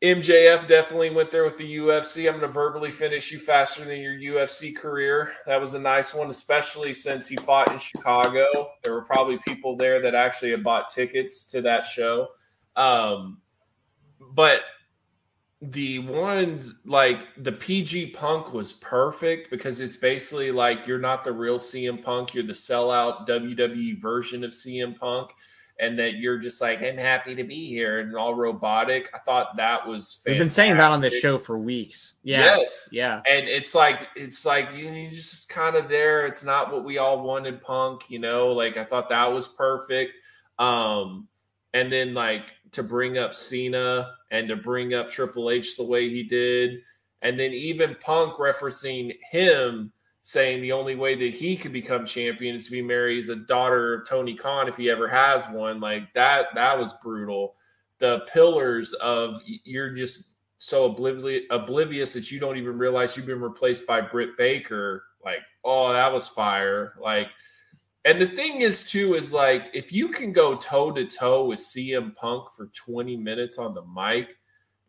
[0.04, 2.28] MJF definitely went there with the UFC.
[2.28, 5.34] I'm going to verbally finish you faster than your UFC career.
[5.48, 8.70] That was a nice one, especially since he fought in Chicago.
[8.84, 12.28] There were probably people there that actually had bought tickets to that show.
[12.76, 13.42] Um,
[14.34, 14.62] but
[15.64, 21.32] the ones like the PG Punk was perfect because it's basically like you're not the
[21.32, 25.32] real CM Punk, you're the sellout WWE version of CM Punk
[25.80, 29.10] and that you're just like, I'm happy to be here and all robotic.
[29.14, 30.34] I thought that was fair.
[30.34, 32.14] We've been saying that on this show for weeks.
[32.24, 32.58] Yeah.
[32.58, 32.90] Yes.
[32.92, 33.22] Yeah.
[33.30, 36.26] And it's like it's like you you just kind of there.
[36.26, 38.48] It's not what we all wanted, punk, you know.
[38.48, 40.14] Like I thought that was perfect.
[40.58, 41.28] Um,
[41.74, 46.10] and then like to bring up Cena and to bring up Triple H the way
[46.10, 46.80] he did,
[47.22, 49.92] and then even Punk referencing him
[50.28, 53.36] saying the only way that he could become champion is to be married as a
[53.38, 55.80] daughter of Tony Khan if he ever has one.
[55.80, 57.56] Like that, that was brutal.
[58.00, 63.40] The pillars of you're just so oblivious oblivious that you don't even realize you've been
[63.40, 65.02] replaced by Britt Baker.
[65.24, 66.96] Like, oh, that was fire.
[67.02, 67.30] Like,
[68.04, 71.60] and the thing is too is like if you can go toe to toe with
[71.60, 74.36] CM Punk for 20 minutes on the mic,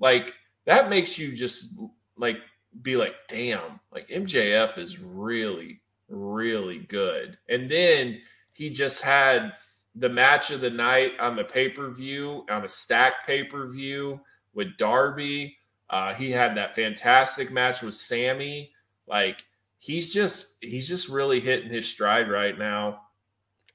[0.00, 0.34] like
[0.66, 1.78] that makes you just
[2.16, 2.38] like
[2.82, 7.38] be like, damn, like MJF is really, really good.
[7.48, 8.20] And then
[8.52, 9.52] he just had
[9.94, 13.68] the match of the night on the pay per view, on a stack pay per
[13.68, 14.20] view
[14.54, 15.56] with Darby.
[15.90, 18.72] Uh, he had that fantastic match with Sammy.
[19.06, 19.44] Like
[19.78, 23.02] he's just he's just really hitting his stride right now.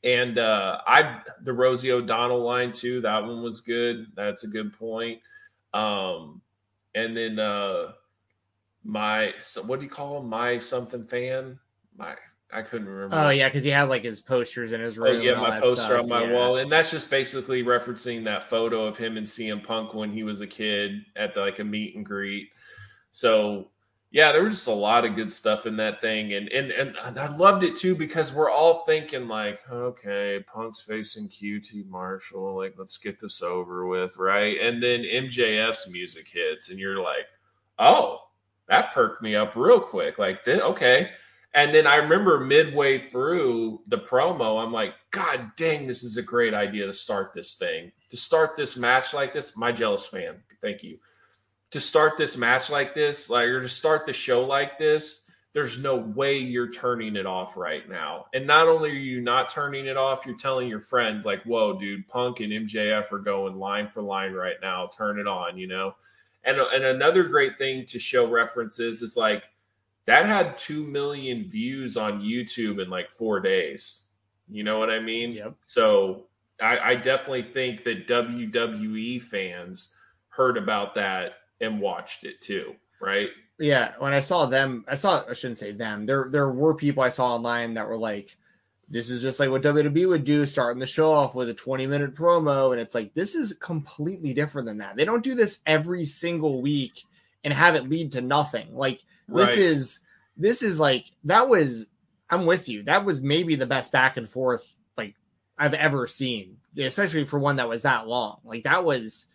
[0.03, 4.07] And uh I the Rosie O'Donnell line too, that one was good.
[4.15, 5.21] That's a good point.
[5.73, 6.41] Um
[6.93, 7.93] and then uh
[8.83, 9.33] my
[9.65, 10.29] what do you call him?
[10.29, 11.59] My something fan.
[11.97, 12.15] My
[12.51, 13.15] I couldn't remember.
[13.15, 15.21] Oh yeah, because he had like his posters in his Oh, room.
[15.21, 16.33] yeah, and my poster stuff, on my yeah.
[16.33, 20.23] wall, and that's just basically referencing that photo of him and CM Punk when he
[20.23, 22.49] was a kid at the, like a meet and greet.
[23.11, 23.69] So
[24.11, 27.17] yeah, there was just a lot of good stuff in that thing, and and and
[27.17, 32.75] I loved it too because we're all thinking like, okay, Punk's facing QT Marshall, like
[32.77, 34.59] let's get this over with, right?
[34.61, 37.25] And then MJF's music hits, and you're like,
[37.79, 38.19] oh,
[38.73, 41.11] that perked me up real quick, like this, okay.
[41.53, 46.23] And then I remember midway through the promo, I'm like, God dang, this is a
[46.23, 47.91] great idea to start this thing.
[48.09, 50.37] To start this match like this, my jealous fan.
[50.59, 50.97] Thank you.
[51.71, 55.77] To start this match like this, like or to start the show like this, there's
[55.77, 58.25] no way you're turning it off right now.
[58.33, 61.79] And not only are you not turning it off, you're telling your friends, like, whoa,
[61.79, 64.89] dude, Punk and MJF are going line for line right now.
[64.97, 65.93] Turn it on, you know?
[66.45, 69.43] And, and another great thing to show references is like
[70.05, 74.07] that had 2 million views on YouTube in like four days.
[74.49, 75.31] You know what I mean?
[75.31, 75.55] Yep.
[75.63, 76.27] So
[76.61, 79.95] I, I definitely think that WWE fans
[80.29, 83.29] heard about that and watched it too, right?
[83.59, 86.05] Yeah, when I saw them, I saw I shouldn't say them.
[86.05, 88.35] There there were people I saw online that were like,
[88.93, 91.87] "This is just like what WWE would do, starting the show off with a 20
[91.87, 94.95] minute promo," and it's like this is completely different than that.
[94.95, 97.03] They don't do this every single week
[97.43, 98.73] and have it lead to nothing.
[98.75, 99.57] Like this Right.
[99.57, 99.99] is
[100.37, 101.87] this is like that was.
[102.29, 102.83] I'm with you.
[102.83, 104.65] That was maybe the best back and forth
[104.97, 105.13] like
[105.57, 108.39] I've ever seen, especially for one that was that long.
[108.43, 109.27] Like that was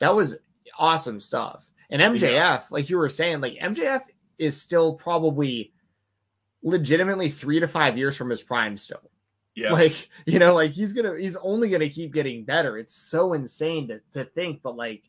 [0.00, 0.36] that was
[0.78, 1.72] awesome stuff.
[1.88, 4.02] And MJF, like you were saying, like MJF
[4.38, 5.72] is still probably
[6.66, 9.10] legitimately three to five years from his prime still.
[9.54, 9.72] Yeah.
[9.72, 12.76] Like, you know, like he's gonna he's only gonna keep getting better.
[12.76, 15.04] It's so insane to, to think, but like,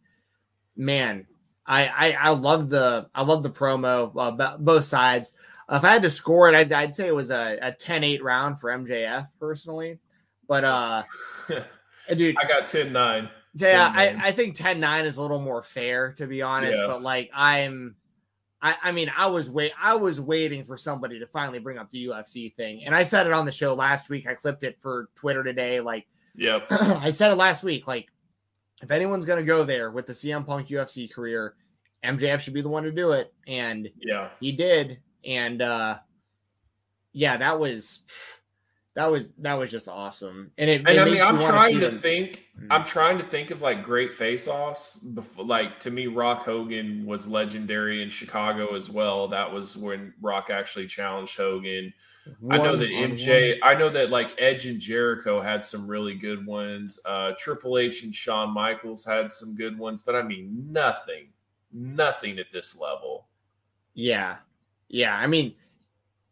[0.77, 1.25] man,
[1.65, 5.34] I I, I love the I love the promo, uh, bo- both sides.
[5.69, 8.59] if I had to score it, I'd, I'd say it was a, a 10-8 round
[8.59, 9.99] for MJF personally.
[10.47, 11.03] But uh
[12.15, 13.29] dude, I got 10 9.
[13.55, 13.95] yeah, 10-9.
[13.95, 16.77] I, I think 10-9 is a little more fair to be honest.
[16.77, 16.88] Yeah.
[16.88, 17.95] But like I'm
[18.61, 21.89] I, I mean I was wait I was waiting for somebody to finally bring up
[21.91, 22.84] the UFC thing.
[22.85, 24.27] And I said it on the show last week.
[24.27, 25.79] I clipped it for Twitter today.
[25.79, 26.67] Like Yep.
[26.71, 27.88] I said it last week.
[27.88, 28.07] Like,
[28.84, 31.55] if anyone's gonna go there with the CM Punk UFC career,
[32.03, 34.29] MJF should be the one to do it, and Yeah.
[34.39, 34.99] he did.
[35.25, 35.97] And uh
[37.13, 38.01] yeah, that was
[38.97, 40.49] that was that was just awesome.
[40.57, 42.43] And it, And it I mean, I'm wanna trying to them- think.
[42.59, 42.67] Mhm.
[42.71, 44.97] I'm trying to think of like great face-offs.
[44.97, 49.27] Before, like to me, Rock Hogan was legendary in Chicago as well.
[49.27, 51.93] That was when Rock actually challenged Hogan.
[52.49, 53.11] I know that One-on-one.
[53.17, 53.59] MJ.
[53.63, 56.99] I know that like Edge and Jericho had some really good ones.
[57.05, 61.27] Uh, Triple H and Shawn Michaels had some good ones, but I mean nothing,
[61.71, 63.27] nothing at this level.
[63.93, 64.37] Yeah.
[64.89, 65.15] Yeah.
[65.15, 65.55] I mean,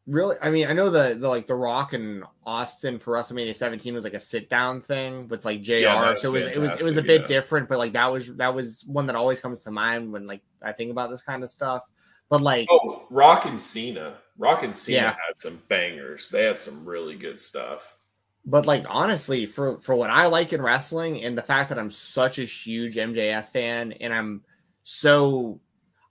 [0.08, 3.94] really, I mean, I know the, the like the Rock and Austin for WrestleMania 17
[3.94, 5.74] was like a sit down thing with like JR.
[5.74, 7.28] Yeah, so it was it was it was a bit yeah.
[7.28, 10.42] different, but like that was that was one that always comes to mind when like
[10.62, 11.84] I think about this kind of stuff.
[12.30, 14.18] But like Oh, Rock and Cena.
[14.38, 15.10] Rock and Cena Yeah.
[15.12, 16.30] had some bangers.
[16.30, 17.98] They had some really good stuff.
[18.46, 21.92] but like honestly, for for what I like in wrestling and the fact that I'm
[21.92, 24.44] such a huge MJF fan and I'm
[24.84, 25.62] so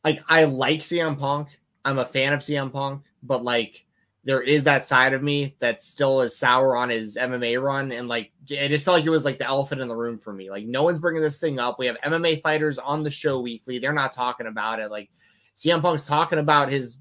[0.05, 1.49] like I like CM Punk.
[1.85, 3.85] I'm a fan of CM Punk, but like
[4.25, 8.09] there is that side of me that still is sour on his MMA run and
[8.09, 10.51] like it just felt like it was like the elephant in the room for me.
[10.51, 11.79] Like no one's bringing this thing up.
[11.79, 13.79] We have MMA fighters on the show weekly.
[13.79, 14.91] They're not talking about it.
[14.91, 15.11] Like
[15.55, 16.97] CM Punk's talking about his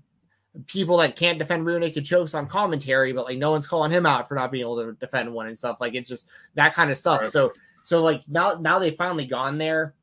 [0.67, 4.05] people that can't defend rear naked chokes on commentary, but like no one's calling him
[4.05, 5.77] out for not being able to defend one and stuff.
[5.79, 7.21] Like it's just that kind of stuff.
[7.21, 7.31] Right.
[7.31, 7.53] So
[7.83, 9.95] so like now now they've finally gone there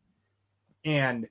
[0.86, 1.28] and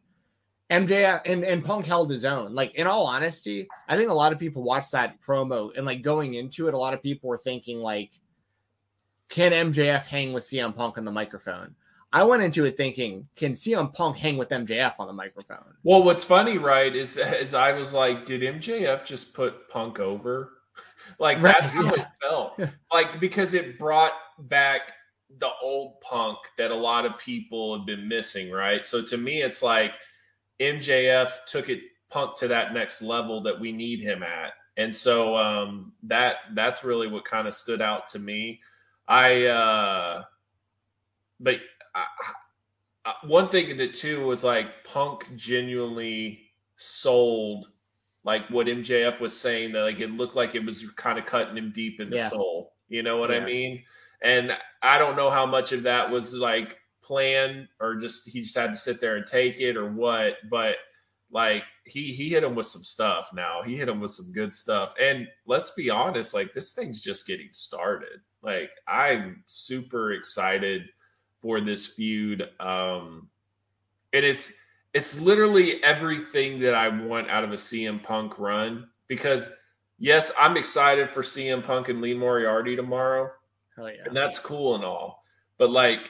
[0.71, 2.53] MJ and, and Punk held his own.
[2.53, 6.03] Like in all honesty, I think a lot of people watched that promo and like
[6.03, 8.11] going into it, a lot of people were thinking like,
[9.29, 11.75] can MJF hang with CM Punk on the microphone?
[12.11, 15.75] I went into it thinking, can CM Punk hang with MJF on the microphone?
[15.83, 20.53] Well, what's funny, right, is is I was like, did MJF just put Punk over?
[21.19, 22.01] like Right, that's how yeah.
[22.01, 22.59] it felt.
[22.91, 24.93] like because it brought back
[25.39, 28.83] the old Punk that a lot of people have been missing, right?
[28.83, 29.91] So to me, it's like
[30.59, 35.35] MJF took it Punk to that next level that we need him at, and so
[35.35, 38.61] um, that that's really what kind of stood out to me.
[39.07, 40.23] I, uh,
[41.39, 41.59] but
[41.95, 42.05] I,
[43.05, 46.41] I, one thing that too was like Punk genuinely
[46.77, 47.69] sold
[48.23, 51.57] like what MJF was saying that like it looked like it was kind of cutting
[51.57, 52.29] him deep in the Yeah.
[52.29, 52.73] soul.
[52.89, 53.83] You know what I mean?
[54.21, 56.77] And I don't know how much of that was like
[57.09, 60.77] planned or just he just had to sit there and take it or what, but
[61.31, 63.61] Like he he hit him with some stuff now.
[63.63, 64.93] He hit him with some good stuff.
[65.01, 68.21] And let's be honest, like this thing's just getting started.
[68.43, 70.89] Like I'm super excited
[71.41, 72.49] for this feud.
[72.59, 73.29] Um
[74.13, 74.53] and it's
[74.93, 79.49] it's literally everything that I want out of a CM Punk run because
[79.99, 83.31] yes, I'm excited for CM Punk and Lee Moriarty tomorrow.
[83.75, 84.03] Hell yeah.
[84.05, 85.23] And that's cool and all.
[85.59, 86.09] But like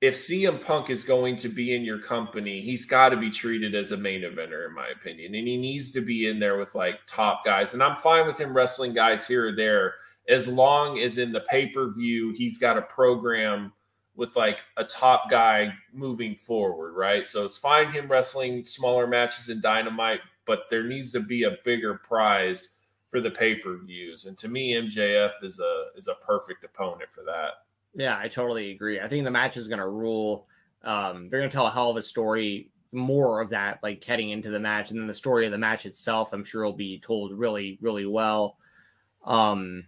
[0.00, 3.74] if CM Punk is going to be in your company, he's got to be treated
[3.74, 5.34] as a main eventer, in my opinion.
[5.34, 7.74] And he needs to be in there with like top guys.
[7.74, 9.94] And I'm fine with him wrestling guys here or there
[10.28, 13.72] as long as in the pay per view, he's got a program
[14.14, 17.26] with like a top guy moving forward, right?
[17.26, 21.56] So it's fine him wrestling smaller matches in Dynamite, but there needs to be a
[21.64, 22.76] bigger prize
[23.08, 24.26] for the pay per views.
[24.26, 27.67] And to me, MJF is a is a perfect opponent for that.
[27.94, 29.00] Yeah, I totally agree.
[29.00, 30.46] I think the match is going to rule.
[30.82, 34.30] Um, they're going to tell a hell of a story, more of that, like heading
[34.30, 37.00] into the match, and then the story of the match itself, I'm sure will be
[37.00, 38.56] told really, really well.
[39.24, 39.84] Um,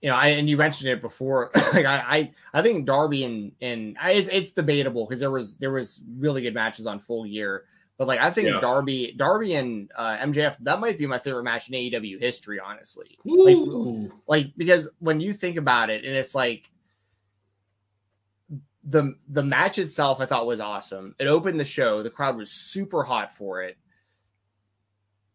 [0.00, 1.50] you know, I and you mentioned it before.
[1.72, 5.56] like I, I, I think Darby and and I, it's, it's debatable because there was
[5.56, 7.64] there was really good matches on Full Gear,
[7.96, 8.60] but like I think Yeah.
[8.60, 13.16] Darby, Darby and uh, MJF, that might be my favorite match in AEW history, honestly.
[13.24, 13.56] Like,
[14.26, 16.68] like because when you think about it and it's like
[18.84, 22.50] the the match itself i thought was awesome it opened the show the crowd was
[22.50, 23.76] super hot for it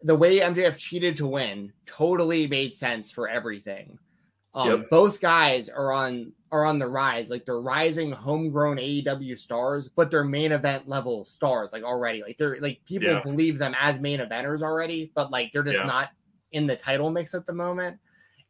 [0.04, 3.98] the way mjf cheated to win totally made sense for everything
[4.54, 4.90] um, Yep.
[4.90, 10.10] both guys are on are on the rise like they're rising homegrown aew stars but
[10.12, 13.22] they're main event level stars like already like they're like people Yeah.
[13.24, 15.86] believe them as main eventers already but like they're just Yeah.
[15.86, 16.10] not
[16.52, 18.00] in the title mix at the moment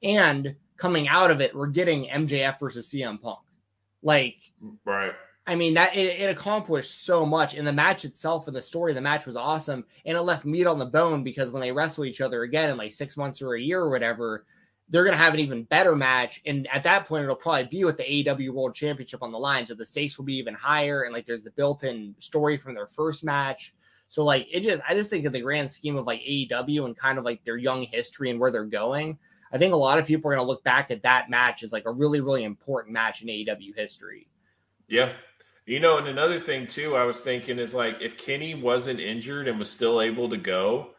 [0.04, 3.40] and coming out of it, we're getting MJF versus CM Punk.
[4.08, 4.38] Like,
[4.86, 5.14] Right.
[5.46, 7.56] I mean, that it, it accomplished so much.
[7.56, 9.86] And the match itself and the story of the match was awesome.
[10.06, 12.78] And it left meat on the bone because when they wrestle each other again in
[12.78, 14.46] like six months or a year or whatever,
[14.90, 16.42] they're going to have an even better match.
[16.46, 19.66] And at that point, it'll probably be with the AEW World Championship on the line.
[19.66, 21.04] So the stakes will be even higher.
[21.04, 23.74] And like, there's the built in story from their first match.
[24.10, 26.98] So like, it just, I just think in the grand scheme of like AEW and
[26.98, 29.18] kind of like their young history and where they're going,
[29.52, 31.72] I think a lot of people are going to look back at that match as
[31.72, 34.28] like a really, really important match in AEW history.
[34.88, 35.14] Yeah.
[35.66, 39.48] You know, and another thing too, I was thinking is like if Kenny wasn't injured
[39.48, 40.92] and was still able to go,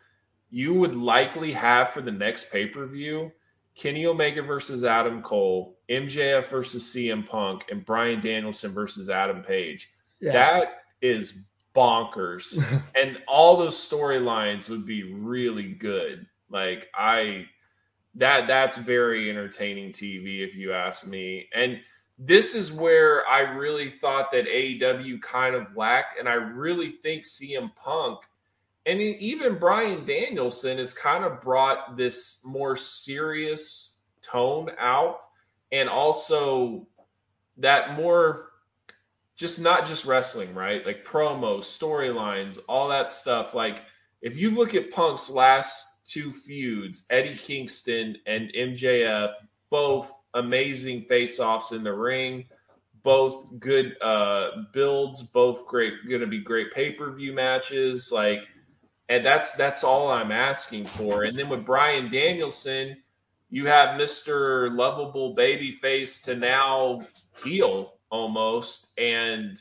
[0.50, 3.32] you would likely have for the next pay per view
[3.78, 9.90] Kenny Omega versus Adam Cole, MJF versus CM Punk, and Bryan Danielson versus Adam Page.
[10.20, 11.44] That is
[11.76, 12.60] bonkers.
[13.00, 16.26] and all those storylines would be really good.
[16.50, 17.46] Like I
[18.18, 21.48] that that's very entertaining TV if you ask me.
[21.54, 21.80] And
[22.18, 27.24] this is where I really thought that AEW kind of lacked, and I really think
[27.24, 28.20] CM Punk
[28.88, 35.20] and even Bryan Danielson has kind of brought this more serious tone out,
[35.72, 36.86] and also
[37.58, 38.46] that more
[39.36, 40.86] just not just wrestling, right?
[40.86, 43.52] Like promos, storylines, all that stuff.
[43.54, 43.82] Like
[44.22, 49.32] if you look at Punk's last two feuds, Eddie Kingston and MJF,
[49.70, 52.46] both amazing face-offs in the ring,
[53.02, 58.40] both good uh builds, both great going to be great pay-per-view matches like
[59.08, 61.24] and that's that's all I'm asking for.
[61.24, 62.96] And then with Bryan Danielson,
[63.50, 64.74] you have Mr.
[64.76, 67.06] Lovable Babyface to now
[67.42, 69.60] heel almost and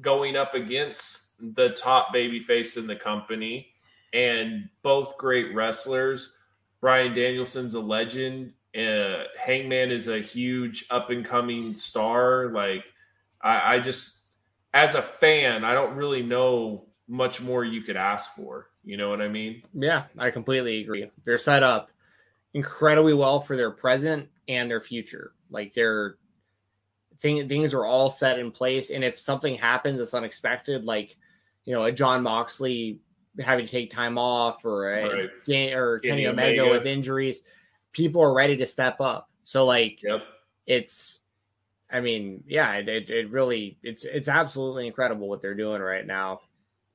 [0.00, 3.72] going up against the top babyface in the company
[4.12, 6.32] and both great wrestlers.
[6.80, 8.52] Bryan Danielson's a legend.
[8.76, 12.48] Uh, Hangman is a huge up and coming star.
[12.48, 12.84] Like,
[13.42, 14.24] I, I just,
[14.74, 18.68] as a fan, I don't really know much more you could ask for.
[18.84, 19.62] You know what I mean?
[19.74, 21.10] Yeah, I completely agree.
[21.24, 21.90] They're set up
[22.54, 25.32] incredibly well for their present and their future.
[25.50, 26.16] Like they're
[27.18, 28.90] thing, things are all set in place.
[28.90, 31.16] And if something happens that's unexpected, like
[31.64, 32.98] you know, a Jon Moxley
[33.40, 35.74] having to take time off or a Right.
[35.74, 36.70] Or Kenny, Kenny Omega, Omega.
[36.78, 37.40] with injuries,
[37.92, 39.30] people are ready to step up.
[39.44, 40.22] So like Yep.
[40.66, 41.20] it's
[41.90, 46.40] I mean, yeah, it, it, really it's it's absolutely incredible what they're doing right now.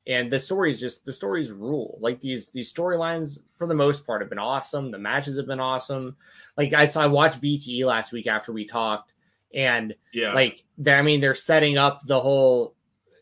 [0.06, 1.98] And the stories just the stories rule.
[2.02, 4.92] Like these these storylines for the most part have been awesome.
[4.92, 6.16] The matches have been awesome.
[6.58, 9.14] Like I saw I watched BTE last week after we talked
[9.54, 10.34] and Yeah.
[10.34, 12.76] like I mean they're setting up the whole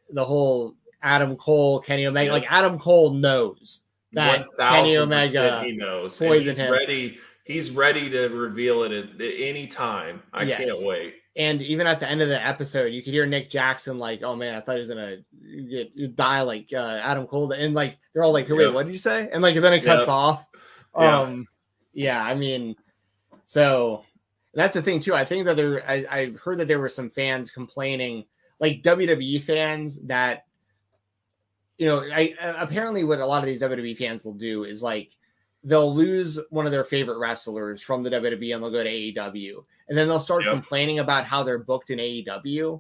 [0.10, 2.28] the whole Adam Cole, Kenny Omega.
[2.28, 2.34] Yeah.
[2.34, 3.82] Like Adam Cole knows
[4.14, 6.18] that Kenny Omega he knows.
[6.18, 6.72] Poison he's him.
[6.72, 7.18] ready.
[7.44, 10.22] He's ready to reveal it at, at any time.
[10.32, 10.60] I Yes.
[10.60, 11.16] can't wait.
[11.36, 14.36] And even at the end of the episode, you could hear Nick Jackson like, "Oh
[14.36, 15.18] man, I thought he was gonna
[15.70, 18.74] get, die like uh, Adam Cole," and like they're all like, "Wait, Yep.
[18.74, 20.10] what did you say?" And like then it cuts Yep.
[20.10, 20.48] off.
[20.98, 21.20] Yeah.
[21.22, 21.48] Um,
[21.94, 22.76] yeah, I mean,
[23.46, 24.04] so
[24.54, 25.14] that's the thing too.
[25.16, 28.26] I think that there, I, I heard that there were some fans complaining,
[28.60, 30.46] like WWE fans, that
[31.82, 35.14] you know, I apparently what a lot of these WWE fans will do is like
[35.64, 39.66] they'll lose one of their favorite wrestlers from the WWE and they'll go to AEW,
[39.90, 40.54] and then they'll start Yep.
[40.54, 42.80] complaining about how they're booked in AEW,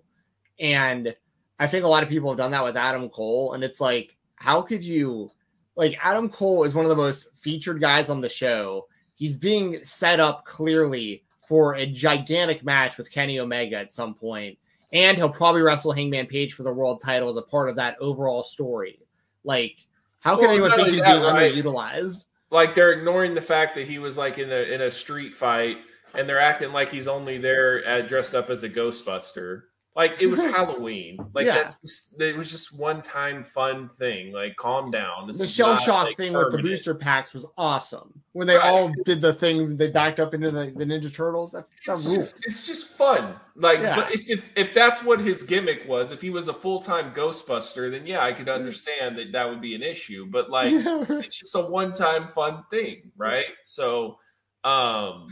[0.59, 1.15] and
[1.57, 4.15] I think a lot of people have done that with Adam Cole, and it's like,
[4.35, 5.31] how could you?
[5.75, 8.87] Like Adam Cole is one of the most featured guys on the show.
[9.15, 14.59] He's being set up clearly for a gigantic match with Kenny Omega at some point,
[14.93, 17.97] and he'll probably wrestle Hangman Page for the world title as a part of that
[17.99, 18.99] overall story.
[19.43, 19.87] Like,
[20.19, 21.53] how can Well, anyone think he's that, being right?
[21.53, 22.23] underutilized?
[22.51, 25.77] like they're ignoring the fact that he was like in a in a street fight
[26.15, 29.63] and they're acting like he's only there uh, dressed up as a ghostbuster
[30.01, 31.55] like it was halloween like Yeah.
[31.55, 35.75] that's just, it was just one time fun thing like calm down This The shell
[35.75, 38.09] not, shock like, thing with the booster packs was awesome.
[38.33, 38.65] When they Right.
[38.69, 41.51] all did the thing, they backed up into the, the Ninja Turtles.
[41.51, 43.95] That, that it's just, it's just fun like Yeah.
[43.97, 47.91] but if, if if that's what his gimmick was if he was a full-time ghostbuster
[47.91, 51.25] then yeah i could understand that that would be an issue but like Yeah, right.
[51.25, 53.45] it's just a one-time fun thing, right?
[53.65, 54.17] So,
[54.63, 55.27] um,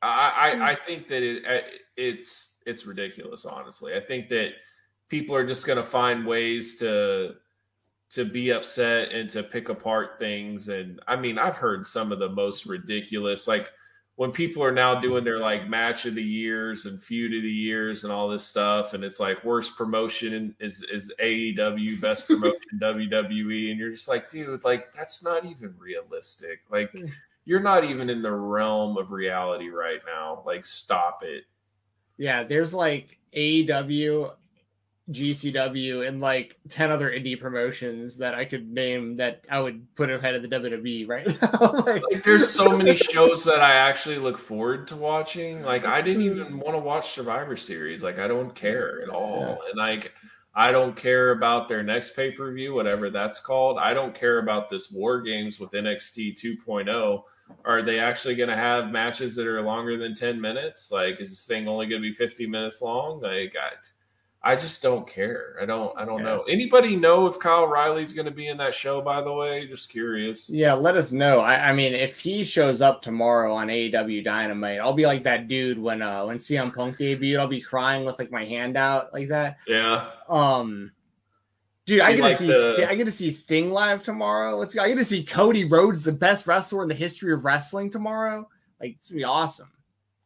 [0.00, 1.64] I I, I think that it
[1.96, 3.44] it's it's ridiculous.
[3.44, 4.52] Honestly, I think that
[5.08, 7.34] people are just going to find ways to
[8.10, 10.68] to be upset and to pick apart things.
[10.68, 13.70] And I mean, I've heard some of the most ridiculous, like
[14.16, 17.50] when people are now doing their like match of the years and feud of the
[17.50, 22.60] years and all this stuff, and it's like worst promotion is is AEW, best promotion
[22.80, 26.60] WWE, and you're just like, dude, like that's not even realistic.
[26.70, 27.06] Like hmm.
[27.46, 30.42] you're not even in the realm of reality right now.
[30.44, 31.44] Like stop it.
[32.22, 34.30] Yeah, there's like AEW,
[35.10, 40.08] GCW, and like 10 other indie promotions that I could name that I would put
[40.08, 41.72] ahead of the WWE right now.
[41.84, 45.62] like, Like there's so many shows that I actually look forward to watching.
[45.64, 46.58] Like I didn't even mm-hmm.
[46.60, 48.04] want to watch Survivor Series.
[48.04, 49.60] Like I don't care at all.
[49.68, 50.12] And like
[50.54, 53.78] I don't care about their next pay-per-view, whatever that's called.
[53.78, 57.22] I don't care about this War Games with NXT 2.0.
[57.64, 60.90] Are they actually going to have matches that are longer than 10 minutes?
[60.90, 63.20] Like is this thing only going to be 50 minutes long?
[63.20, 63.70] Like I
[64.44, 65.56] I just don't care.
[65.62, 66.24] I don't I don't Yeah.
[66.24, 66.42] know.
[66.48, 69.68] Anybody know if Kyle O'Reilly's going to be in that show by the way?
[69.68, 70.50] Just curious.
[70.50, 71.38] yeah, let us know.
[71.38, 75.46] I, I mean, if he shows up tomorrow on AEW Dynamite, I'll be like that
[75.46, 77.38] dude when uh when CM Punk debuted.
[77.38, 79.58] I'll be crying with like my hand out like that.
[79.68, 80.10] Yeah.
[80.28, 80.90] Um,
[81.96, 84.56] dude, I get like to see the- Sti- I get to see Sting live tomorrow.
[84.56, 84.82] Let's go.
[84.82, 88.48] I get to see Cody Rhodes, the best wrestler in the history of wrestling, tomorrow.
[88.80, 89.68] Like it's gonna be awesome.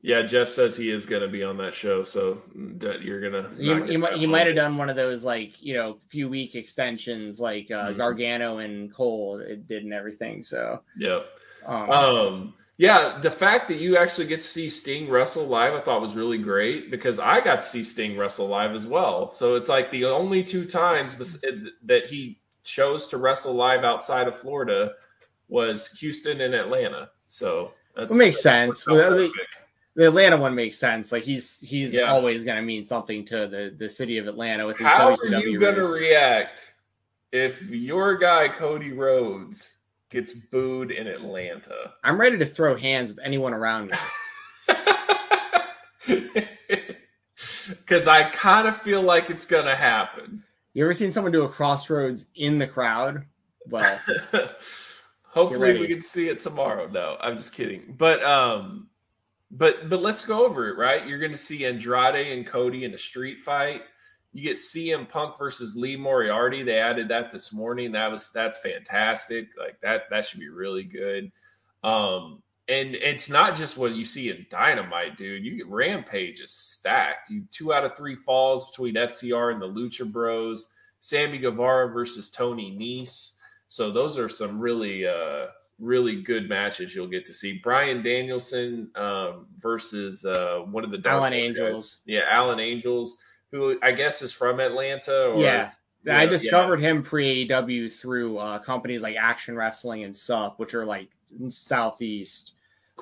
[0.03, 3.51] Yeah, Jeff says he is going to be on that show, so you're going to.
[3.61, 7.71] He, he, might- have done one of those like you know few week extensions like
[7.73, 7.97] uh, Mhm.
[7.97, 10.45] Gargano and Cole it did and everything.
[10.45, 11.27] So Yep.
[11.67, 12.55] um, Um.
[12.79, 16.15] Yeah, the fact that you actually get to see Sting wrestle live, I thought was
[16.15, 19.31] really great because I got to see Sting wrestle live as well.
[19.31, 21.53] So it's like the only two times eh,
[21.85, 24.93] that he chose to wrestle live outside of Florida
[25.49, 27.11] was Houston and Atlanta.
[27.29, 28.87] So that's It makes sense.
[28.87, 29.31] Well,
[29.95, 31.11] the Atlanta one makes sense.
[31.13, 32.03] Like he's he's Yeah.
[32.13, 35.59] always gonna mean something to the the city of Atlanta with his How are you
[35.59, 36.75] going to react
[37.33, 39.76] if your guy Cody Rhodes
[40.11, 41.93] gets booed in Atlanta?
[42.05, 43.97] I'm ready to throw hands with anyone around me.
[47.69, 50.45] Because I kind of feel like it's going to happen.
[50.73, 53.25] You ever seen someone do a Cross Rhodes in the crowd?
[53.69, 54.01] Well,
[55.37, 56.89] Hopefully we can see it tomorrow.
[56.89, 57.95] No, I'm just kidding.
[57.99, 58.89] But um
[59.51, 61.07] but but let's go over it, right?
[61.07, 63.83] You're gonna see Andrade and Cody in a street fight.
[64.37, 66.63] You get CM Punk versus Lee Moriarty.
[66.63, 67.93] They added that this morning.
[67.93, 69.49] That was that's fantastic.
[69.59, 71.33] Like that that should be really good.
[71.83, 75.45] Um and it's not just what you see in Dynamite, dude.
[75.45, 77.31] You get Rampage is stacked.
[77.31, 80.69] You two out of three falls between FTR and the Lucha Bros.
[81.01, 83.37] Sammy Guevara versus Tony Nese.
[83.69, 85.47] So those are some really uh
[85.79, 87.59] really good matches you'll get to see.
[87.59, 91.71] Bryan Danielson um versus uh one of the Alan Angels.
[91.71, 91.97] guys.
[92.05, 93.19] Yeah, Alan Angels,
[93.53, 95.71] who I guess is from Atlanta or yeah.
[96.05, 96.31] Yeah, I yeah.
[96.31, 101.09] discovered him pre AEW through uh, companies like Action Wrestling and SUP, which are like
[101.49, 102.53] Southeast.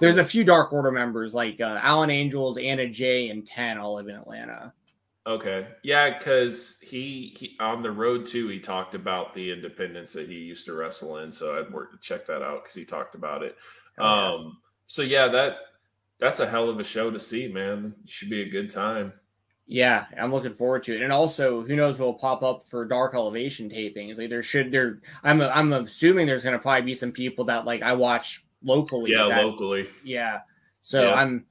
[0.00, 3.96] There's a few Dark Order members like uh, Alan Angels, Anna Jay, and Ten all
[3.96, 4.72] live in Atlanta.
[5.26, 5.66] Okay.
[5.82, 10.34] Yeah, because he, he on the road too, he talked about the independence that he
[10.34, 11.32] used to wrestle in.
[11.32, 13.56] So I'd work to check that out because he talked about it.
[13.98, 14.32] Oh, yeah.
[14.32, 15.56] Um, so yeah, that
[16.20, 17.94] that's a hell of a show to see, man.
[18.06, 19.12] Should be a good time.
[19.66, 21.02] Yeah, I'm looking forward to it.
[21.02, 24.18] And also, who knows what will pop up for Dark Elevation tapings?
[24.18, 25.00] Like there should there.
[25.22, 29.12] I'm I'm assuming there's going to probably be some people that like I watch locally.
[29.12, 29.88] Yeah, that, locally.
[30.04, 30.40] Yeah.
[30.82, 31.14] So Yeah.
[31.14, 31.46] I'm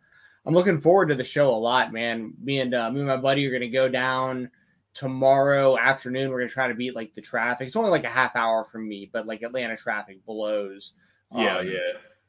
[0.46, 2.34] I'm looking forward to the show a lot, man.
[2.42, 4.52] Me and uh, me and my buddy are going to go down
[4.94, 6.30] tomorrow afternoon.
[6.30, 7.66] We're going to try to beat like the traffic.
[7.68, 10.94] It's only like a half hour from me, but like Atlanta traffic blows.
[11.36, 11.80] Yeah, Um, yeah.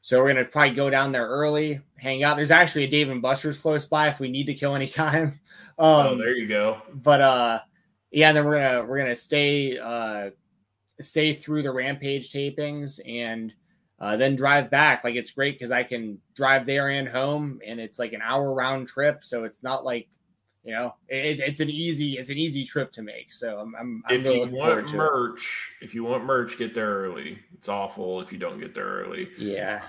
[0.05, 2.37] So we're gonna probably go down there early, hang out.
[2.37, 5.39] There's actually a Dave and Buster's close by if we need to kill any time.
[5.79, 6.79] Um, oh, there you go.
[6.93, 7.59] but uh,
[8.11, 10.29] yeah, and then we're gonna we're gonna stay uh
[11.01, 13.51] stay through the Rampage tapings and
[13.99, 15.03] uh, then drive back.
[15.03, 18.53] Like it's great because I can drive there and home, and it's like an hour
[18.53, 20.07] round trip, so it's not like
[20.63, 23.33] you know it, it's an easy it's an easy trip to make.
[23.33, 24.97] So I'm I'm, I'm If you want to it.
[24.97, 27.39] merch, if you want merch, get there early.
[27.57, 29.29] It's awful if you don't get there early.
[29.39, 29.81] Yeah,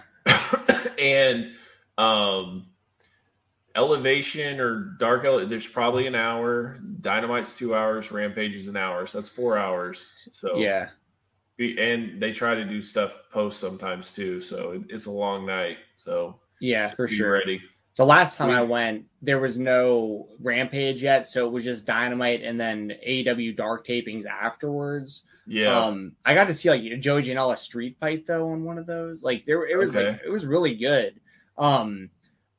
[0.98, 1.52] and
[1.98, 2.66] um
[3.74, 6.78] elevation or dark ele- there's probably an hour.
[7.00, 8.10] Dynamite's two hours.
[8.10, 9.06] Rampage is an hour.
[9.06, 10.12] So that's four hours.
[10.30, 10.88] So yeah.
[11.58, 14.40] and they try to do stuff post sometimes too.
[14.40, 15.76] So it, it's a long night.
[15.98, 17.32] So Yeah, for be sure.
[17.32, 17.60] ready.
[17.96, 21.86] The last time We- I went, there was no Rampage yet, so it was just
[21.86, 25.22] Dynamite and then AEW Dark tapings afterwards.
[25.46, 28.86] Yeah Um, I got to see like Joey Janela street fight though on one of
[28.86, 29.22] those.
[29.22, 31.20] Like there, it was like it was really good.
[31.56, 32.10] Um,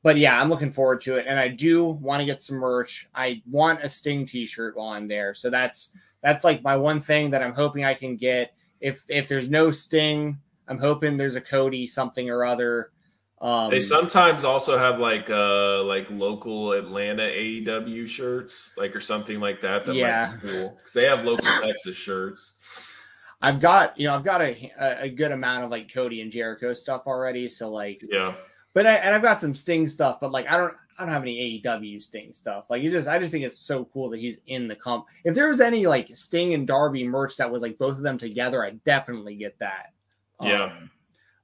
[0.02, 3.08] but yeah, I'm looking forward to it, and I do want to get some merch.
[3.14, 5.90] I want a Sting T-shirt while I'm there, so that's
[6.22, 8.54] that's like my one thing that I'm hoping I can get.
[8.80, 10.38] If if there's no Sting,
[10.68, 12.92] I'm hoping there's a Cody something or other.
[13.40, 19.38] Um, they sometimes also have like uh like local Atlanta AEW shirts, like or something
[19.38, 19.86] like that.
[19.86, 20.30] That Yeah.
[20.32, 22.54] might be cool because they have local Texas shirts.
[23.40, 26.32] I've got you know I've got a a a good amount of like Cody and
[26.32, 27.48] Jericho stuff already.
[27.48, 28.34] So like, Yeah,
[28.74, 31.22] but I and I've got some Sting stuff, but like I don't I don't have
[31.22, 32.68] any AEW Sting stuff.
[32.70, 35.06] Like you just I just think it's so cool that he's in the comp.
[35.22, 38.18] If there was any like Sting and Darby merch that was like both of them
[38.18, 39.92] together, I'd definitely get that.
[40.42, 40.72] Yeah.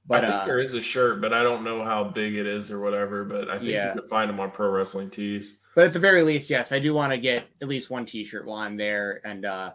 [0.07, 2.47] But I think uh, there is a shirt, but I don't know how big it
[2.47, 3.25] is or whatever.
[3.25, 3.95] But I think Yeah.
[3.95, 5.59] you can find them on Pro Wrestling Tees.
[5.75, 8.47] but at the very least, yes, I do want to get at least one T-shirt
[8.47, 9.73] while I'm there and uh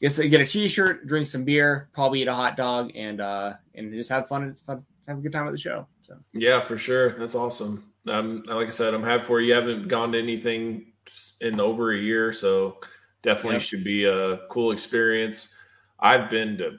[0.00, 3.92] get get a T-shirt, drink some beer, probably eat a hot dog, and uh and
[3.92, 5.86] just have fun and fun, have a good time at the show.
[6.02, 6.16] So.
[6.32, 7.16] Yeah, for sure.
[7.18, 7.92] That's awesome.
[8.08, 9.48] Um, like I said, I'm happy for you.
[9.48, 10.92] You haven't gone to anything
[11.40, 12.78] in over a year, so
[13.22, 13.62] definitely Yep.
[13.62, 15.54] should be a cool experience.
[16.00, 16.78] I've been to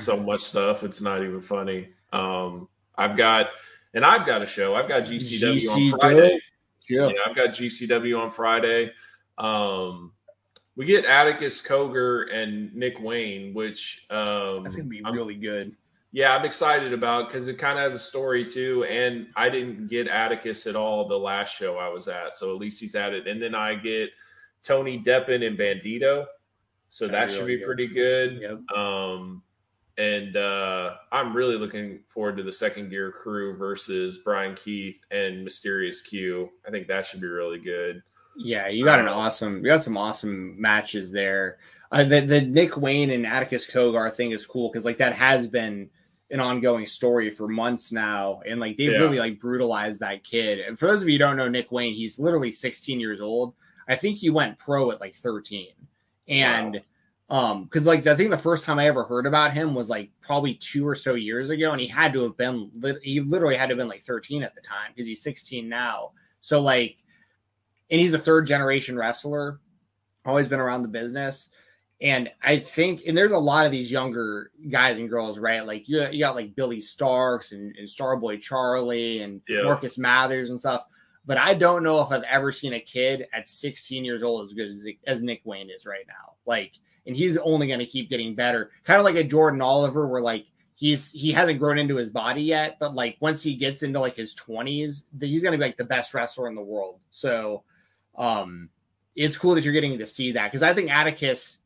[0.00, 1.88] so much stuff; it's not even funny.
[2.12, 3.48] Um, I've got,
[3.94, 4.74] and I've got a show.
[4.74, 6.40] I've got GCW on Friday.
[6.88, 7.06] Yeah.
[7.08, 8.90] Yeah, I've got GCW on Friday.
[9.38, 10.12] Um,
[10.76, 15.76] we get Atticus Cogar and Nick Wayne, which um, That's gonna be I'm- really good.
[16.12, 18.84] yeah, I'm excited about because it kind of has a story too.
[18.84, 22.58] And I didn't get Atticus at all the last show I was at, so at
[22.60, 23.26] least he's at it.
[23.28, 24.10] And then I get
[24.64, 26.26] Tony Deppen and Bandito,
[26.90, 27.66] so that That'd be should really be good.
[27.66, 28.60] pretty good.
[28.70, 28.76] Yep.
[28.78, 29.42] Um,
[30.00, 35.44] and uh, I'm really looking forward to the second gear crew versus Bryan Keith and
[35.44, 36.48] Mysterious Q.
[36.66, 38.02] I think that should be really good.
[38.34, 41.58] Yeah, you got an awesome, you got some awesome matches there.
[41.92, 45.46] Uh, the the Nick Wayne and Atticus Cogar thing is cool because like that has
[45.46, 45.90] been
[46.30, 48.98] an ongoing story for months now, and like they Yeah.
[48.98, 50.60] really like brutalized that kid.
[50.60, 53.54] And for those of you who don't know Nick Wayne, he's literally 16 years old.
[53.88, 55.66] I think he went pro at like 13,
[56.28, 56.80] and
[57.30, 60.10] um, because like I think the first time I ever heard about him was like
[60.20, 62.70] probably two or so years ago, and he had to have been
[63.02, 66.10] he literally had to have been like 13 at the time because he's 16 now.
[66.40, 66.96] So like
[67.90, 69.60] and he's a third generation wrestler,
[70.24, 71.48] always been around the business.
[72.02, 75.66] And I think, and there's a lot of these younger guys and girls, right?
[75.66, 79.62] Like you, you got like Billie Starkz and, and Starboy Charlie and Yeah.
[79.64, 80.84] Marcus Mathers and stuff.
[81.26, 84.54] But I don't know if I've ever seen a kid at 16 years old as
[84.54, 86.34] good as, as Nick Wayne is right now.
[86.46, 86.72] Like,
[87.06, 88.70] and he's only going to keep getting better.
[88.84, 92.42] Kind of like a Jordan Oliver, where like he's he hasn't grown into his body
[92.42, 95.64] yet, but like once he gets into like his 20s, the, he's going to be
[95.64, 96.98] like the best wrestler in the world.
[97.10, 97.64] So,
[98.16, 98.68] um,
[99.16, 101.58] it's cool that you're getting to see that because I think Atticus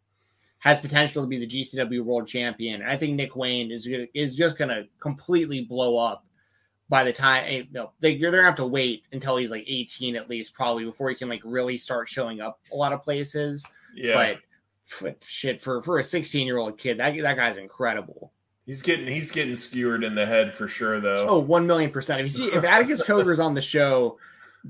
[0.59, 4.07] has potential to be the GCW World Champion, and I think Nick Wayne is gonna,
[4.15, 6.25] is just going to completely blow up
[6.89, 10.17] by the time eh, no, they, you're gonna have to wait until he's like 18
[10.17, 13.65] at least, probably before he can like really start showing up a lot of places.
[13.95, 14.39] Yeah, But
[15.23, 18.33] shit, for for a 16 year old kid, that that guy's incredible.
[18.67, 21.17] he's getting he's getting skewered in the head for sure, though.
[21.19, 22.21] oh Oh, one million percent.
[22.21, 24.19] If you see if Atticus Cogar's on the show,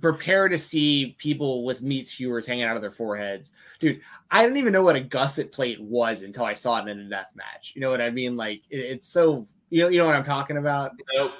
[0.00, 3.52] prepare to see people with meat skewers hanging out of their foreheads.
[3.80, 4.00] Dude,
[4.30, 7.08] I didn't even know what a gusset plate was until I saw it in a
[7.08, 7.72] death match.
[7.74, 8.36] You know what I mean?
[8.36, 10.92] Like it- it's so you know you know what I'm talking about?
[11.12, 11.32] Nope.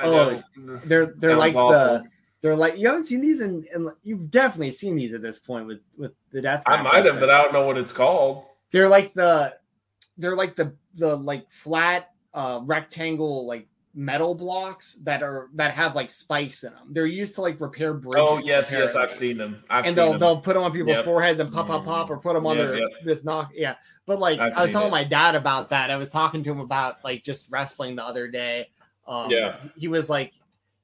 [0.00, 0.40] Oh.
[0.84, 1.70] They're they're like awful.
[1.72, 2.04] the
[2.42, 5.66] they're like you haven't seen these and and you've definitely seen these at this point
[5.66, 6.62] with with the death.
[6.66, 8.44] I might have, but I don't know what it's called.
[8.72, 9.56] they're like the
[10.18, 15.96] they're like the the like flat uh rectangle like metal blocks that are that have
[15.96, 16.86] like spikes in them.
[16.90, 18.24] They're used to like repair bridges.
[18.30, 18.94] Oh yes, yes.
[18.94, 19.64] I've seen them.
[19.68, 20.20] I've and seen they'll them.
[20.20, 21.04] they'll put them on people's Yep.
[21.04, 22.88] foreheads and pop pop pop or put them on Yep, their yep.
[23.04, 23.74] this knock yeah
[24.06, 24.92] but like I've i was telling it.
[24.92, 28.28] my dad about that i was talking to him about like just wrestling the other
[28.28, 28.68] day
[29.08, 29.58] um Yeah.
[29.76, 30.32] he was like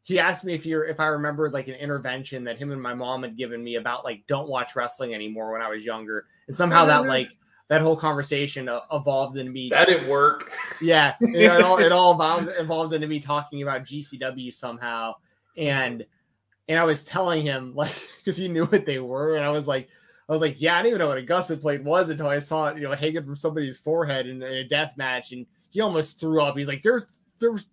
[0.06, 2.94] he asked me if you're if i remembered like an intervention that him and my
[2.94, 6.26] mom had given me about like don't watch wrestling anymore when i was younger.
[6.46, 7.36] And somehow that like
[7.68, 10.52] that whole conversation uh, evolved into me that didn't work.
[10.80, 15.14] yeah, it, it all it all evolved, evolved into me talking about GCW somehow,
[15.56, 16.04] and
[16.68, 19.66] and I was telling him like because he knew what they were, and I was
[19.66, 19.88] like,
[20.28, 22.38] I was like, yeah, I didn't even know what a gusset plate was until I
[22.38, 25.80] saw it, you know, hanging from somebody's forehead in, in a death match, and he
[25.80, 26.56] almost threw up.
[26.56, 27.02] He's like, there's
[27.40, 27.66] there's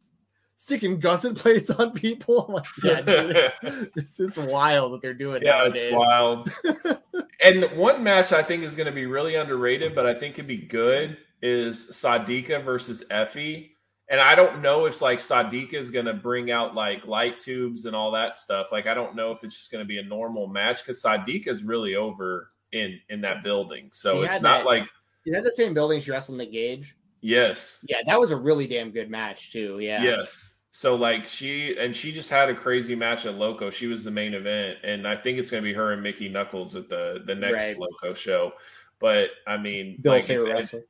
[0.64, 2.46] sticking gusset plates on people.
[2.48, 3.52] I'm like, yeah, dude,
[3.96, 5.82] it's, it's, wild that they're doing Yeah, nowadays.
[5.84, 6.52] it's wild.
[7.44, 10.48] and one match I think is going to be really underrated, but I think could
[10.48, 13.76] be good is Sadika versus Effie.
[14.10, 17.86] And I don't know if like Sadika is going to bring out like light tubes
[17.86, 18.72] and all that stuff.
[18.72, 21.48] Like I don't know if it's just going to be a normal match because Sadika
[21.50, 23.90] is really over in in that building.
[23.92, 24.84] So She it's not that- like
[25.26, 26.96] Is that the same building she wrestled in the Gauge?
[27.22, 29.80] yes, Yeah, that was a really damn good match too.
[29.80, 30.04] Yeah.
[30.04, 30.53] Yes.
[30.76, 33.70] So like she and she just had a crazy match at Loco.
[33.70, 36.30] She was the main event, and I think it's going to be her and Mickie
[36.30, 37.78] Knuckles at the the next Right.
[37.78, 38.54] Loco show.
[39.00, 40.86] But I mean, Bill's like, favorite if- wrestler.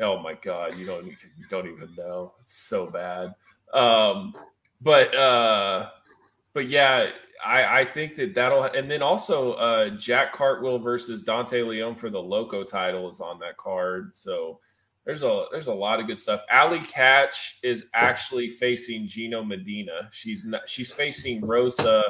[0.00, 1.14] oh my god, you don't you
[1.50, 2.32] don't even know.
[2.40, 3.34] It's so bad.
[3.74, 4.34] Um,
[4.80, 5.90] but uh,
[6.54, 7.10] but yeah,
[7.44, 12.08] I I think that that'll and then also uh Jack Cartwheel versus Dante Leon for
[12.08, 14.12] the Loco title is on that card.
[14.16, 14.60] So
[15.06, 16.42] there's a there's a lot of good stuff.
[16.52, 20.08] Ali Catch is actually facing Gino Medina.
[20.10, 22.04] She's not, she's facing Rosa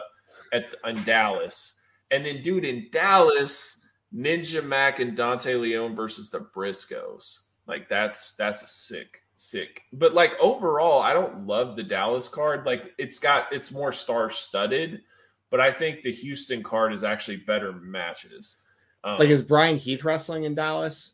[0.53, 1.79] at in Dallas,
[2.11, 7.41] and then dude in Dallas, Ninja Mac and Dante Leon versus the Briscoes.
[7.67, 9.83] Like that's that's a sick sick.
[9.93, 12.65] But like overall, I don't love the Dallas card.
[12.65, 15.03] Like it's got it's more star studded,
[15.51, 18.57] but I think the Houston card is actually better matches.
[19.05, 21.13] Um, Like is Bryan Keith wrestling in Dallas?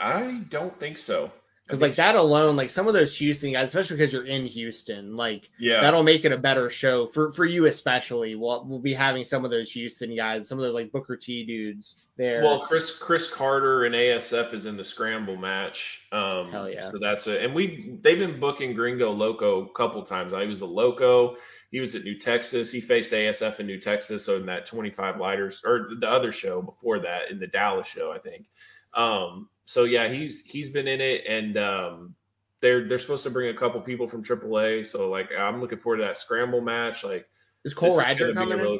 [0.00, 1.30] I don't think so.
[1.66, 5.16] Because like that alone, like some of those Houston guys, especially because you're in Houston,
[5.16, 5.80] like Yeah.
[5.80, 8.34] that'll make it a better show for for you especially.
[8.34, 11.44] We'll we'll be having some of those Houston guys, some of those like Booker T
[11.46, 12.42] dudes there.
[12.42, 16.02] Well, Chris Chris Carter and ASF is in the scramble match.
[16.12, 16.90] Um, Hell yeah.
[16.90, 17.42] So that's it.
[17.42, 20.34] And we they've been booking Gringo Loco a couple times.
[20.34, 21.36] I was a Loco.
[21.70, 22.70] He was at New Texas.
[22.70, 26.98] He faced ASF in New Texas on that 25 lighters or the other show before
[26.98, 28.46] that in the Dallas show, I think.
[28.92, 32.14] Um, so yeah, he's he's been in it and um
[32.60, 34.86] they're they're supposed to bring a couple people from AAA.
[34.86, 37.04] So like I'm looking forward to that scramble match.
[37.04, 37.26] Like
[37.64, 38.78] is Cole Radrick coming real-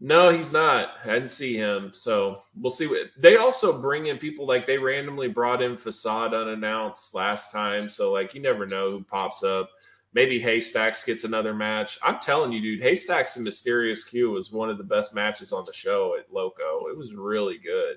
[0.00, 0.94] No, he's not.
[1.04, 1.90] I didn't see him.
[1.94, 2.86] So we'll see.
[2.86, 7.88] What, they also bring in people like they randomly brought in Facade unannounced last time.
[7.88, 9.70] So like you never know who pops up.
[10.12, 11.98] Maybe Haystacks gets another match.
[12.02, 15.64] I'm telling you, dude, Haystacks and Mysterious Q was one of the best matches on
[15.64, 16.86] the show at Loco.
[16.88, 17.96] It was really good.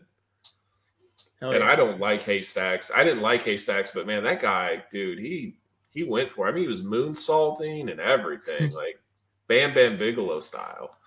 [1.39, 1.71] Hell and yeah.
[1.71, 2.91] I don't like Haystacks.
[2.95, 5.57] I didn't like Haystacks, but man, that guy, dude, he
[5.89, 6.47] he went for.
[6.47, 6.51] It.
[6.51, 8.99] I mean, he was moonsaulting and everything, like
[9.47, 10.97] Bam Bam Bigelow style.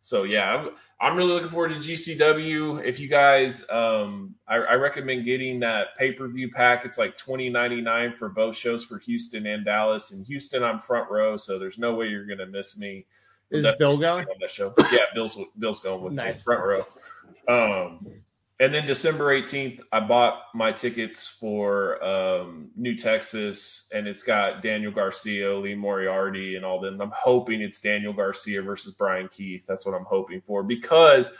[0.00, 2.84] So yeah, I'm, I'm really looking forward to GCW.
[2.84, 6.84] If you guys, um, I, I recommend getting that pay per view pack.
[6.84, 10.12] It's like twenty ninety nine for both shows for Houston and Dallas.
[10.12, 13.04] In Houston, I'm front row, so there's no way you're gonna miss me.
[13.50, 14.26] Is Bill going?
[14.26, 14.74] on that show?
[14.90, 16.86] Yeah, Bill's Bill's going with me front row.
[17.48, 18.06] Um,
[18.58, 24.62] and then December 18th, I bought my tickets for um, New Texas, and it's got
[24.62, 27.00] Daniel Garcia, Lee Moriarty, and all them.
[27.02, 29.66] I'm hoping it's Daniel Garcia versus Bryan Keith.
[29.66, 31.32] That's what I'm hoping for because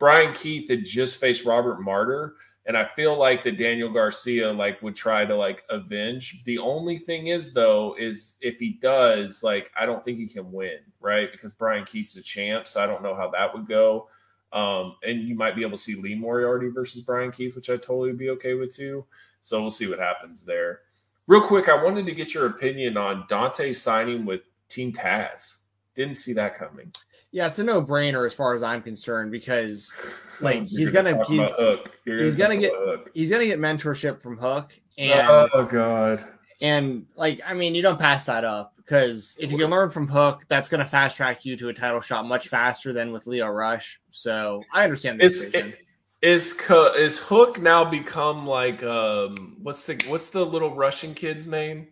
[0.00, 2.34] Bryan Keith had just faced Robert Martyr,
[2.66, 6.42] and I feel like that Daniel Garcia like would try to like avenge.
[6.44, 10.50] The only thing is though is if he does, like I don't think he can
[10.50, 11.30] win, right?
[11.30, 14.08] Because Bryan Keith's a champ, so I don't know how that would go.
[14.54, 17.82] Um, and you might be able to see Lee Moriarty versus Bryan Keith, which I'd
[17.82, 19.04] totally be okay with too.
[19.40, 20.80] So we'll see what happens there.
[21.26, 25.58] Real quick, I wanted to get your opinion on Dante signing with Team Taz.
[25.94, 26.92] Didn't see that coming.
[27.32, 29.92] Yeah, it's a no brainer as far as I'm concerned because
[30.40, 31.92] like he's gonna talk he's about Hook.
[32.04, 33.10] You're he's gonna get- Hook.
[33.12, 36.22] he's gonna get mentorship from Hook and oh god.
[36.60, 40.06] and like I mean you don't pass that up because if you can learn from
[40.06, 43.48] Hook, that's gonna fast track you to a title shot much faster than with Leo
[43.48, 44.00] Rush.
[44.10, 45.74] So I understand the Is decision.
[46.22, 46.60] is
[46.96, 51.88] is Hook now become like um what's the what's the little Russian kid's name?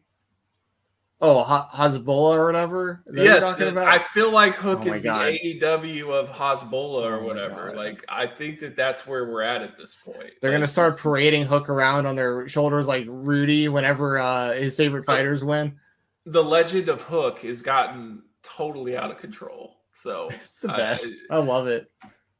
[1.24, 3.04] Oh, ha- Hasbulla or whatever.
[3.06, 3.88] Is that what you're Yes, talking about?
[3.88, 5.32] I feel like Hook Oh is God.
[5.32, 7.72] the AEW of Hasbulla or Oh whatever.
[7.76, 10.30] Like, I think that that's where we're at at this point.
[10.40, 14.74] They're Like, gonna start parading Hook around on their shoulders like Rudy whenever uh, his
[14.74, 15.78] favorite fighters win.
[16.26, 19.76] The legend of Hook has gotten totally out of control.
[19.94, 21.14] So It's the I- best.
[21.30, 21.90] I love it.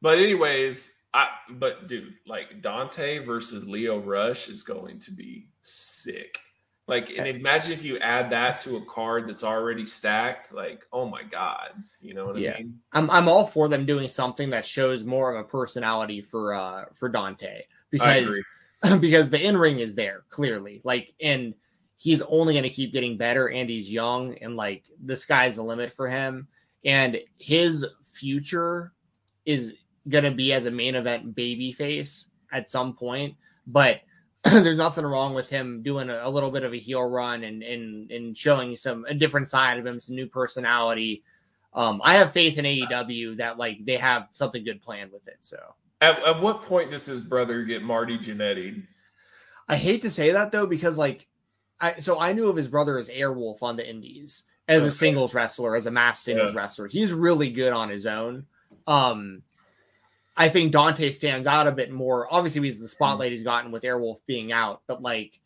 [0.00, 6.38] But anyways, I but dude, like Dante versus Lio Rush is going to be sick.
[6.88, 10.52] Like, and imagine if you add that to a card that's already stacked.
[10.52, 12.54] Like, oh my god, you know what Yeah.
[12.54, 12.80] I mean?
[12.92, 16.86] I'm I'm all for them doing something that shows more of a personality for uh
[16.94, 18.42] for Dante I because
[19.00, 21.54] because the in ring is there clearly like and
[22.02, 25.62] he's only going to keep getting better and he's young and like the sky's the
[25.62, 26.48] limit for him.
[26.84, 28.92] And his future
[29.44, 29.74] is
[30.08, 34.00] going to be as a main event baby face at some point but
[34.44, 37.62] there's nothing wrong with him doing a, a little bit of a heel run and
[37.62, 41.22] and and showing some a different side of him some new personality.
[41.74, 45.38] Um i have faith in aew that like they have something good planned with it
[45.40, 45.58] so.
[46.00, 48.82] At, at what point does his brother get Marty Jannetty?
[49.68, 51.28] I hate to say that though, because like
[51.82, 54.88] I so I knew of his brother as Airwolf on the Indies as Okay.
[54.88, 56.60] a singles wrestler, as a mass singles Yeah.
[56.60, 56.86] wrestler.
[56.88, 58.46] He's really good on his own.
[58.86, 59.42] Um
[60.36, 62.32] I think Dante stands out a bit more.
[62.32, 65.38] Obviously, he's the spotlight he's gotten with Airwolf being out, but like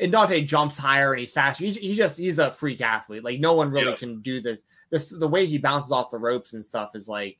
[0.00, 1.64] and Dante jumps higher and he's faster.
[1.64, 3.24] He's, he just he's a freak athlete.
[3.24, 3.96] Like no one really Yeah.
[3.96, 4.60] can do this.
[4.90, 7.38] This the way he bounces off the ropes and stuff is like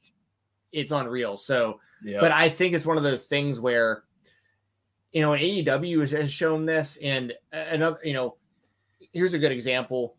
[0.72, 1.36] it's unreal.
[1.36, 4.04] So Yeah, but I think it's one of those things where,
[5.12, 8.36] you know, AEW has, has shown this, and another, you know,
[9.12, 10.16] here's a good example: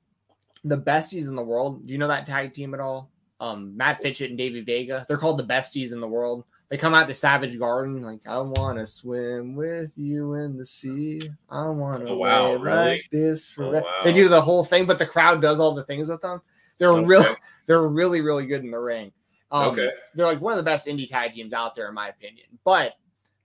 [0.64, 1.86] the besties in the world.
[1.86, 3.12] Do you know that tag team at all?
[3.40, 5.06] Um, Matt Fitchett and Davey Vega.
[5.08, 6.44] They're called the besties in the world.
[6.70, 10.66] They come out to Savage Garden like, I want to swim with you in the
[10.66, 11.22] sea.
[11.50, 12.90] I want to Oh, wow, really?
[12.90, 13.86] like this Oh, forever.
[13.86, 14.02] wow.
[14.04, 16.42] They do the whole thing, but the crowd does all the things with them.
[16.78, 17.06] They're Okay.
[17.08, 17.36] really,
[17.66, 19.12] they're really, really good in the ring.
[19.52, 19.90] Um, Okay.
[20.14, 22.46] they're like one of the best indie tag teams out there, in my opinion.
[22.64, 22.94] But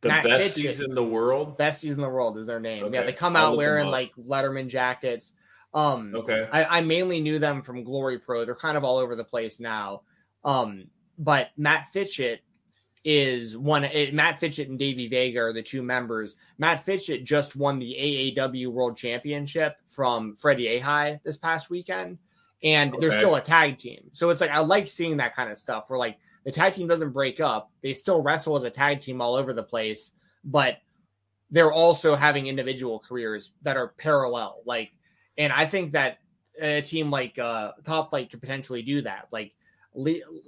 [0.05, 0.89] the besties Fitchett.
[0.89, 1.59] in the world.
[1.59, 2.93] besties in the world is their name.
[2.93, 5.33] Yeah, they come out wearing like Letterman jackets.
[5.73, 8.45] Um, Okay, I, I mainly knew them from Glory Pro.
[8.45, 10.03] They're kind of all over the place now.
[10.45, 10.85] Um,
[11.19, 12.41] but Matt Fitchett
[13.05, 13.85] is one.
[13.85, 16.37] It, Matt Fitchett and Davey Vega are the two members.
[16.59, 22.19] Matt Fitchett just won the AAW World Championship from Freddie Ahai this past weekend,
[22.63, 24.11] and they're still a tag team.
[24.13, 26.87] So it's like I like seeing that kind of stuff where like the tag team
[26.87, 27.71] doesn't break up.
[27.83, 30.13] They still wrestle as a tag team all over the place,
[30.45, 30.79] but
[31.51, 34.63] they're also having individual careers that are parallel.
[34.65, 34.91] Like,
[35.39, 36.19] and I think that
[36.61, 39.29] a team like uh, Top Flight could potentially do that.
[39.31, 39.53] Like,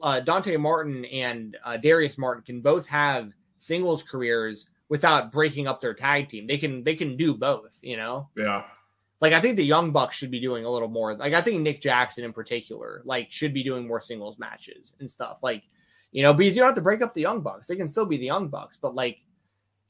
[0.03, 5.81] uh, Dante Martin and uh, Darius Martin can both have singles careers without breaking up
[5.81, 6.47] their tag team.
[6.47, 7.79] They can they can do both.
[7.83, 8.65] You know, yeah,
[9.21, 11.15] like I think the Young Bucks should be doing a little more.
[11.15, 15.11] Like I think Nick Jackson in particular, like should be doing more singles matches and
[15.11, 15.39] stuff.
[15.43, 15.63] Like,
[16.17, 17.69] you know, because you don't have to break up the Young Bucks.
[17.69, 19.19] They can still be the Young Bucks, but like,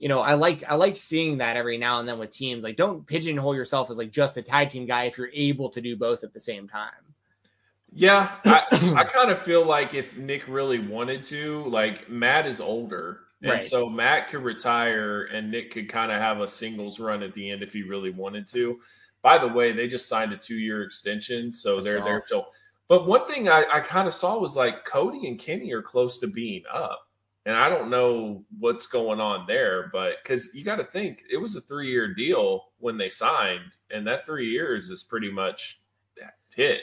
[0.00, 2.64] you know, I like I like seeing that every now and then with teams.
[2.64, 5.80] Like, don't pigeonhole yourself as like just a tag team guy if you're able to
[5.80, 6.90] do both at the same time.
[7.92, 8.32] yeah.
[8.44, 8.64] I,
[8.96, 13.52] I kind of feel like if Nick really wanted to, like Matt is older, and
[13.52, 13.62] Right.
[13.62, 17.48] so Matt could retire, and Nick could kind of have a singles run at the
[17.50, 18.80] end if he really wanted to.
[19.22, 22.04] By the way, they just signed a two-year extension, so I they're saw.
[22.04, 22.46] there till.
[22.88, 26.18] But one thing I, I kind of saw was like Cody and Kenny are close
[26.18, 27.08] to being up,
[27.44, 31.36] and I don't know what's going on there, but because you got to think it
[31.36, 35.80] was a three-year deal when they signed, and that three years is pretty much
[36.16, 36.82] that hit.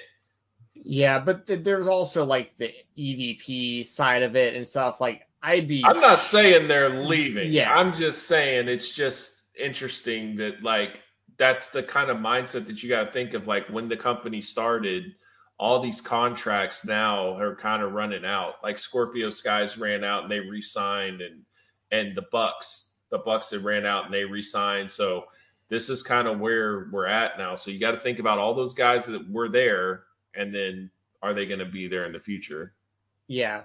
[0.75, 4.99] Yeah, but th- there's also like the EVP side of it and stuff.
[4.99, 7.51] Like, I'd be I'm not saying they're leaving.
[7.51, 7.73] Yeah.
[7.73, 10.99] I'm just saying it's just interesting that like
[11.37, 13.47] that's the kind of mindset that you got to think of.
[13.47, 15.15] Like when the company started,
[15.63, 18.55] all these contracts now are kind of running out.
[18.61, 21.43] Like Scorpio Sky's ran out and they re-signed, and
[21.89, 24.91] and the Bucks, the Bucks had ran out and they re-signed.
[24.91, 25.23] So
[25.69, 27.55] this is kind of where we're at now.
[27.55, 30.03] So you got to think about all those guys that were there,
[30.35, 30.91] and then
[31.21, 32.73] are they going to be there in the future?
[33.27, 33.61] Yeah.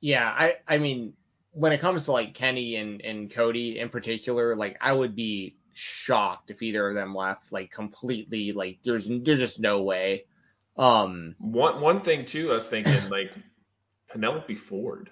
[0.00, 0.34] Yeah.
[0.36, 1.12] I I mean,
[1.52, 5.58] when it comes to like Kenny and, and Cody in particular, like I would be
[5.74, 10.24] shocked if either of them left like completely like there's there's just no way.
[10.80, 13.30] Um One one thing too, I was thinking like
[14.10, 15.10] Penelope Ford.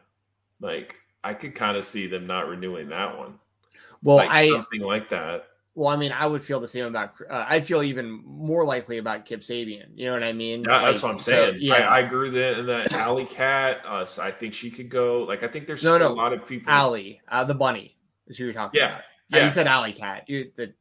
[0.61, 3.35] Like I could kind of see them not renewing that one.
[4.03, 5.45] well like I something like that.
[5.75, 8.99] well I mean I would feel the same about uh, I feel even more likely
[8.99, 9.89] about Kip Sabian.
[9.95, 10.65] You know what I mean?
[10.65, 11.59] Yeah, that's what I'm so, saying.
[11.61, 11.75] yeah.
[11.75, 13.83] I, I agree that that Alley Cat.
[13.87, 15.23] Uh, so I think she could go.
[15.25, 16.09] Like I think there's No, no.
[16.09, 16.73] a lot of people.
[16.73, 17.95] Alley, uh, the bunny
[18.27, 18.99] is who you're talking Yeah, about.
[19.01, 19.45] Uh, yeah.
[19.45, 20.25] You said Alley Cat.
[20.29, 20.73] You the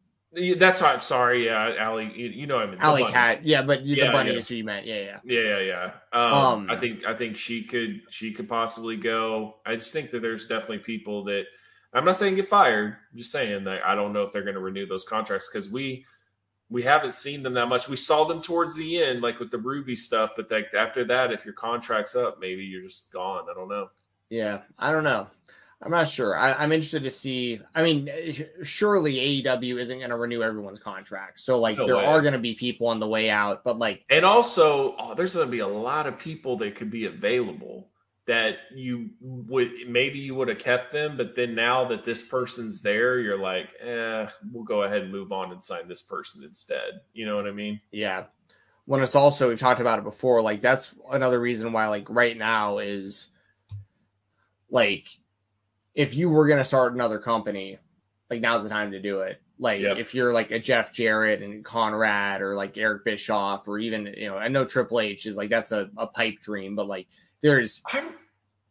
[0.57, 1.45] That's why I'm sorry.
[1.45, 2.77] Yeah, Allie, you, you know I mean.
[2.77, 3.14] the Alley bunny.
[3.14, 3.45] Cat.
[3.45, 4.38] Yeah, but the Yeah, bunny yeah.
[4.38, 4.85] is who you meant.
[4.85, 5.19] Yeah, yeah.
[5.23, 5.91] Yeah, yeah, yeah.
[6.14, 9.55] Um, Um, I think I think she could she could possibly go.
[9.65, 11.45] I just think that there's definitely people that
[11.93, 12.97] I'm not saying get fired.
[13.11, 15.69] I'm just saying that I don't know if they're going to renew those contracts because
[15.69, 16.05] we
[16.69, 17.88] we haven't seen them that much.
[17.88, 21.31] We saw them towards the end, like with the Ruby stuff, but like after that,
[21.31, 23.45] if your contract's up, maybe you're just gone.
[23.49, 23.89] I don't know.
[24.30, 25.27] Yeah, I don't know.
[25.82, 26.36] I'm not sure.
[26.36, 27.62] I, I'm interested to see.
[27.76, 28.10] I mean,
[28.64, 31.40] surely AEW isn't going to renew everyone's contract.
[31.40, 32.06] So, like, No there way.
[32.06, 35.36] are going to be people on the way out, but like, And also, oh, there's
[35.36, 37.90] going to be a lot of people that could be available
[38.26, 42.82] that you would maybe you would have kept them, but then now that this person's
[42.82, 46.99] there, you're like, eh, we'll go ahead and move on and sign this person instead.
[47.14, 47.80] You know what I mean?
[47.91, 48.26] yeah.
[48.86, 52.38] When it's also we've talked about it before, like that's another reason why, like, right
[52.38, 53.30] now is
[54.70, 55.08] like
[55.98, 57.78] if you were going to start another company,
[58.30, 59.41] like now's the time to do it.
[59.60, 59.98] Like Yep.
[59.98, 64.28] if you're like a Jeff Jarrett and Conrad or like Eric Bischoff or even you
[64.30, 67.07] know I know Triple H is like that's a, a pipe dream, but like
[67.41, 68.07] there's I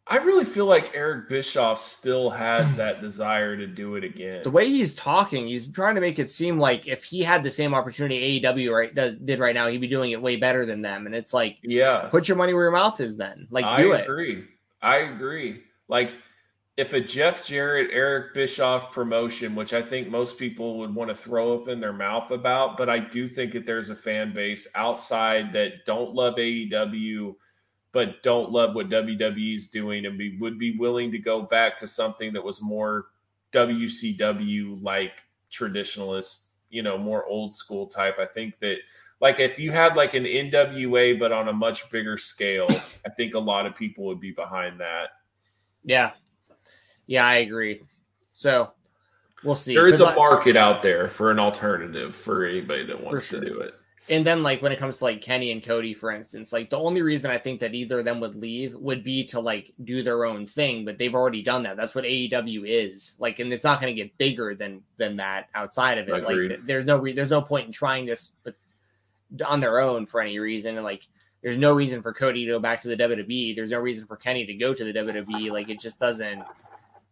[0.09, 4.45] I really feel like Eric Bischoff still has that desire to do it again.
[4.45, 7.51] the way he's talking, he's trying to make it seem like if he had the
[7.51, 10.81] same opportunity AEW right does, did right now, he'd be doing it way better than
[10.83, 11.07] them.
[11.07, 13.17] And it's like, yeah, put your money where your mouth is.
[13.17, 14.03] Then, like, I do it.
[14.05, 14.45] agree.
[14.81, 15.63] I agree.
[15.89, 16.13] Like
[16.77, 21.17] if a Jeff Jarrett, Eric Bischoff promotion, which I think most people would want to
[21.17, 24.69] throw up in their mouth about, but I do think that there's a fan base
[24.75, 27.35] outside that don't love AEW,
[27.93, 31.89] but don't love what WWE's doing and be, would be willing to go back to
[31.89, 33.07] something that was more
[33.53, 35.13] WCW like
[35.51, 38.19] traditionalist, you know, more old school type.
[38.19, 38.77] I think that
[39.23, 42.69] like if you had like an NWA but on a much bigger scale,
[43.07, 45.09] I think a lot of people would be behind that.
[45.83, 46.13] Yeah,
[47.07, 47.83] yeah, I agree.
[48.33, 48.71] So
[49.45, 49.75] we'll see.
[49.75, 53.41] There is a like- market out there for an alternative for anybody that wants sure.
[53.41, 53.75] to do it.
[54.09, 56.79] and then like when it comes to like Kenny and Cody, for instance, like the
[56.79, 60.03] only reason I think that either of them would leave would be to like do
[60.03, 61.77] their own thing, but they've already done that.
[61.77, 65.49] That's what AEW is like, and it's not going to get bigger than than that
[65.55, 66.13] outside of it.
[66.13, 66.51] Agreed.
[66.51, 68.33] Like, there's no re- there's no point in trying this
[69.45, 71.03] on their own for any reason, and like.
[71.43, 73.55] There's no reason for Cody to go back to the WWE.
[73.55, 75.53] There's no reason for Kenny to go to the WWE.
[75.53, 76.43] Like it just doesn't.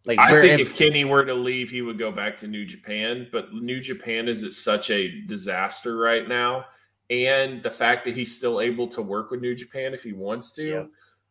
[0.06, 3.26] Like I think if Kenny were to leave, he would go back to New Japan.
[3.32, 6.66] But New Japan is at such a disaster right now,
[7.08, 10.52] and the fact that he's still able to work with New Japan if he wants
[10.54, 10.84] to, Yeah.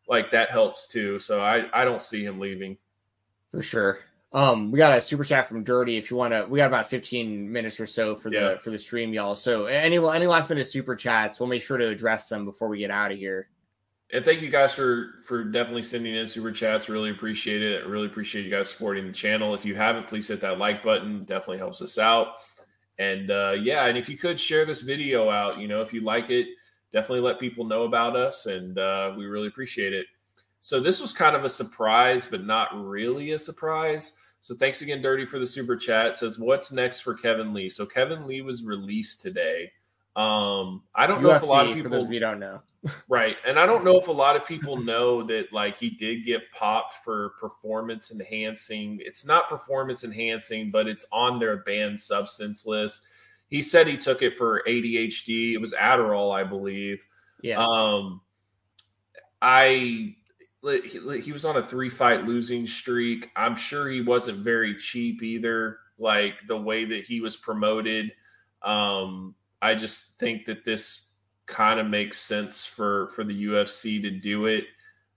[0.08, 1.18] like that helps too.
[1.20, 2.76] So I I don't see him leaving.
[3.52, 4.00] For sure.
[4.32, 5.96] Um, we got a super chat from Dirty.
[5.96, 8.54] If you want to, we got about 15 minutes or so for Yeah.
[8.54, 9.36] the for the stream, y'all.
[9.36, 12.78] So any any last minute super chats, we'll make sure to address them before we
[12.78, 13.48] get out of here.
[14.14, 16.88] And thank you guys for for definitely sending in super chats.
[16.88, 17.82] Really appreciate it.
[17.82, 19.54] I really appreciate you guys supporting the channel.
[19.54, 21.24] If you haven't, please hit that like button.
[21.24, 22.34] Definitely helps us out.
[23.00, 26.00] And uh, yeah, and if you could share this video out, you know, if you
[26.00, 26.46] like it,
[26.92, 30.06] definitely let people know about us, and uh, we really appreciate it.
[30.60, 34.16] So this was kind of a surprise, but not really a surprise.
[34.42, 36.06] So thanks again, Dirty, for the super chat.
[36.06, 39.72] It says, "What's next for Kevin Lee?" So Kevin Lee was released today.
[40.14, 42.60] Um, I don't know if a lot of people for those of you don't know.
[43.08, 43.36] Right.
[43.46, 46.50] And I don't know if a lot of people know that like he did get
[46.52, 49.00] popped for performance enhancing.
[49.02, 53.02] It's not performance enhancing, but it's on their banned substance list.
[53.48, 55.54] He said he took it for ADHD.
[55.54, 57.06] It was Adderall, I believe.
[57.42, 57.64] Yeah.
[57.64, 58.20] Um
[59.40, 60.16] I
[60.62, 63.30] he he was on a three fight losing streak.
[63.36, 65.78] I'm sure he wasn't very cheap either.
[65.98, 68.12] Like the way that he was promoted,
[68.62, 71.10] um, I just think that this
[71.46, 74.64] kind of makes sense for for the UFC to do it.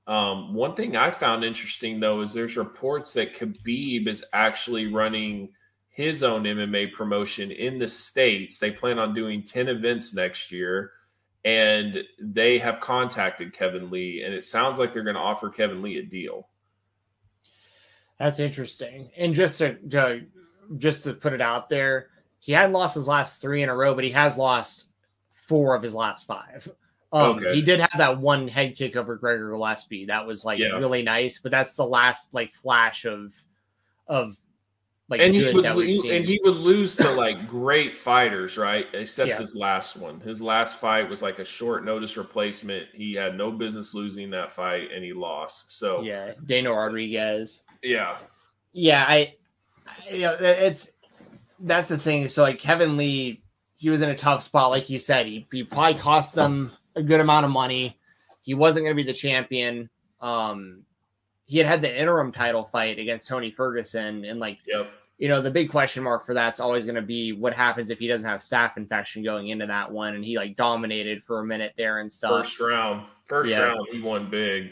[0.08, 5.49] Um, one thing I found interesting though is there's reports that Khabib is actually running
[5.90, 8.60] his own MMA promotion in the states.
[8.60, 10.91] They plan on doing ten events next year
[11.48, 15.82] and they have contacted Kevin Lee, and it sounds like they're going to offer Kevin
[15.82, 16.49] Lee a deal.
[18.20, 19.12] That's interesting.
[19.16, 20.26] And just to, to
[20.78, 22.10] just to put it out there,
[22.40, 24.86] he had lost his last three in a row, but he has lost
[25.48, 26.68] four of his last five.
[27.14, 27.56] Um, Okay.
[27.56, 30.06] He did have that one head kick over Gregor Gillespie.
[30.06, 30.78] That was like Yeah.
[30.78, 33.34] really nice, but that's the last like flash of
[34.07, 34.36] of
[35.10, 36.14] like and he good would that we've lo- seen.
[36.15, 38.88] and he would lose to like great fighters, right?
[38.94, 39.38] Except Yeah.
[39.38, 40.19] his last one.
[40.19, 42.88] His last fight was like a short notice replacement.
[42.94, 45.78] He had no business losing that fight, and he lost.
[45.80, 47.61] So yeah, Dana Rodriguez.
[47.82, 48.18] yeah,
[48.74, 49.34] Yeah, I,
[49.88, 50.91] I you know, it's
[51.61, 52.28] that's the thing.
[52.28, 53.41] So like Kevin Lee,
[53.78, 55.26] he was in a tough spot, like you said.
[55.28, 57.98] He, he probably cost them a good amount of money.
[58.41, 59.90] He wasn't going to be the champion.
[60.20, 60.82] Um,
[61.45, 64.90] he had had the interim title fight against Tony Ferguson, and like yep,
[65.20, 67.99] you know, the big question mark for that's always going to be what happens if
[67.99, 71.45] he doesn't have staph infection going into that one, and he like dominated for a
[71.45, 72.45] minute there and stuff.
[72.48, 73.60] First round, first Yeah.
[73.62, 74.72] round, he won big.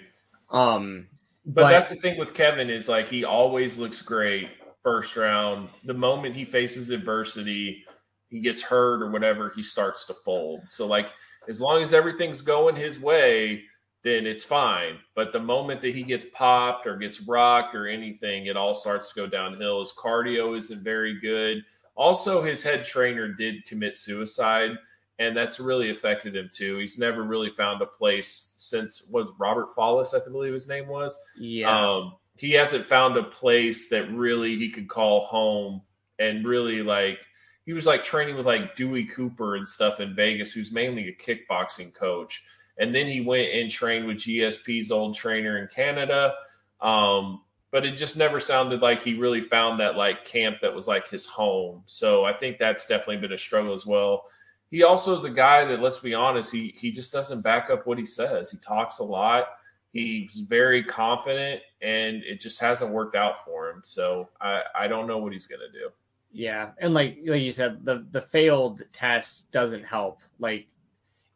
[0.49, 1.07] Um,
[1.45, 4.49] But, But- that's the thing with Kevin is like he always looks great
[4.83, 5.69] first round.
[5.83, 7.84] The moment he faces adversity,
[8.35, 10.61] he gets hurt or whatever, he starts to fold.
[10.67, 11.09] So like
[11.47, 13.63] as long as everything's going his way,
[14.03, 14.97] then it's fine.
[15.15, 19.09] But the moment that he gets popped or gets rocked or anything, it all starts
[19.09, 19.79] to go downhill.
[19.79, 21.63] His cardio isn't very good.
[21.95, 24.71] Also, his head trainer did commit suicide,
[25.17, 26.77] and that's really affected him too.
[26.77, 31.17] He's never really found a place since was Robert Follis, I believe his name was.
[31.39, 35.81] yeah, Um, he hasn't found a place that really he could call home
[36.19, 37.25] and really like
[37.65, 41.15] he was like training with like Dewey Cooper and stuff in Vegas, who's mainly a
[41.15, 42.43] kickboxing coach.
[42.77, 46.35] And then he went and trained with GSP's old trainer in Canada.
[46.81, 50.87] Um, but it just never sounded like he really found that like camp that was
[50.87, 51.83] like his home.
[51.87, 54.25] So I think that's definitely been a struggle as well.
[54.71, 57.85] He also is a guy that, let's be honest, he he just doesn't back up
[57.85, 58.51] what he says.
[58.51, 59.47] He talks a lot.
[59.91, 63.81] He's very confident, and it just hasn't worked out for him.
[63.83, 65.89] So I I don't know what he's gonna do.
[66.35, 70.19] Yeah, and like like you said, the the failed test doesn't help.
[70.37, 70.67] Like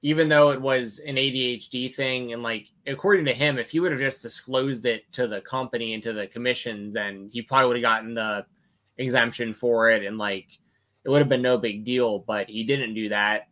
[0.01, 3.91] even though it was an ADHD thing, and like according to him, if he would
[3.91, 7.77] have just disclosed it to the company and to the commissions, then he probably would
[7.77, 8.45] have gotten the
[8.97, 10.47] exemption for it, and like
[11.05, 12.19] it would have been no big deal.
[12.19, 13.47] But he didn't do that,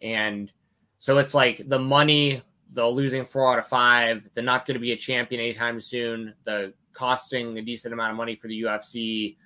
[0.00, 0.52] and
[1.00, 2.42] so it's like the money,
[2.74, 6.32] the losing four out of five, the not going to be a champion anytime soon,
[6.44, 9.36] the costing a decent amount of money for the UFC,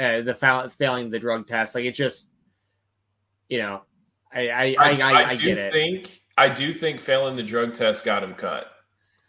[0.00, 2.28] uh, the fa- failing the drug test, like it just,
[3.48, 3.82] you know,
[4.32, 5.72] I I I, I, I do get it.
[5.72, 8.66] think I do think failing the drug test got him cut.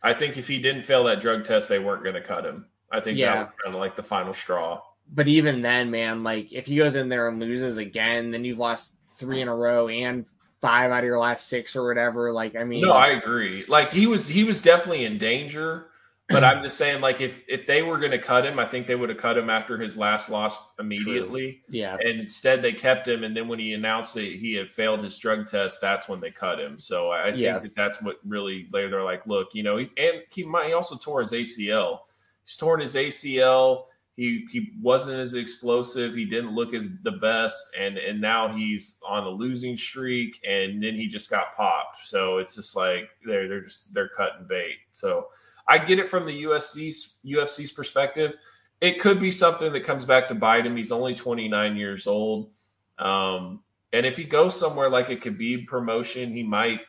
[0.03, 2.65] I think if he didn't fail that drug test, they weren't going to cut him.
[2.91, 3.33] I think Yeah.
[3.33, 4.81] that was kind of like the final straw.
[5.13, 8.59] but even then, man, like if he goes in there and loses again, then you've
[8.59, 10.25] lost three in a row and
[10.61, 12.31] five out of your last six or whatever.
[12.31, 13.65] Like, I mean, No, I agree.
[13.67, 15.87] Like he was he was definitely in danger,
[16.31, 18.87] but I'm just saying like if if they were going to cut him, I think
[18.87, 21.61] they would have cut him after his last loss immediately.
[21.69, 25.03] yeah, And instead they kept him and then when he announced that he had failed
[25.03, 26.77] his drug test, that's when they cut him.
[26.79, 27.59] So I think Yeah.
[27.59, 30.97] that that's what really they they're like, look, you know, and he might he also
[30.97, 31.99] tore his ACL.
[32.43, 33.85] He's torn his ACL.
[34.17, 36.13] He he wasn't as explosive.
[36.13, 40.39] He didn't look as the best, and and now he's on a losing streak.
[40.47, 42.05] And then he just got popped.
[42.05, 44.75] So it's just like they're they're just they're cutting bait.
[44.91, 45.27] So
[45.67, 48.35] I get it from the USC's UFC's perspective.
[48.79, 50.75] It could be something that comes back to bite him.
[50.75, 52.49] He's only 29 years old.
[52.97, 53.61] Um,
[53.93, 56.81] and if he goes somewhere like a Khabib promotion, he might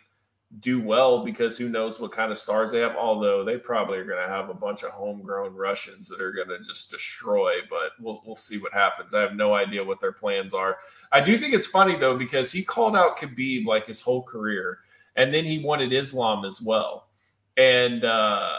[0.61, 2.95] do well because who knows what kind of stars they have.
[2.97, 6.49] Although they probably are going to have a bunch of homegrown Russians that are going
[6.49, 7.55] to just destroy.
[7.71, 9.15] But we'll we'll see what happens.
[9.15, 10.79] I have no idea what their plans are.
[11.11, 14.81] I do think it's funny though because he called out Khabib like his whole career,
[15.17, 17.09] and then he wanted Islam as well,
[17.57, 18.57] and uh,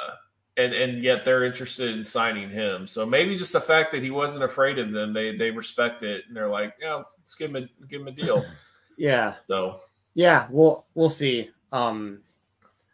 [0.57, 2.87] and and yet they're interested in signing him.
[2.87, 6.25] So maybe just the fact that he wasn't afraid of them, they they respect it,
[6.27, 8.45] and they're like, yeah, let's give him a give him a deal.
[8.97, 9.81] yeah, So
[10.13, 10.47] yeah.
[10.49, 11.49] We'll we'll see.
[11.71, 12.19] Um,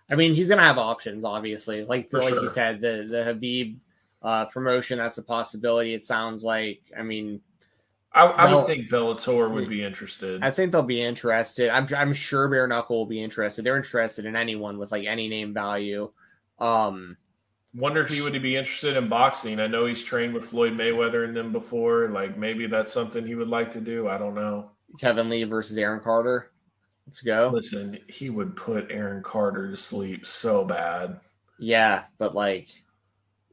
[0.10, 1.84] I mean, he's gonna have options, obviously.
[1.84, 3.78] Like For like you said, the the Khabib
[4.22, 5.94] uh, promotion that's a possibility.
[5.94, 6.82] It sounds like.
[6.98, 7.42] I mean,
[8.20, 10.44] I, I Well- would think Bellator would be interested.
[10.44, 11.70] I think they'll be interested.
[11.70, 13.64] I'm I'm sure Bare Knuckle will be interested.
[13.64, 16.12] They're interested in anyone with like any name value.
[16.60, 17.18] Um,
[17.76, 19.60] Wonder if he would be interested in boxing.
[19.60, 22.10] I know he's trained with Floyd Mayweather and them before.
[22.10, 24.08] Like maybe that's something he would like to do.
[24.08, 24.72] I don't know.
[25.00, 26.52] Kevin Lee versus Aaron Carter.
[27.06, 27.52] Let's go.
[27.54, 31.20] Listen, he would put Aaron Carter to sleep so bad.
[31.60, 32.70] Yeah, but like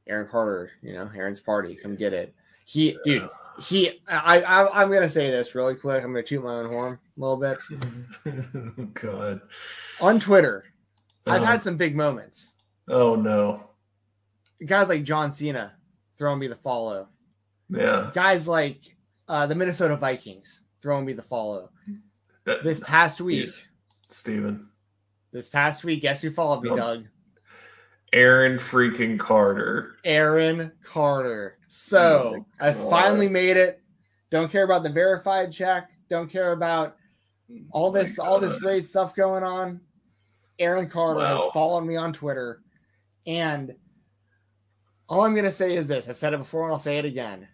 [0.06, 1.76] Aaron Carter, you know, Aaron's party.
[1.76, 2.34] Come get it.
[2.64, 3.28] He, dude,
[3.60, 4.00] he.
[4.08, 6.02] I, I I'm gonna say this really quick.
[6.04, 9.40] I'm gonna toot my own horn a little bit God.
[10.00, 10.64] on Twitter.
[11.26, 11.52] I've Uh-huh.
[11.52, 12.52] had some big moments.
[12.88, 13.70] Oh no.
[14.64, 15.74] Guys like John Cena
[16.18, 17.08] throwing me the follow.
[17.68, 18.10] Yeah.
[18.14, 18.80] Guys like
[19.28, 21.70] uh, the Minnesota Vikings throwing me the follow.
[22.62, 23.50] This past week,
[24.08, 24.68] Steven.
[25.32, 26.76] this past week, guess who followed me, Oh.
[26.76, 27.04] Doug?
[28.12, 29.96] Aaron freaking Carter.
[30.04, 31.55] Aaron Carter.
[31.68, 33.82] So Oh I finally made it.
[34.30, 35.90] Don't care about the verified check.
[36.08, 36.96] Don't care about
[37.70, 39.80] all this, Oh all this great stuff going on.
[40.58, 41.36] Aaron Carter Wow.
[41.38, 42.62] has followed me on Twitter,
[43.26, 43.74] and
[45.08, 47.46] all I'm gonna say is this: I've said it before, and I'll say it again.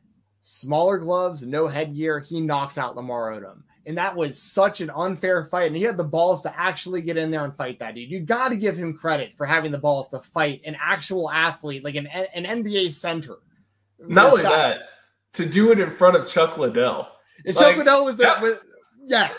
[0.43, 2.21] Smaller gloves, no headgear.
[2.21, 5.67] He knocks out Lamar Odom, and that was such an unfair fight.
[5.69, 8.11] And he had the balls to actually get in there and fight that dude.
[8.11, 11.85] You got to give him credit for having the balls to fight an actual athlete,
[11.85, 13.37] like an an NBA center.
[14.09, 14.81] Not only that,
[15.35, 17.09] to do it in front of Chuck Liddell.
[17.45, 18.43] And Like, Chuck Liddell was that-.
[18.43, 18.59] Was,
[19.05, 19.39] yes,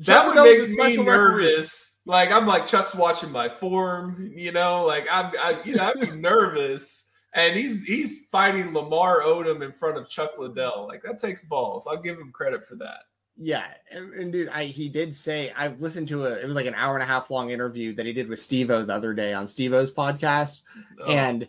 [0.00, 1.44] That would Liddell's make me special referee.
[1.44, 1.86] nervous.
[2.06, 4.84] Like I'm like Chuck's watching my form, you know.
[4.86, 9.70] Like I'm, I, you know, I'd be nervous, and he's he's fighting Lamar Odom in
[9.72, 10.86] front of Chuck Liddell.
[10.88, 11.86] Like that takes balls.
[11.86, 13.00] I'll give him credit for that.
[13.36, 16.66] Yeah, and, and dude, I he did say I've listened to a it was like
[16.66, 19.32] an hour and a half long interview that he did with Steve-O the other day
[19.34, 20.62] on Steve-O's podcast,
[20.98, 21.04] No.
[21.04, 21.46] and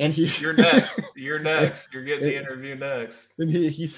[0.00, 0.98] and he you're next.
[1.14, 1.92] You're next.
[1.92, 3.34] You're getting the interview next.
[3.38, 3.88] and he he,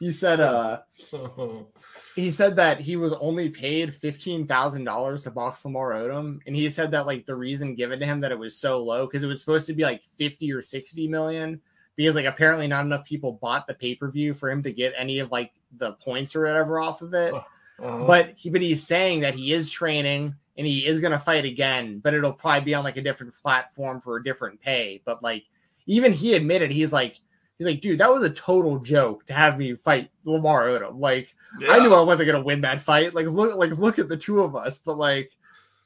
[0.00, 0.80] he said uh
[2.16, 6.56] he said that he was only paid fifteen thousand dollars to box Lamar Odom, and
[6.56, 9.22] he said that like the reason given to him that it was so low because
[9.22, 11.60] it was supposed to be like fifty or sixty million
[11.94, 14.94] because like apparently not enough people bought the pay per view for him to get
[14.96, 17.34] any of like the points or whatever off of it.
[17.34, 18.04] Uh-huh.
[18.06, 21.98] But he but he's saying that he is training and he is gonna fight again,
[22.00, 25.00] but it'll probably be on like a different platform for a different pay.
[25.04, 25.44] But like
[25.90, 27.16] even he admitted he's like
[27.58, 31.00] he's like, dude, that was a total joke to have me fight Lamar Odom.
[31.00, 31.34] Like
[31.68, 33.12] I knew I wasn't gonna win that fight.
[33.12, 35.32] Like look like look at the two of us, but like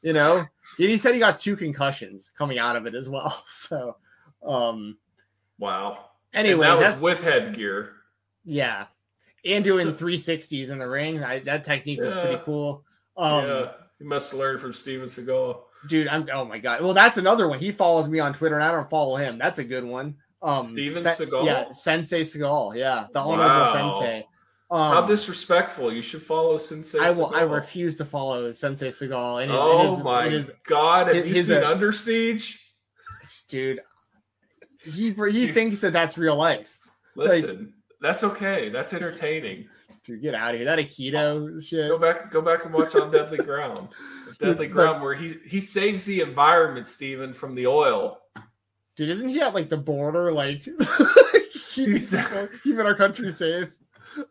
[0.02, 3.42] you know, and he said he got two concussions coming out of it as well.
[3.46, 3.96] So
[4.46, 4.98] um
[5.58, 6.10] wow.
[6.34, 7.92] Anyway, that was with headgear.
[8.44, 8.86] yeah.
[9.46, 11.22] And doing 360s in the ring.
[11.22, 12.84] I, that technique was pretty cool.
[13.16, 15.60] Um yeah, you must have learned from Steven Seagal.
[15.88, 18.64] Dude i'm oh my god well that's another one he follows me on twitter and
[18.64, 21.44] i don't follow him that's a good one um Steven Se- Seagal?
[21.46, 22.76] yeah sensei Seagal.
[22.76, 23.90] yeah the honorable Wow.
[24.00, 24.26] sensei
[24.70, 25.92] How um disrespectful!
[25.92, 26.98] You should follow Sensei.
[26.98, 29.42] i will i refuse to follow sensei Seagal.
[29.42, 31.14] and his, Oh my god!
[31.14, 32.60] Have you seen uh, Under Siege?
[33.48, 33.80] dude
[34.82, 36.78] he he thinks that that's real life
[37.16, 38.70] Listen, that's okay.
[38.70, 39.68] That's entertaining.
[40.04, 43.10] dude get out of here that aikido shit Go back, go back and watch on
[43.10, 43.88] Deadly Ground.
[44.38, 48.20] Deadly Ground, where he he saves the environment, Steven, from the oil.
[48.96, 50.66] dude isn't he at like the border like
[51.70, 52.00] keeping,
[52.62, 53.74] keeping our country safe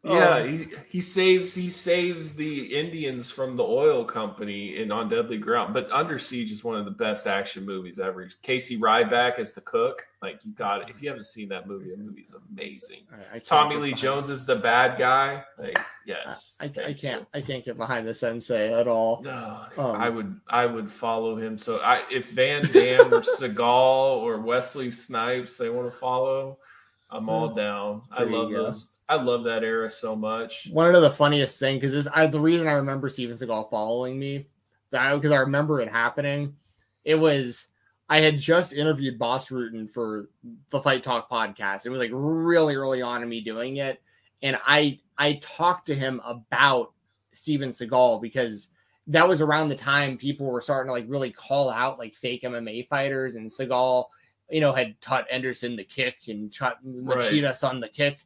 [0.03, 5.09] Yeah, Um, he, he saves he saves the Indians from the oil company in On
[5.09, 5.73] Deadly Ground.
[5.73, 8.29] But Under Siege is one of the best action movies ever.
[8.41, 10.89] Casey Ryback as the cook, like you got it.
[10.89, 13.03] If you haven't seen that movie, the movie is amazing.
[13.11, 15.43] I- I Tommy Lee Jones is the bad guy.
[15.57, 17.27] Like yes, I, I Thank can't.
[17.33, 19.21] I can't get behind the sensei at all.
[19.23, 21.57] No, Um, I would I would follow him.
[21.57, 26.57] So I if Van Damme or Seagal or Wesley Snipes they want to follow,
[27.11, 28.01] I'm all down.
[28.11, 28.89] I love those.
[29.09, 30.69] I love that era so much.
[30.71, 34.47] One of the funniest thing because I the reason I remember Steven Seagal following me
[34.91, 36.55] that because I remember it happening.
[37.03, 37.67] It was
[38.09, 40.29] I had just interviewed Bas Rutten for
[40.69, 41.85] the Fight Talk podcast.
[41.85, 44.01] It was like really early on in me doing it,
[44.41, 46.93] and I I talked to him about
[47.31, 48.69] Steven Seagal because
[49.07, 52.43] that was around the time people were starting to like really call out like fake
[52.43, 54.05] MMA fighters, and Seagal,
[54.49, 58.19] you know, had taught Anderson the kick and taught Machida son the kick,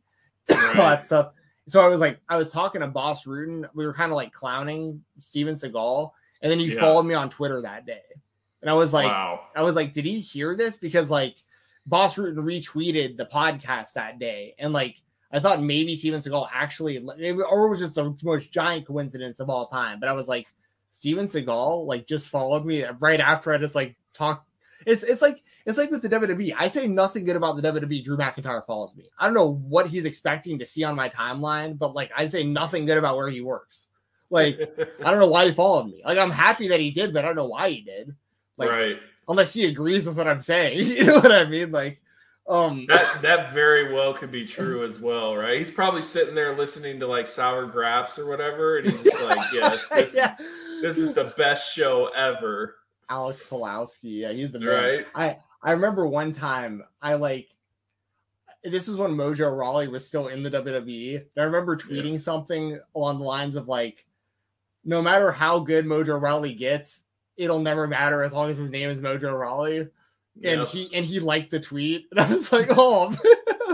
[0.50, 1.32] all that stuff.
[1.68, 3.68] So I was like, I was talking to Bas Rutten.
[3.74, 6.12] We were kind of like clowning Steven Seagal,
[6.42, 6.80] and then he Yeah.
[6.80, 8.04] followed me on Twitter that day,
[8.62, 9.42] and I was like, wow.
[9.56, 10.78] I was like, did he hear this?
[10.78, 11.36] Because like
[11.86, 14.96] Bas Rutten retweeted the podcast that day, and like
[15.32, 19.50] I thought maybe Steven Seagal actually, or it was just the most giant coincidence of
[19.50, 20.00] all time.
[20.00, 20.48] But I was like,
[20.92, 24.47] Steven Seagal like just followed me right after I just like talked.
[24.86, 26.54] It's it's like it's like with the WWE.
[26.58, 28.04] I say nothing good about the WWE.
[28.04, 29.10] Drew McIntyre follows me.
[29.20, 32.44] I don't know what he's expecting to see on my timeline, but like I say
[32.44, 33.88] nothing good about where he works.
[34.30, 34.60] Like
[35.04, 36.02] I don't know why he followed me.
[36.06, 38.16] Like I'm happy that he did, but I don't know why he did.
[38.58, 38.98] Like right.
[39.28, 40.86] unless he agrees with what I'm saying.
[40.98, 41.72] You know what I mean?
[41.72, 42.02] Like,
[42.48, 45.58] um, That that very well could be true as well, right?
[45.58, 49.88] He's probably sitting there listening to like Sour Graps or whatever, and he's like, "Yes,
[49.90, 50.32] this Yeah.
[50.32, 52.76] is this is the best show ever."
[53.10, 53.98] Alex Pulowski.
[54.22, 54.70] Yeah, he's the man.
[54.70, 55.06] Right.
[55.16, 57.50] I I remember one time I like
[58.64, 61.24] this was when Mojo Rawley was still in the WWE.
[61.38, 64.06] I remember tweeting something along the lines of like,
[64.84, 67.04] no matter how good Mojo Rawley gets,
[67.38, 69.78] it'll never matter as long as his name is Mojo Rawley.
[70.44, 70.68] And Yep.
[70.68, 73.16] he and he liked the tweet, and I was like, oh,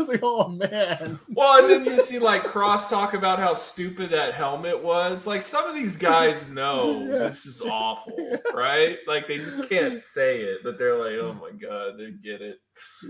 [0.04, 1.20] was like, oh man.
[1.30, 5.26] Well, and then you see like cross talk about how stupid that helmet was.
[5.28, 7.30] Like some of these guys know Yeah.
[7.30, 8.98] this is awful, right?
[9.08, 12.60] Like they just can't say it, but they're like, "Oh my god, they get it."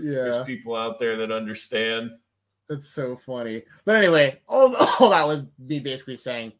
[0.00, 0.14] Yeah.
[0.14, 2.10] There's people out there that understand.
[2.68, 3.62] That's so funny.
[3.84, 6.52] But anyway, all, all that was me basically saying,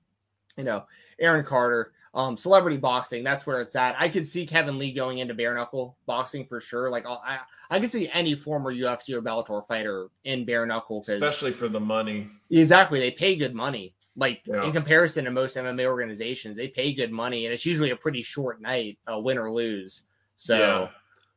[0.59, 0.85] you know,
[1.19, 3.97] Aaron Carter, um, celebrity boxing, that's where it's at.
[3.99, 6.89] I could see Kevin Lee going into bare knuckle boxing for sure.
[6.89, 11.53] Like I I could see any former UFC or Bellator fighter in bare knuckle Especially
[11.53, 12.29] for the money.
[12.51, 13.95] exactly they pay good money.
[14.17, 14.65] Like Yeah.
[14.65, 18.23] in comparison to most MMA organizations, they pay good money and it's usually a pretty
[18.23, 20.03] short night, uh, win or lose.
[20.37, 20.89] So Yeah.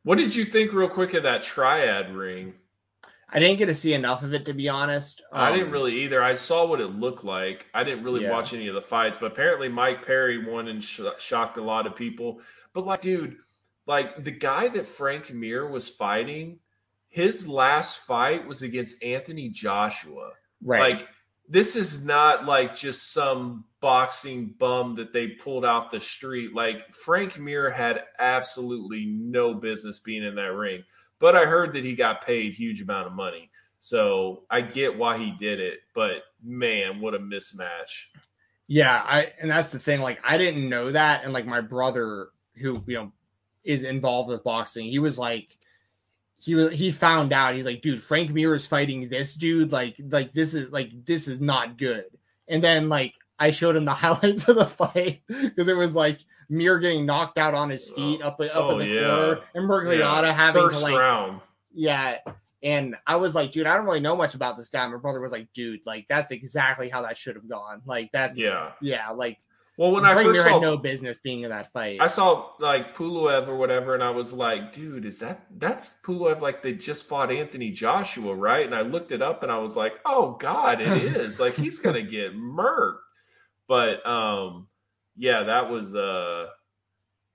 [0.03, 2.53] What did you think, real quick, of that triad ring?
[3.29, 5.21] I didn't get to see enough of it to be honest.
[5.33, 6.23] I didn't Um, really either.
[6.23, 7.65] I saw what it looked like.
[7.73, 8.31] I didn't really Yeah.
[8.31, 11.85] watch any of the fights, but apparently Mike Perry won and sh- shocked a lot
[11.85, 12.41] of people.
[12.73, 13.37] But like, dude,
[13.85, 16.59] like the guy that Frank Mir was fighting,
[17.09, 20.31] his last fight was against Anthony Joshua.
[20.63, 20.97] right.
[20.99, 21.07] Like,
[21.49, 26.53] this is not like just some boxing bum that they pulled off the street.
[26.53, 30.83] Like Frank Mir had absolutely no business being in that ring.
[31.19, 33.49] But I heard that he got paid huge amount of money.
[33.79, 38.07] So I get why he did it, but man, what a mismatch.
[38.67, 40.01] Yeah, I and that's the thing.
[40.01, 43.11] Like, I didn't know that, and like my brother, who you know
[43.63, 45.57] is involved with boxing, he was like,
[46.39, 47.55] he was he found out.
[47.55, 49.71] He's like, dude, Frank Mir is fighting this dude.
[49.71, 52.05] Like, like this is like this is not good.
[52.47, 56.19] And then like I showed him the highlights of the fight because it was like
[56.49, 57.95] Mir getting knocked out on his oh.
[57.95, 59.01] feet up up Oh, in the yeah.
[59.07, 61.41] corner, and Mergliotta having First to like round.
[61.73, 62.17] yeah.
[62.63, 64.85] And I was like, dude, I don't really know much about this guy.
[64.87, 67.81] My brother was like, dude, like that's exactly how that should have gone.
[67.85, 68.71] Like that's Yeah.
[68.81, 69.37] yeah, like
[69.77, 71.99] Well, when I first Mir saw had no business being in that fight.
[72.01, 76.41] I saw like Pulev or whatever, and I was like, dude, is that that's Pulev
[76.41, 78.65] like they just fought Anthony Joshua, right?
[78.65, 80.87] And I looked it up and I was like, oh God, it
[81.17, 81.39] is.
[81.39, 82.97] like he's gonna get murked.
[83.67, 84.67] But um,
[85.15, 86.47] yeah, that was uh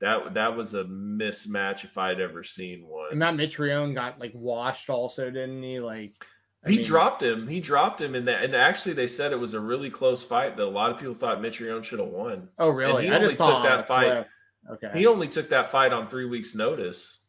[0.01, 3.09] that that was a mismatch if I'd ever seen one.
[3.11, 5.79] and Matt Mitrione got like washed also, didn't he?
[5.81, 6.15] Like
[6.65, 7.47] I he mean, dropped him.
[7.49, 10.57] He dropped him in that, and actually, they said it was a really close fight
[10.57, 12.49] that a lot of people thought Mitrione should have won.
[12.59, 13.07] Oh really?
[13.07, 14.29] he I only just saw took that fight- clip.
[14.75, 14.91] Okay.
[14.99, 17.27] He only took that fight on three weeks' notice.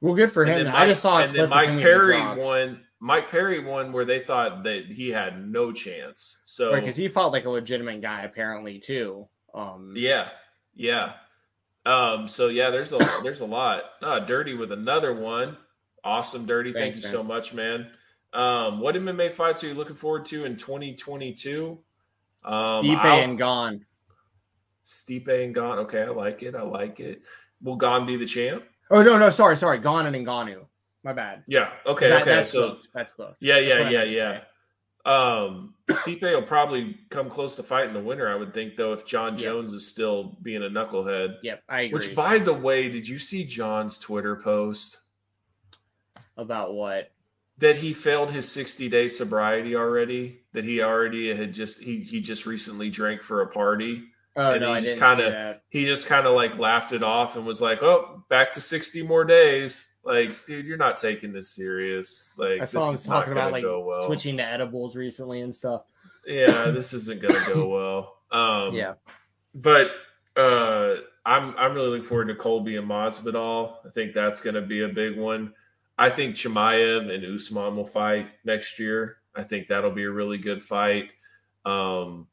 [0.00, 0.64] well, good for And him.
[0.64, 2.80] then I just saw and then Mike Perry won.
[3.00, 6.37] Mike Perry won where they thought that he had no chance.
[6.58, 9.28] So Right, because he fought like a legitimate guy apparently too.
[9.54, 10.30] Um, yeah,
[10.74, 11.12] yeah.
[11.86, 12.26] Um.
[12.26, 13.84] So yeah, there's a there's a lot.
[14.02, 15.56] Uh, Dirty with another one.
[16.02, 16.72] Awesome, Dirty.
[16.72, 17.12] Thank you man.
[17.12, 17.86] so much, man.
[18.32, 18.80] Um.
[18.80, 21.78] What MMA fights are you looking forward to in 2022?
[22.44, 23.86] Um, Stipe I'll- and Gane.
[24.84, 25.78] Stipe and Gane.
[25.84, 26.56] Okay, I like it.
[26.56, 27.22] I like it.
[27.62, 28.64] Will Gane be the champ?
[28.90, 30.66] Oh no, no, sorry, sorry, Gane and Ngannou.
[31.04, 31.44] My bad.
[31.46, 31.70] Yeah.
[31.86, 32.08] Okay.
[32.08, 32.30] That- okay.
[32.32, 32.88] That's So booked.
[32.92, 33.36] That's booked.
[33.38, 34.40] yeah, yeah, what I yeah, yeah.
[35.08, 39.06] Um, Stipe will probably come close to fighting the winner, I would think, though, if
[39.06, 39.44] Jon Yeah.
[39.44, 41.36] Jones is still being a knucklehead.
[41.42, 41.94] Yep, I agree.
[41.98, 44.98] Which, by the way, did you see Jon's Twitter post
[46.36, 47.10] About what?
[47.58, 50.42] that he failed his 60 day sobriety already?
[50.52, 54.04] That he already had just he he just recently drank for a party.
[54.36, 57.34] Oh And no, he I just kinda- He just kind of like laughed it off
[57.34, 61.50] and was like, "Oh, back to 60 more days." Like, dude, you're not taking this
[61.50, 62.32] serious.
[62.38, 64.06] Like, I saw him this is talking about gonna like well.
[64.06, 65.82] switching to edibles recently and stuff.
[66.26, 67.68] Yeah, this isn't gonna go
[68.32, 68.66] well.
[68.66, 68.94] Um, yeah,
[69.54, 69.90] but
[70.34, 70.94] uh,
[71.26, 73.86] I'm I'm really looking forward to Colby and Masvidal.
[73.86, 75.52] I think that's going to be a big one.
[75.98, 79.18] I think Chimaev and Usman will fight next year.
[79.36, 81.12] I think that'll be a really good fight.
[81.66, 82.28] Um,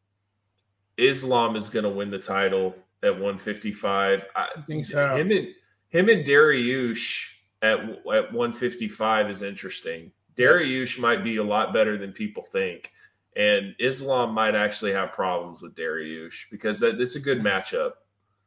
[0.98, 2.74] Islam is going to win the title
[3.04, 4.24] at 155.
[4.34, 5.14] I I think so.
[5.18, 5.48] Him and
[5.90, 7.35] him and Dariush
[7.66, 10.12] at at 155 is interesting.
[10.38, 12.92] Dariush might be a lot better than people think.
[13.36, 17.94] And Islam might actually have problems with Dariush because that, it's a good matchup.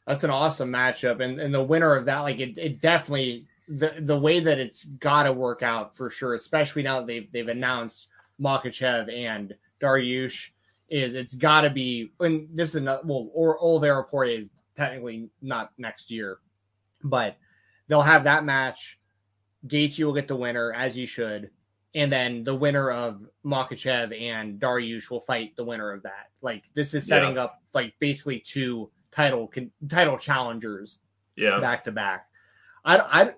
[0.06, 3.94] That's an awesome matchup, and and the winner of that, like it, it definitely the
[3.98, 7.48] the way that it's got to work out for sure, especially now that they've they've
[7.48, 8.08] announced
[8.40, 10.50] Makhachev and Dariush
[10.88, 12.10] is it's got to be.
[12.20, 16.38] And this is not well, or Oliveira Poirier is technically not next year,
[17.04, 17.36] but
[17.88, 18.98] they'll have that match.
[19.66, 21.50] Gaethje will get the winner as you should,
[21.94, 26.30] and then the winner of Makhachev and Dariush will fight the winner of that.
[26.40, 31.00] Like this is setting up like basically two title con- title challengers
[31.36, 31.58] Yeah.
[31.60, 32.28] back to back.
[32.84, 33.32] I I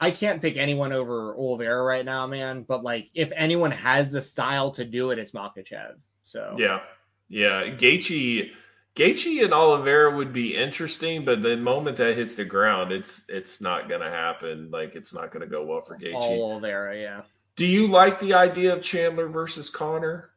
[0.00, 2.62] I can't pick anyone over Oliveira right now, man.
[2.62, 5.94] But like, if anyone has the style to do it, it's Makhachev.
[6.22, 6.80] So Yeah.
[7.28, 7.64] Yeah.
[7.76, 8.52] Gaethje
[8.94, 13.60] Gaethje and Oliveira would be interesting, but the moment that hits the ground, it's it's
[13.60, 14.70] not gonna happen.
[14.70, 16.14] Like it's not gonna go well for Gaethje.
[16.14, 17.22] Oliveira, yeah.
[17.56, 20.30] Do you like the idea of Chandler versus Conor?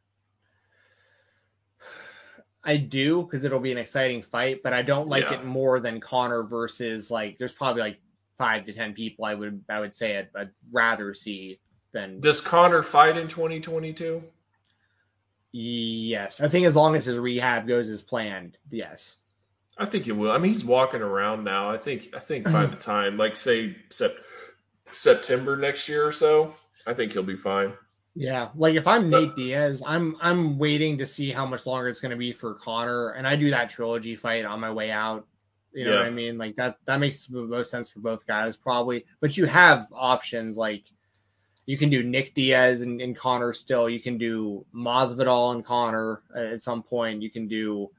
[2.63, 5.35] I do because it'll be an exciting fight, but I don't like Yeah.
[5.35, 7.37] it more than Conor versus like.
[7.37, 7.99] There's probably like
[8.37, 11.59] five to ten people I would I would say I'd, I'd rather see
[11.91, 14.23] than Does Conor fight in 2022?
[15.57, 16.41] Yes.
[16.41, 19.15] I think as long as his rehab goes as planned, yes.
[19.77, 20.33] I think he will.
[20.33, 21.71] I mean, he's walking around now.
[21.71, 22.09] I think.
[22.13, 22.79] I think by the mm-hmm.
[22.81, 24.17] time, like, say, sep-
[24.91, 26.53] September next year or so,
[26.85, 27.71] I think he'll be fine.
[28.15, 32.01] Yeah, like if I'm Nate Diaz, I'm I'm waiting to see how much longer it's
[32.01, 35.25] going to be for Conor, and I do that trilogy fight on my way out.
[35.73, 36.37] You know what I mean?
[36.37, 39.05] Like that that makes the most sense for both guys, probably.
[39.21, 40.83] But you have options like
[41.65, 43.89] You can do Nick Diaz and, and Conor still.
[43.89, 47.21] You can do Masvidal and Conor at some point.
[47.21, 47.89] You can do.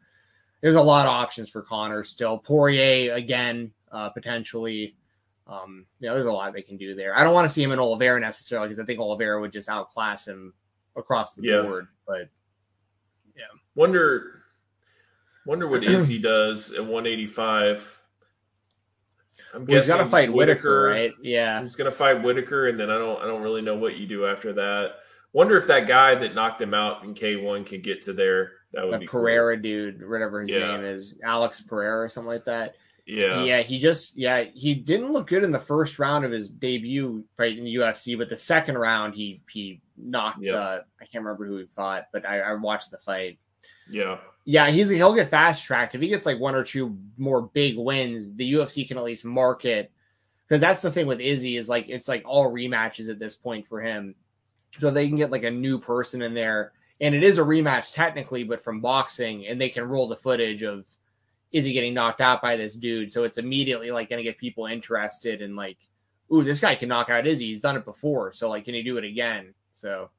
[0.60, 2.38] There's a lot of options for Conor still.
[2.38, 4.94] Poirier again, uh, potentially.
[5.48, 7.16] Um, you know, there's a lot they can do there.
[7.16, 9.68] I don't want to see him in Oliveira necessarily because I think Oliveira would just
[9.68, 10.52] outclass him
[10.96, 11.62] across the Yeah.
[11.62, 11.86] board.
[12.06, 12.28] But
[13.36, 13.44] yeah,
[13.76, 14.42] Wonder,
[15.44, 18.00] wonder what Izzy does at 185.
[19.56, 21.12] I'm well, he's got to fight Whittaker, right?
[21.22, 21.60] Yeah.
[21.60, 24.26] He's gonna fight Whittaker, and then I don't I don't really know what you do
[24.26, 24.96] after that.
[25.32, 28.52] Wonder if that guy that knocked him out in K1 can get to there.
[28.72, 29.20] That would That be cool.
[29.22, 30.76] Pereira dude, whatever his Yeah.
[30.76, 32.74] name is, Alex Pereira or something like that.
[33.06, 33.42] Yeah.
[33.44, 37.24] Yeah, he just yeah he didn't look good in the first round of his debut
[37.36, 40.42] fight in the UFC, but the second round he he knocked.
[40.42, 40.54] Yeah.
[40.54, 43.38] Uh, I can't remember who he fought, but I, I watched the fight.
[43.88, 44.18] Yeah.
[44.48, 47.76] Yeah, he's he'll get fast tracked if he gets like one or two more big
[47.76, 48.32] wins.
[48.32, 49.90] The UFC can at least market
[50.46, 53.66] because that's the thing with Izzy is like it's like all rematches at this point
[53.66, 54.14] for him,
[54.78, 57.92] so they can get like a new person in there, and it is a rematch
[57.92, 60.84] technically, but from boxing, and they can roll the footage of
[61.50, 64.66] Izzy getting knocked out by this dude, so it's immediately like going to get people
[64.66, 65.78] interested and like,
[66.32, 67.46] ooh, this guy can knock out Izzy.
[67.46, 69.54] He's done it before, so like, can he do it again?
[69.72, 70.10] So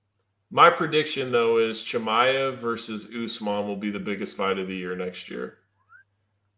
[0.49, 4.95] My prediction though is Chimaev versus Usman will be the biggest fight of the year
[4.95, 5.57] next year.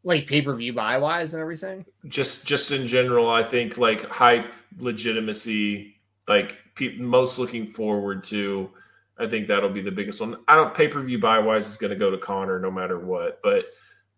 [0.04, 1.86] like pay per view buy wise and everything.
[2.08, 5.96] Just just in general, I think like hype, legitimacy,
[6.28, 8.70] like pe- most looking forward to.
[9.18, 10.38] I think that'll be the biggest one.
[10.48, 12.98] I don't pay per view buy wise is going to go to Conor no matter
[12.98, 13.66] what, but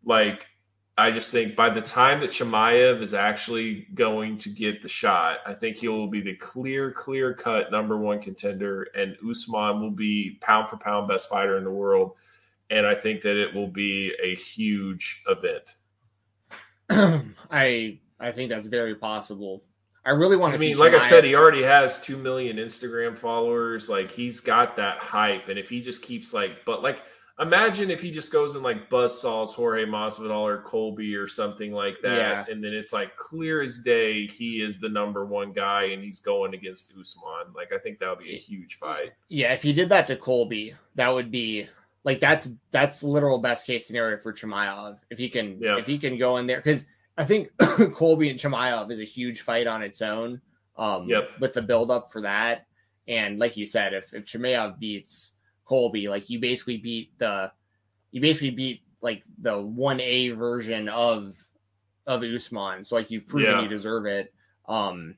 [0.06, 0.46] like
[0.98, 5.40] I just think by the time that Chimaev is actually going to get the shot,
[5.46, 9.92] I think he will be the clear, clear cut number one contender, and Usman will
[9.92, 12.14] be pound for pound best fighter in the world.
[12.70, 15.76] And I think that it will be a huge event.
[17.50, 19.64] I I think that's very possible.
[20.06, 20.60] I really want I to.
[20.60, 23.88] mean, see like I said, he already has two million Instagram followers.
[23.90, 27.04] Like he's got that hype, and if he just keeps like, but like,
[27.40, 32.00] imagine if he just goes and like buzzsaws Jorge Masvidal or Colby or something like
[32.02, 32.46] that, Yeah.
[32.50, 36.20] and then it's like clear as day he is the number one guy, and he's
[36.20, 37.54] going against Usman.
[37.56, 39.12] Like I think that would be a huge fight.
[39.30, 41.68] yeah, if he did that to Colby, that would be
[42.04, 45.78] like that's that's literal best case scenario for Chimaev if he can Yeah.
[45.78, 46.86] if he can go in there because
[47.18, 47.50] I think
[47.94, 50.42] Colby and Chimaev is a huge fight on its own.
[50.78, 51.30] Um, Yep.
[51.40, 52.66] With the build up for that,
[53.08, 55.31] and like you said, if if Chimaev beats
[55.72, 57.50] Colby, like you basically beat the
[58.12, 61.34] you basically beat like the one A version of
[62.06, 62.84] of Usman.
[62.84, 63.62] So like you've proven Yeah.
[63.62, 64.34] you deserve it.
[64.68, 65.16] Um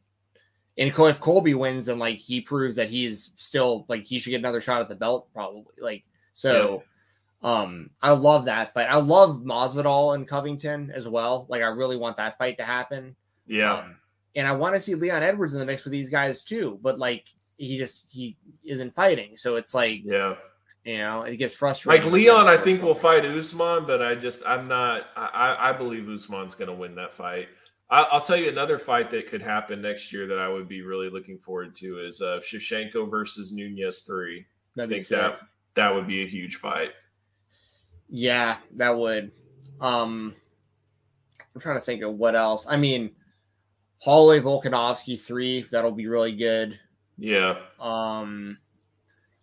[0.78, 4.42] and if Colby wins, then like he proves that he's still like he should get
[4.42, 5.64] another shot at the belt, probably.
[5.82, 6.04] Like
[6.36, 6.84] so
[7.42, 8.92] um I love that fight.
[8.92, 11.48] I love Masvidal and Covington as well.
[11.50, 13.16] Like I really want that fight to happen.
[13.48, 13.96] Yeah, Um,
[14.36, 17.00] and I want to see Leon Edwards in the mix with these guys too, but
[17.00, 17.26] like
[17.58, 19.38] he just he isn't fighting.
[19.38, 20.36] So it's like, yeah.
[20.84, 22.04] you know, it gets frustrating.
[22.04, 25.08] Like Leon, I think will fight Usman, but I just I'm not.
[25.16, 27.48] I, I believe Usman's going to win that fight.
[27.90, 30.82] I, I'll tell you another fight that could happen next year that I would be
[30.82, 34.46] really looking forward to is uh, Shevchenko versus Nunes three.
[34.80, 35.20] I think sick.
[35.20, 35.40] that
[35.76, 36.92] that would be a huge fight.
[38.10, 39.32] Yeah, that would.
[39.80, 40.36] Um
[41.54, 42.66] I'm trying to think of what else.
[42.68, 43.12] I mean,
[44.02, 46.80] Holloway Volkanovski three, that'll be really good.
[47.18, 48.58] Yeah, Um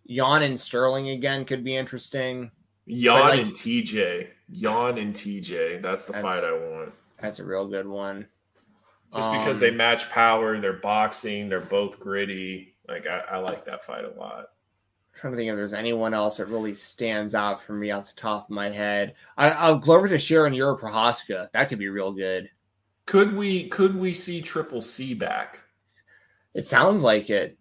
[0.05, 2.51] Yan and Sterling again could be interesting.
[2.85, 5.81] Yan like- and TJ, Yan and TJ.
[5.81, 6.93] That's the That's- fight I want.
[7.21, 8.27] That's a real good one.
[9.13, 12.75] Just because Um, they match power, they're boxing, they're both gritty.
[12.87, 14.47] Like I, I like that fight a lot.
[15.13, 18.19] trying to think if there's anyone else that really stands out for me off the
[18.19, 19.13] top of my head.
[19.37, 21.49] I, I'll go over to Sharon Euro Prochazka.
[21.51, 22.49] That could be real good.
[23.05, 25.59] Could we could we see Triple C back?
[26.53, 27.57] It sounds like it.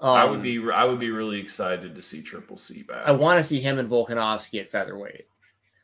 [0.00, 3.06] Um, I would be I would be really excited to see Triple C back.
[3.06, 5.26] I want to see him and Volkanovski at featherweight.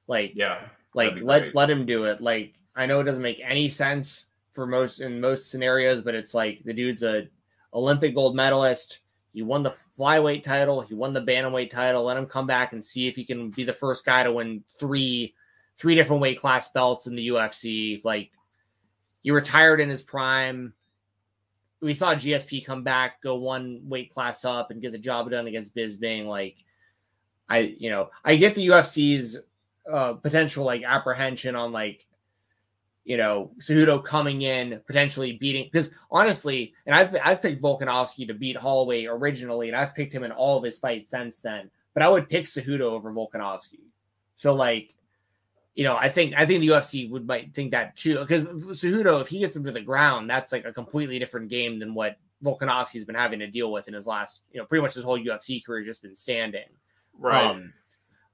[0.07, 0.61] Like, yeah,
[0.95, 1.55] like let great.
[1.55, 2.21] let him do it.
[2.21, 6.33] Like, I know it doesn't make any sense for most in most scenarios, but it's
[6.33, 7.29] like the dude's a
[7.75, 9.01] Olympic gold medalist.
[9.35, 10.81] He won the flyweight title.
[10.81, 12.05] He won the bantamweight title.
[12.05, 14.65] Let him come back and see if he can be the first guy to win
[14.79, 15.35] three
[15.77, 18.03] three different weight class belts in the UFC.
[18.03, 18.31] Like
[19.21, 20.73] he retired in his prime.
[21.87, 25.47] We saw GSP come back, go one weight class up, and get the job done
[25.47, 26.27] against Bisping.
[26.27, 26.57] Like
[27.49, 29.39] I, you know, I get the UFC's
[29.91, 32.05] uh, potential like apprehension on like
[33.05, 38.35] you know Cejudo coming in potentially beating because honestly, and I've I've picked Volkanovski to
[38.35, 41.71] beat Holloway originally, and I've picked him in all of his fights since then.
[41.95, 43.81] But I would pick Cejudo over Volkanovski.
[44.35, 44.93] So like,
[45.77, 49.20] you know, I think I think the UFC would might think that too because Cejudo,
[49.20, 52.16] if he gets him to the ground, that's like a completely different game than what
[52.43, 55.19] Volkanovski's been having to deal with in his last, you know, pretty much his whole
[55.19, 56.65] UFC career has just been standing.
[57.19, 57.44] Right.
[57.44, 57.74] Um,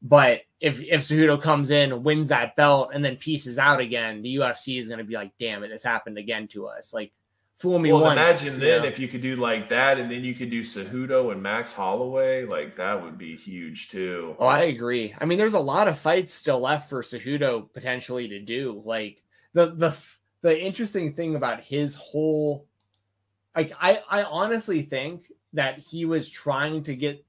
[0.03, 4.37] but if if Cejudo comes in, wins that belt, and then pieces out again, the
[4.37, 7.13] UFC is going to be like, "Damn it, this happened again to us." Like,
[7.63, 8.15] fool me well, once.
[8.19, 8.89] imagine then know?
[8.89, 12.45] if you could do like that, and then you could do Cejudo and Max Holloway.
[12.45, 14.35] Like that would be huge too.
[14.41, 15.15] Oh, I agree.
[15.21, 18.83] I mean, there's a lot of fights still left for Cejudo potentially to do.
[18.85, 19.23] Like
[19.55, 19.97] the the
[20.43, 22.67] the interesting thing about his whole,
[23.57, 27.25] like I I honestly think that he was trying to get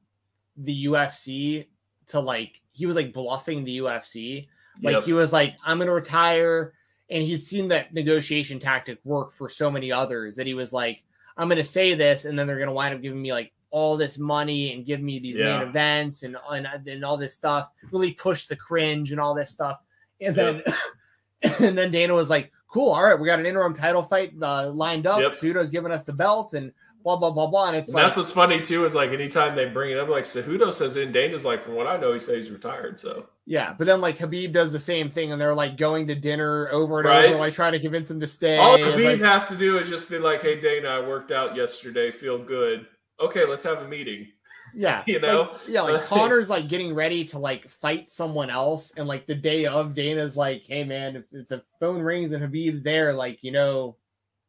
[0.57, 1.67] the UFC
[2.07, 4.47] to like he was like bluffing the UFC.
[4.81, 5.03] Like Yep.
[5.03, 6.73] he was like, I'm gonna retire,
[7.13, 11.03] and he'd seen that negotiation tactic work for so many others that he was like,
[11.37, 14.17] I'm gonna say this, and then they're gonna wind up giving me like all this
[14.17, 15.59] money and give me these Yeah.
[15.59, 17.69] main events and, and and all this stuff.
[17.91, 19.79] Really push the cringe and all this stuff.
[20.21, 20.63] And then
[21.59, 24.69] and then Dana was like, Cool, all right, we got an interim title fight uh,
[24.71, 25.19] lined up.
[25.21, 25.33] Yep.
[25.33, 26.71] Cejudo's giving us the belt and
[27.03, 27.67] blah blah blah blah.
[27.67, 30.09] And it's And like that's what's funny too is like anytime they bring it up,
[30.09, 32.99] like Cejudo says and Dana's like, from what I know, he says he's retired.
[32.99, 36.15] So Yeah, but then like Khabib does the same thing, and they're like going to
[36.15, 37.25] dinner over and Right.
[37.25, 38.57] over, like trying to convince him to stay.
[38.57, 41.55] all and, like- has to do is just be like, "Hey Dana, I worked out
[41.55, 42.87] yesterday, feel good.
[43.19, 44.27] Okay, let's have a meeting."
[44.73, 45.41] yeah, you know?
[45.41, 49.35] like, yeah, like Conor's like getting ready to like fight someone else, and like the
[49.35, 53.43] day of, Dana's like, "Hey man, if, if the phone rings and Khabib's there, like
[53.43, 53.97] you know,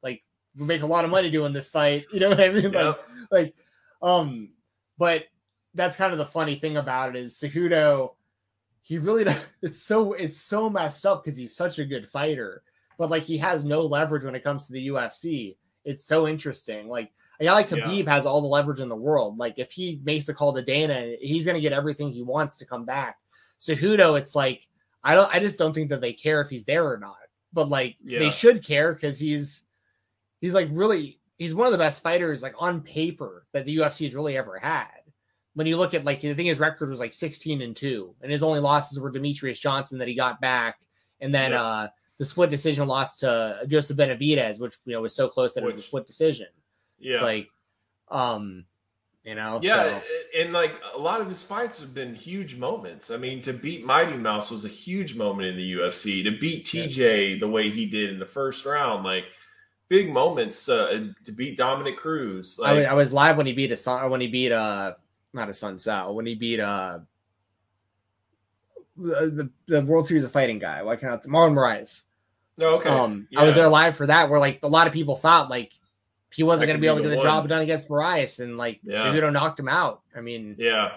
[0.04, 0.22] like
[0.56, 2.70] we make a lot of money doing this fight." You know what I mean?
[2.70, 2.96] Like,
[3.30, 3.54] like,
[4.02, 4.50] um,
[4.98, 5.24] but
[5.74, 8.12] that's kind of the funny thing about it is Cejudo.
[8.84, 12.62] He really, does- it's so it's so messed up because he's such a good fighter,
[12.98, 15.56] but like he has no leverage when it comes to the UFC.
[15.84, 16.88] It's so interesting.
[16.88, 17.78] Like a guy like Yeah.
[17.78, 19.36] Khabib has all the leverage in the world.
[19.38, 22.66] Like if he makes the call to Dana, he's gonna get everything he wants to
[22.66, 23.18] come back.
[23.60, 24.68] Cejudo, it's like
[25.02, 27.16] I don't, I just don't think that they care if he's there or not.
[27.52, 28.18] But like Yeah.
[28.20, 29.62] they should care because he's
[30.40, 34.04] he's like really he's one of the best fighters like on paper that the UFC
[34.04, 34.88] has really ever had.
[35.54, 38.30] When you look at like the thing his record was like 16 and 2 and
[38.32, 40.80] his only losses were Demetrious Johnson that he got back
[41.20, 41.62] and then Yeah.
[41.62, 45.62] uh the split decision loss to Joseph Benavidez which you know was so close that
[45.62, 46.48] it was a split decision.
[46.98, 47.48] Yeah, It's like
[48.08, 48.64] um
[49.24, 53.10] you know yeah, so- and like a lot of his fights have been huge moments.
[53.10, 56.22] I mean, to beat Mighty Mouse was a huge moment in the UFC.
[56.24, 59.24] To beat TJ the way he did in the first round, like
[59.88, 60.68] big moments.
[60.68, 64.20] Uh, to beat Dominick Cruz, I, was, I was live when he beat a when
[64.20, 64.92] he beat uh
[65.34, 67.00] not a Sun Sao when he beat uh
[68.96, 70.82] the, the, World Series of Fighting guy.
[70.82, 72.02] Why can't I, Marlon Moraes?
[72.56, 72.88] no, okay.
[72.88, 75.72] Um, I was there live for that, where like a lot of people thought like
[76.32, 77.24] he wasn't going to be be able to get the one.
[77.24, 79.04] job done against Moraes, and like Yeah.
[79.06, 80.02] Cejudo knocked him out.
[80.16, 80.92] I mean, Yeah.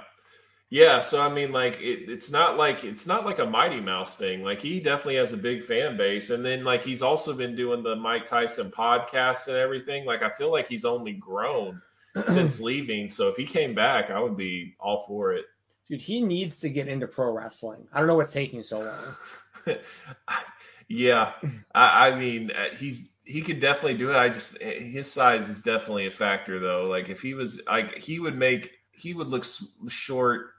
[0.70, 4.18] Yeah, so I mean, like it, it's not like it's not like a Mighty Mouse
[4.18, 4.44] thing.
[4.44, 7.84] Like he definitely has a big fan base, and then like he's also been doing
[7.84, 10.06] the Mike Tyson podcast and everything.
[10.06, 11.82] Like I feel like he's only grown
[12.28, 13.10] since leaving.
[13.10, 15.46] So if he came back, I would be all for it.
[15.88, 17.88] dude, he needs to get into pro wrestling.
[17.94, 19.78] I don't know what's taking so long.
[20.88, 21.34] yeah,
[21.74, 24.16] I, I mean, uh, he's he could definitely do it.
[24.16, 26.86] I just his size is definitely a factor, though.
[26.86, 29.46] Like if he was like he would make he would look
[29.88, 30.52] short.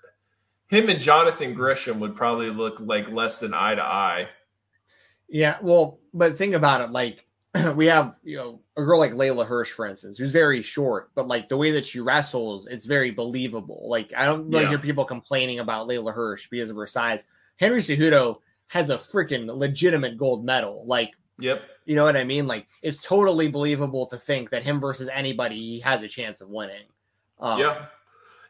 [0.68, 4.28] Him and Jonathan Gresham would probably look like less than eye to eye.
[5.28, 6.90] Yeah, well, but think about it.
[6.90, 7.24] Like
[7.74, 11.26] we have, you know, a girl like Leyla Hirsch, for instance, who's very short, but
[11.28, 13.88] like the way that she wrestles, it's very believable.
[13.90, 14.68] Like I don't really Yeah.
[14.70, 17.24] hear people complaining about Leyla Hirsch because of her size.
[17.56, 18.38] Henry Cejudo
[18.68, 20.86] has a freaking legitimate gold medal.
[20.86, 21.10] Like
[21.40, 21.62] Yep.
[21.86, 22.46] you know what I mean?
[22.46, 26.48] Like it's totally believable to think that him versus anybody, he has a chance of
[26.48, 26.86] winning.
[27.40, 27.86] Um, yeah.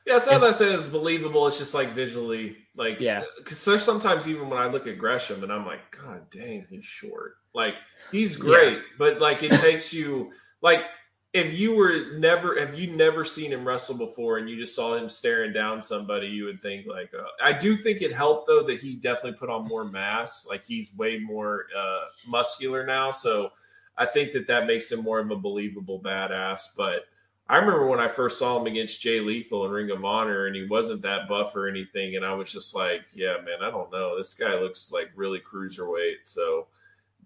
[0.07, 1.47] Yeah, it's not that I say it's believable.
[1.47, 3.25] It's just like visually, like Yeah.
[3.37, 6.87] Because there's sometimes even when I look at Gresham and I'm like, God dang, he's
[6.87, 7.35] short.
[7.53, 7.75] Like
[8.11, 10.33] he's great, but like it takes you
[10.63, 10.87] like
[11.35, 14.95] if you were never have you never seen him wrestle before and you just saw
[14.95, 18.63] him staring down somebody, you would think like uh, I do think it helped though
[18.63, 20.47] that he definitely put on more mass.
[20.49, 23.51] Like he's way more uh, muscular now, so
[23.99, 26.75] I think that that makes him more of a believable badass.
[26.77, 27.07] But
[27.51, 30.55] I remember when I first saw him against Jay Lethal in Ring of Honor, and
[30.55, 33.91] he wasn't that buff or anything, and I was just like, "Yeah, man, I don't
[33.91, 34.19] know.
[34.19, 36.67] This guy looks like really cruiserweight." So,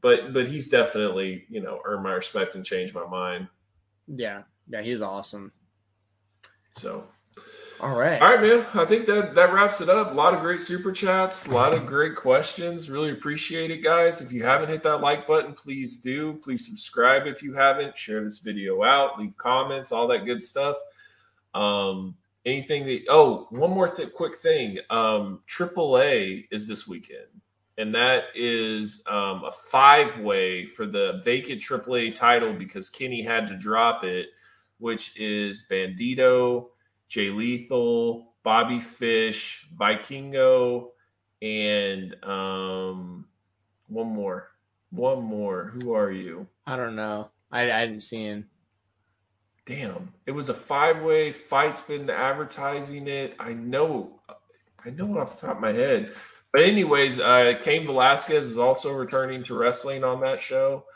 [0.00, 3.48] but but he's definitely you know earned my respect and changed my mind.
[4.06, 5.50] yeah, yeah, he's awesome.
[6.76, 7.04] So,
[7.82, 8.22] All right.
[8.22, 8.64] all right, man.
[8.74, 10.12] I think that that wraps it up.
[10.12, 12.88] A lot of great super chats, a lot of great questions.
[12.88, 14.20] Really appreciate it, guys.
[14.20, 16.34] If you haven't hit that like button, please do.
[16.34, 17.98] Please subscribe if you haven't.
[17.98, 19.18] Share this video out.
[19.18, 19.90] Leave comments.
[19.90, 20.76] All that good stuff.
[21.54, 22.14] Um,
[22.46, 24.78] anything that oh, one more th- quick thing.
[24.88, 27.26] Um, AAA is this weekend,
[27.78, 33.48] and that is um, a five way for the vacant AAA title because Kenny had
[33.48, 34.28] to drop it
[34.82, 36.70] which is Bandido,
[37.12, 40.92] Jay Lethal, Bobby Fish, Vikingo,
[41.42, 43.26] and um,
[43.86, 44.48] one more.
[44.88, 45.74] One more.
[45.74, 46.46] Who are you?
[46.66, 47.28] I don't know.
[47.50, 48.48] I, I didn't see him.
[49.66, 53.36] Damn, it was a five-way fight's been advertising it.
[53.38, 54.22] I know,
[54.82, 56.14] I know it off the top of my head.
[56.50, 60.86] But anyways, uh, Cain Velasquez is also returning to wrestling on that show,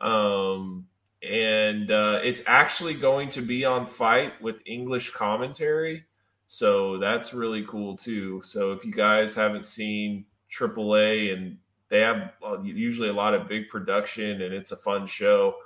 [0.00, 0.86] um,
[1.26, 6.04] and uh, it's actually going to be on FITE with English commentary.
[6.48, 8.40] So that's really cool too.
[8.44, 11.58] So if you guys haven't seen AAA and
[11.88, 15.56] they have uh, usually a lot of big production and it's a fun show.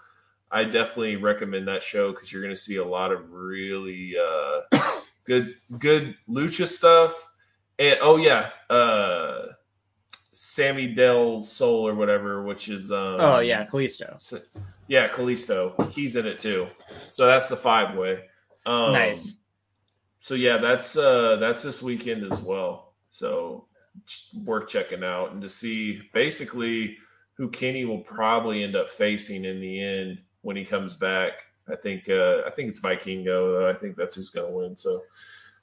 [0.51, 4.81] I definitely recommend that show because you're going to see a lot of really uh,
[5.24, 7.32] good good lucha stuff.
[7.78, 9.53] And oh yeah, uh,
[10.32, 14.20] Samuray Del Sol or whatever, which is um, oh yeah, Kalisto.
[14.91, 15.89] Yeah, Kalisto.
[15.93, 16.67] He's in it too.
[17.11, 18.25] So that's the five way.
[18.67, 19.37] Um, nice.
[20.19, 22.95] So yeah, that's uh, that's this weekend as well.
[23.12, 23.69] So
[24.45, 26.97] worth checking out and to see basically
[27.35, 31.45] who Kenny will probably end up facing in the end when he comes back.
[31.71, 33.73] I think uh, I think it's Vikingo.
[33.73, 34.75] I think that's who's going to win.
[34.75, 35.01] So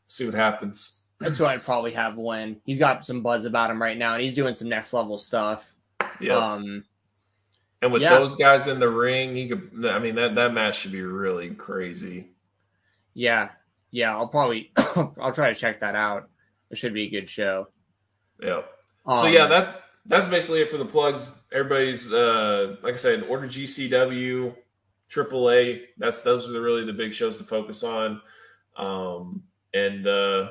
[0.06, 1.04] see what happens.
[1.20, 2.62] That's who I'd probably have win.
[2.64, 5.76] He's got some buzz about him right now, and he's doing some next level stuff.
[6.22, 6.38] Yeah.
[6.38, 6.86] Um,
[7.88, 8.16] and with yeah.
[8.16, 9.86] those guys in the ring, he could.
[9.86, 12.28] I mean that that match should be really crazy.
[13.14, 13.50] Yeah,
[13.92, 14.14] yeah.
[14.14, 14.72] I'll probably
[15.20, 16.30] I'll try to check that out.
[16.70, 17.70] It should be a good show.
[18.42, 18.64] Yeah.
[19.06, 21.32] Um, so yeah, that that's basically it for the plugs.
[21.54, 24.54] Everybody's uh like I said, order GCW,
[25.10, 25.82] AAA.
[25.98, 28.22] That's those are the, really the big shows to focus on.
[28.76, 29.44] Um
[29.74, 30.50] and uh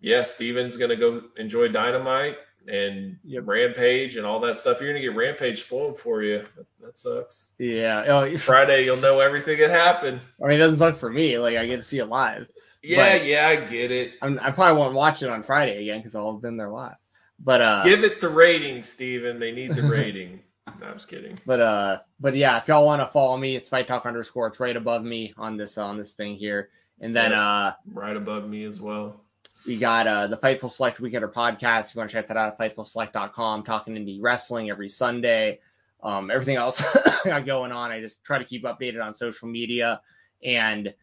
[0.00, 2.36] yeah, Steven's gonna go enjoy Dynamite
[2.68, 3.44] and Yep.
[3.46, 4.80] Rampage and all that stuff.
[4.80, 6.44] You're gonna get Rampage spoiled for you.
[6.82, 7.50] That, sucks.
[7.58, 8.04] yeah.
[8.06, 10.20] Oh, Friday, you'll know everything that happened.
[10.42, 11.38] I mean, it doesn't suck for me.
[11.38, 12.46] Like I get to see it live.
[12.82, 14.12] Yeah, yeah, I get it.
[14.22, 16.94] I'm, I probably won't watch it on Friday again because I'll have been there live.
[17.40, 19.40] But uh, Give it the rating, Steven.
[19.40, 20.40] They need the rating.
[20.80, 21.38] no, I'm just kidding.
[21.44, 24.46] but uh, but yeah, if y'all want to follow me, it's fight talk underscore.
[24.46, 26.70] It's right above me on this on this thing here.
[27.00, 29.20] And then uh, Right above me as well.
[29.66, 31.88] We got uh the Fightful Select Weekender podcast.
[31.88, 35.60] If you want to check that out, at fightfulselect.com, talking indie wrestling every Sunday.
[36.02, 39.48] Um, everything else I got going on, I just try to keep updated on social
[39.48, 40.00] media.
[40.44, 40.94] And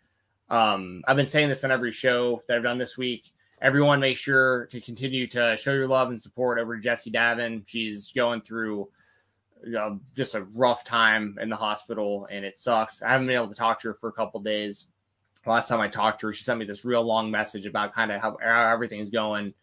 [0.50, 3.32] um, I've been saying this on every show that I've done this week.
[3.62, 7.64] Everyone, make sure to continue to show your love and support over to Jessie Davin.
[7.66, 8.90] She's going through
[10.16, 13.02] just a rough time in the hospital, and it sucks.
[13.02, 14.88] I haven't been able to talk to her for a couple days.
[15.46, 18.12] Last time I talked to her, she sent me this real long message about kind
[18.12, 19.54] of how, how everything's going,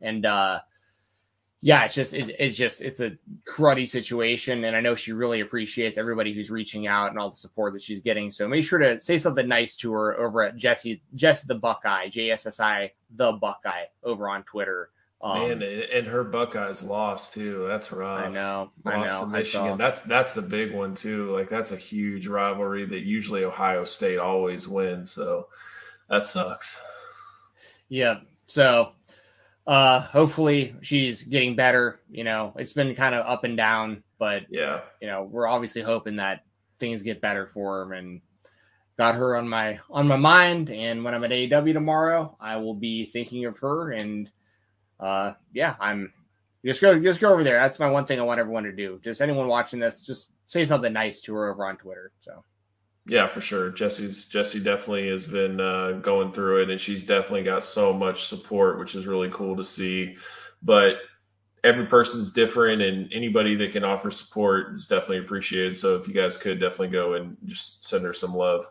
[0.00, 0.60] and uh,
[1.62, 3.16] yeah, it's just it, it's just it's a
[3.48, 7.36] cruddy situation, and I know she really appreciates everybody who's reaching out and all the
[7.36, 8.30] support that she's getting.
[8.30, 12.08] So make sure to say something nice to her over at Jesse Jesse the Buckeye
[12.08, 14.90] J S S I the Buckeye over on Twitter.
[15.22, 17.66] Um, Man, and- and her Buckeyes lost too.
[17.68, 18.26] That's rough.
[18.26, 19.66] I know, I Lost know, to I Michigan.
[19.68, 19.76] saw.
[19.76, 21.30] That's that's the big one too.
[21.30, 25.10] Like that's a huge rivalry that usually Ohio State always wins.
[25.10, 25.48] So
[26.08, 26.80] that sucks.
[27.88, 28.20] Yeah.
[28.46, 28.92] So
[29.66, 32.00] uh hopefully she's getting better.
[32.10, 34.80] You know, it's been kind of up and down, but Yeah.
[35.02, 36.44] you know, we're obviously hoping that
[36.78, 38.22] things get better for her and
[38.96, 40.70] got her on my on my mind.
[40.70, 44.30] And when I'm at AEW tomorrow, I will be thinking of her and
[45.00, 46.12] uh yeah, I'm
[46.64, 47.58] just go just go over there.
[47.58, 49.00] That's my one thing I want everyone to do.
[49.02, 52.12] Just anyone watching this, just say something nice to her over on Twitter.
[52.20, 52.44] So
[53.06, 53.70] Yeah, for sure.
[53.70, 58.26] Jesse's Jesse definitely has been uh, going through it, and she's definitely got so much
[58.26, 60.16] support, which is really cool to see.
[60.62, 60.98] But
[61.64, 65.76] every person's different, and anybody that can offer support is definitely appreciated.
[65.76, 68.66] So if you guys could definitely go and just send her some love.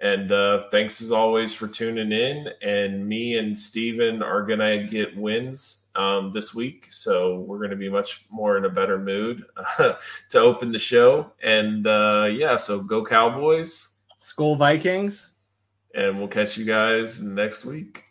[0.00, 2.48] And uh, thanks as always for tuning in.
[2.62, 7.88] And me and Steven are gonna get wins um, this week, so we're gonna be
[7.88, 9.44] much more in a better mood
[9.78, 11.30] to open the show.
[11.42, 13.90] And uh, yeah, so go Cowboys,
[14.20, 15.30] Skol Vikings.
[15.94, 18.03] and we'll catch you guys next week.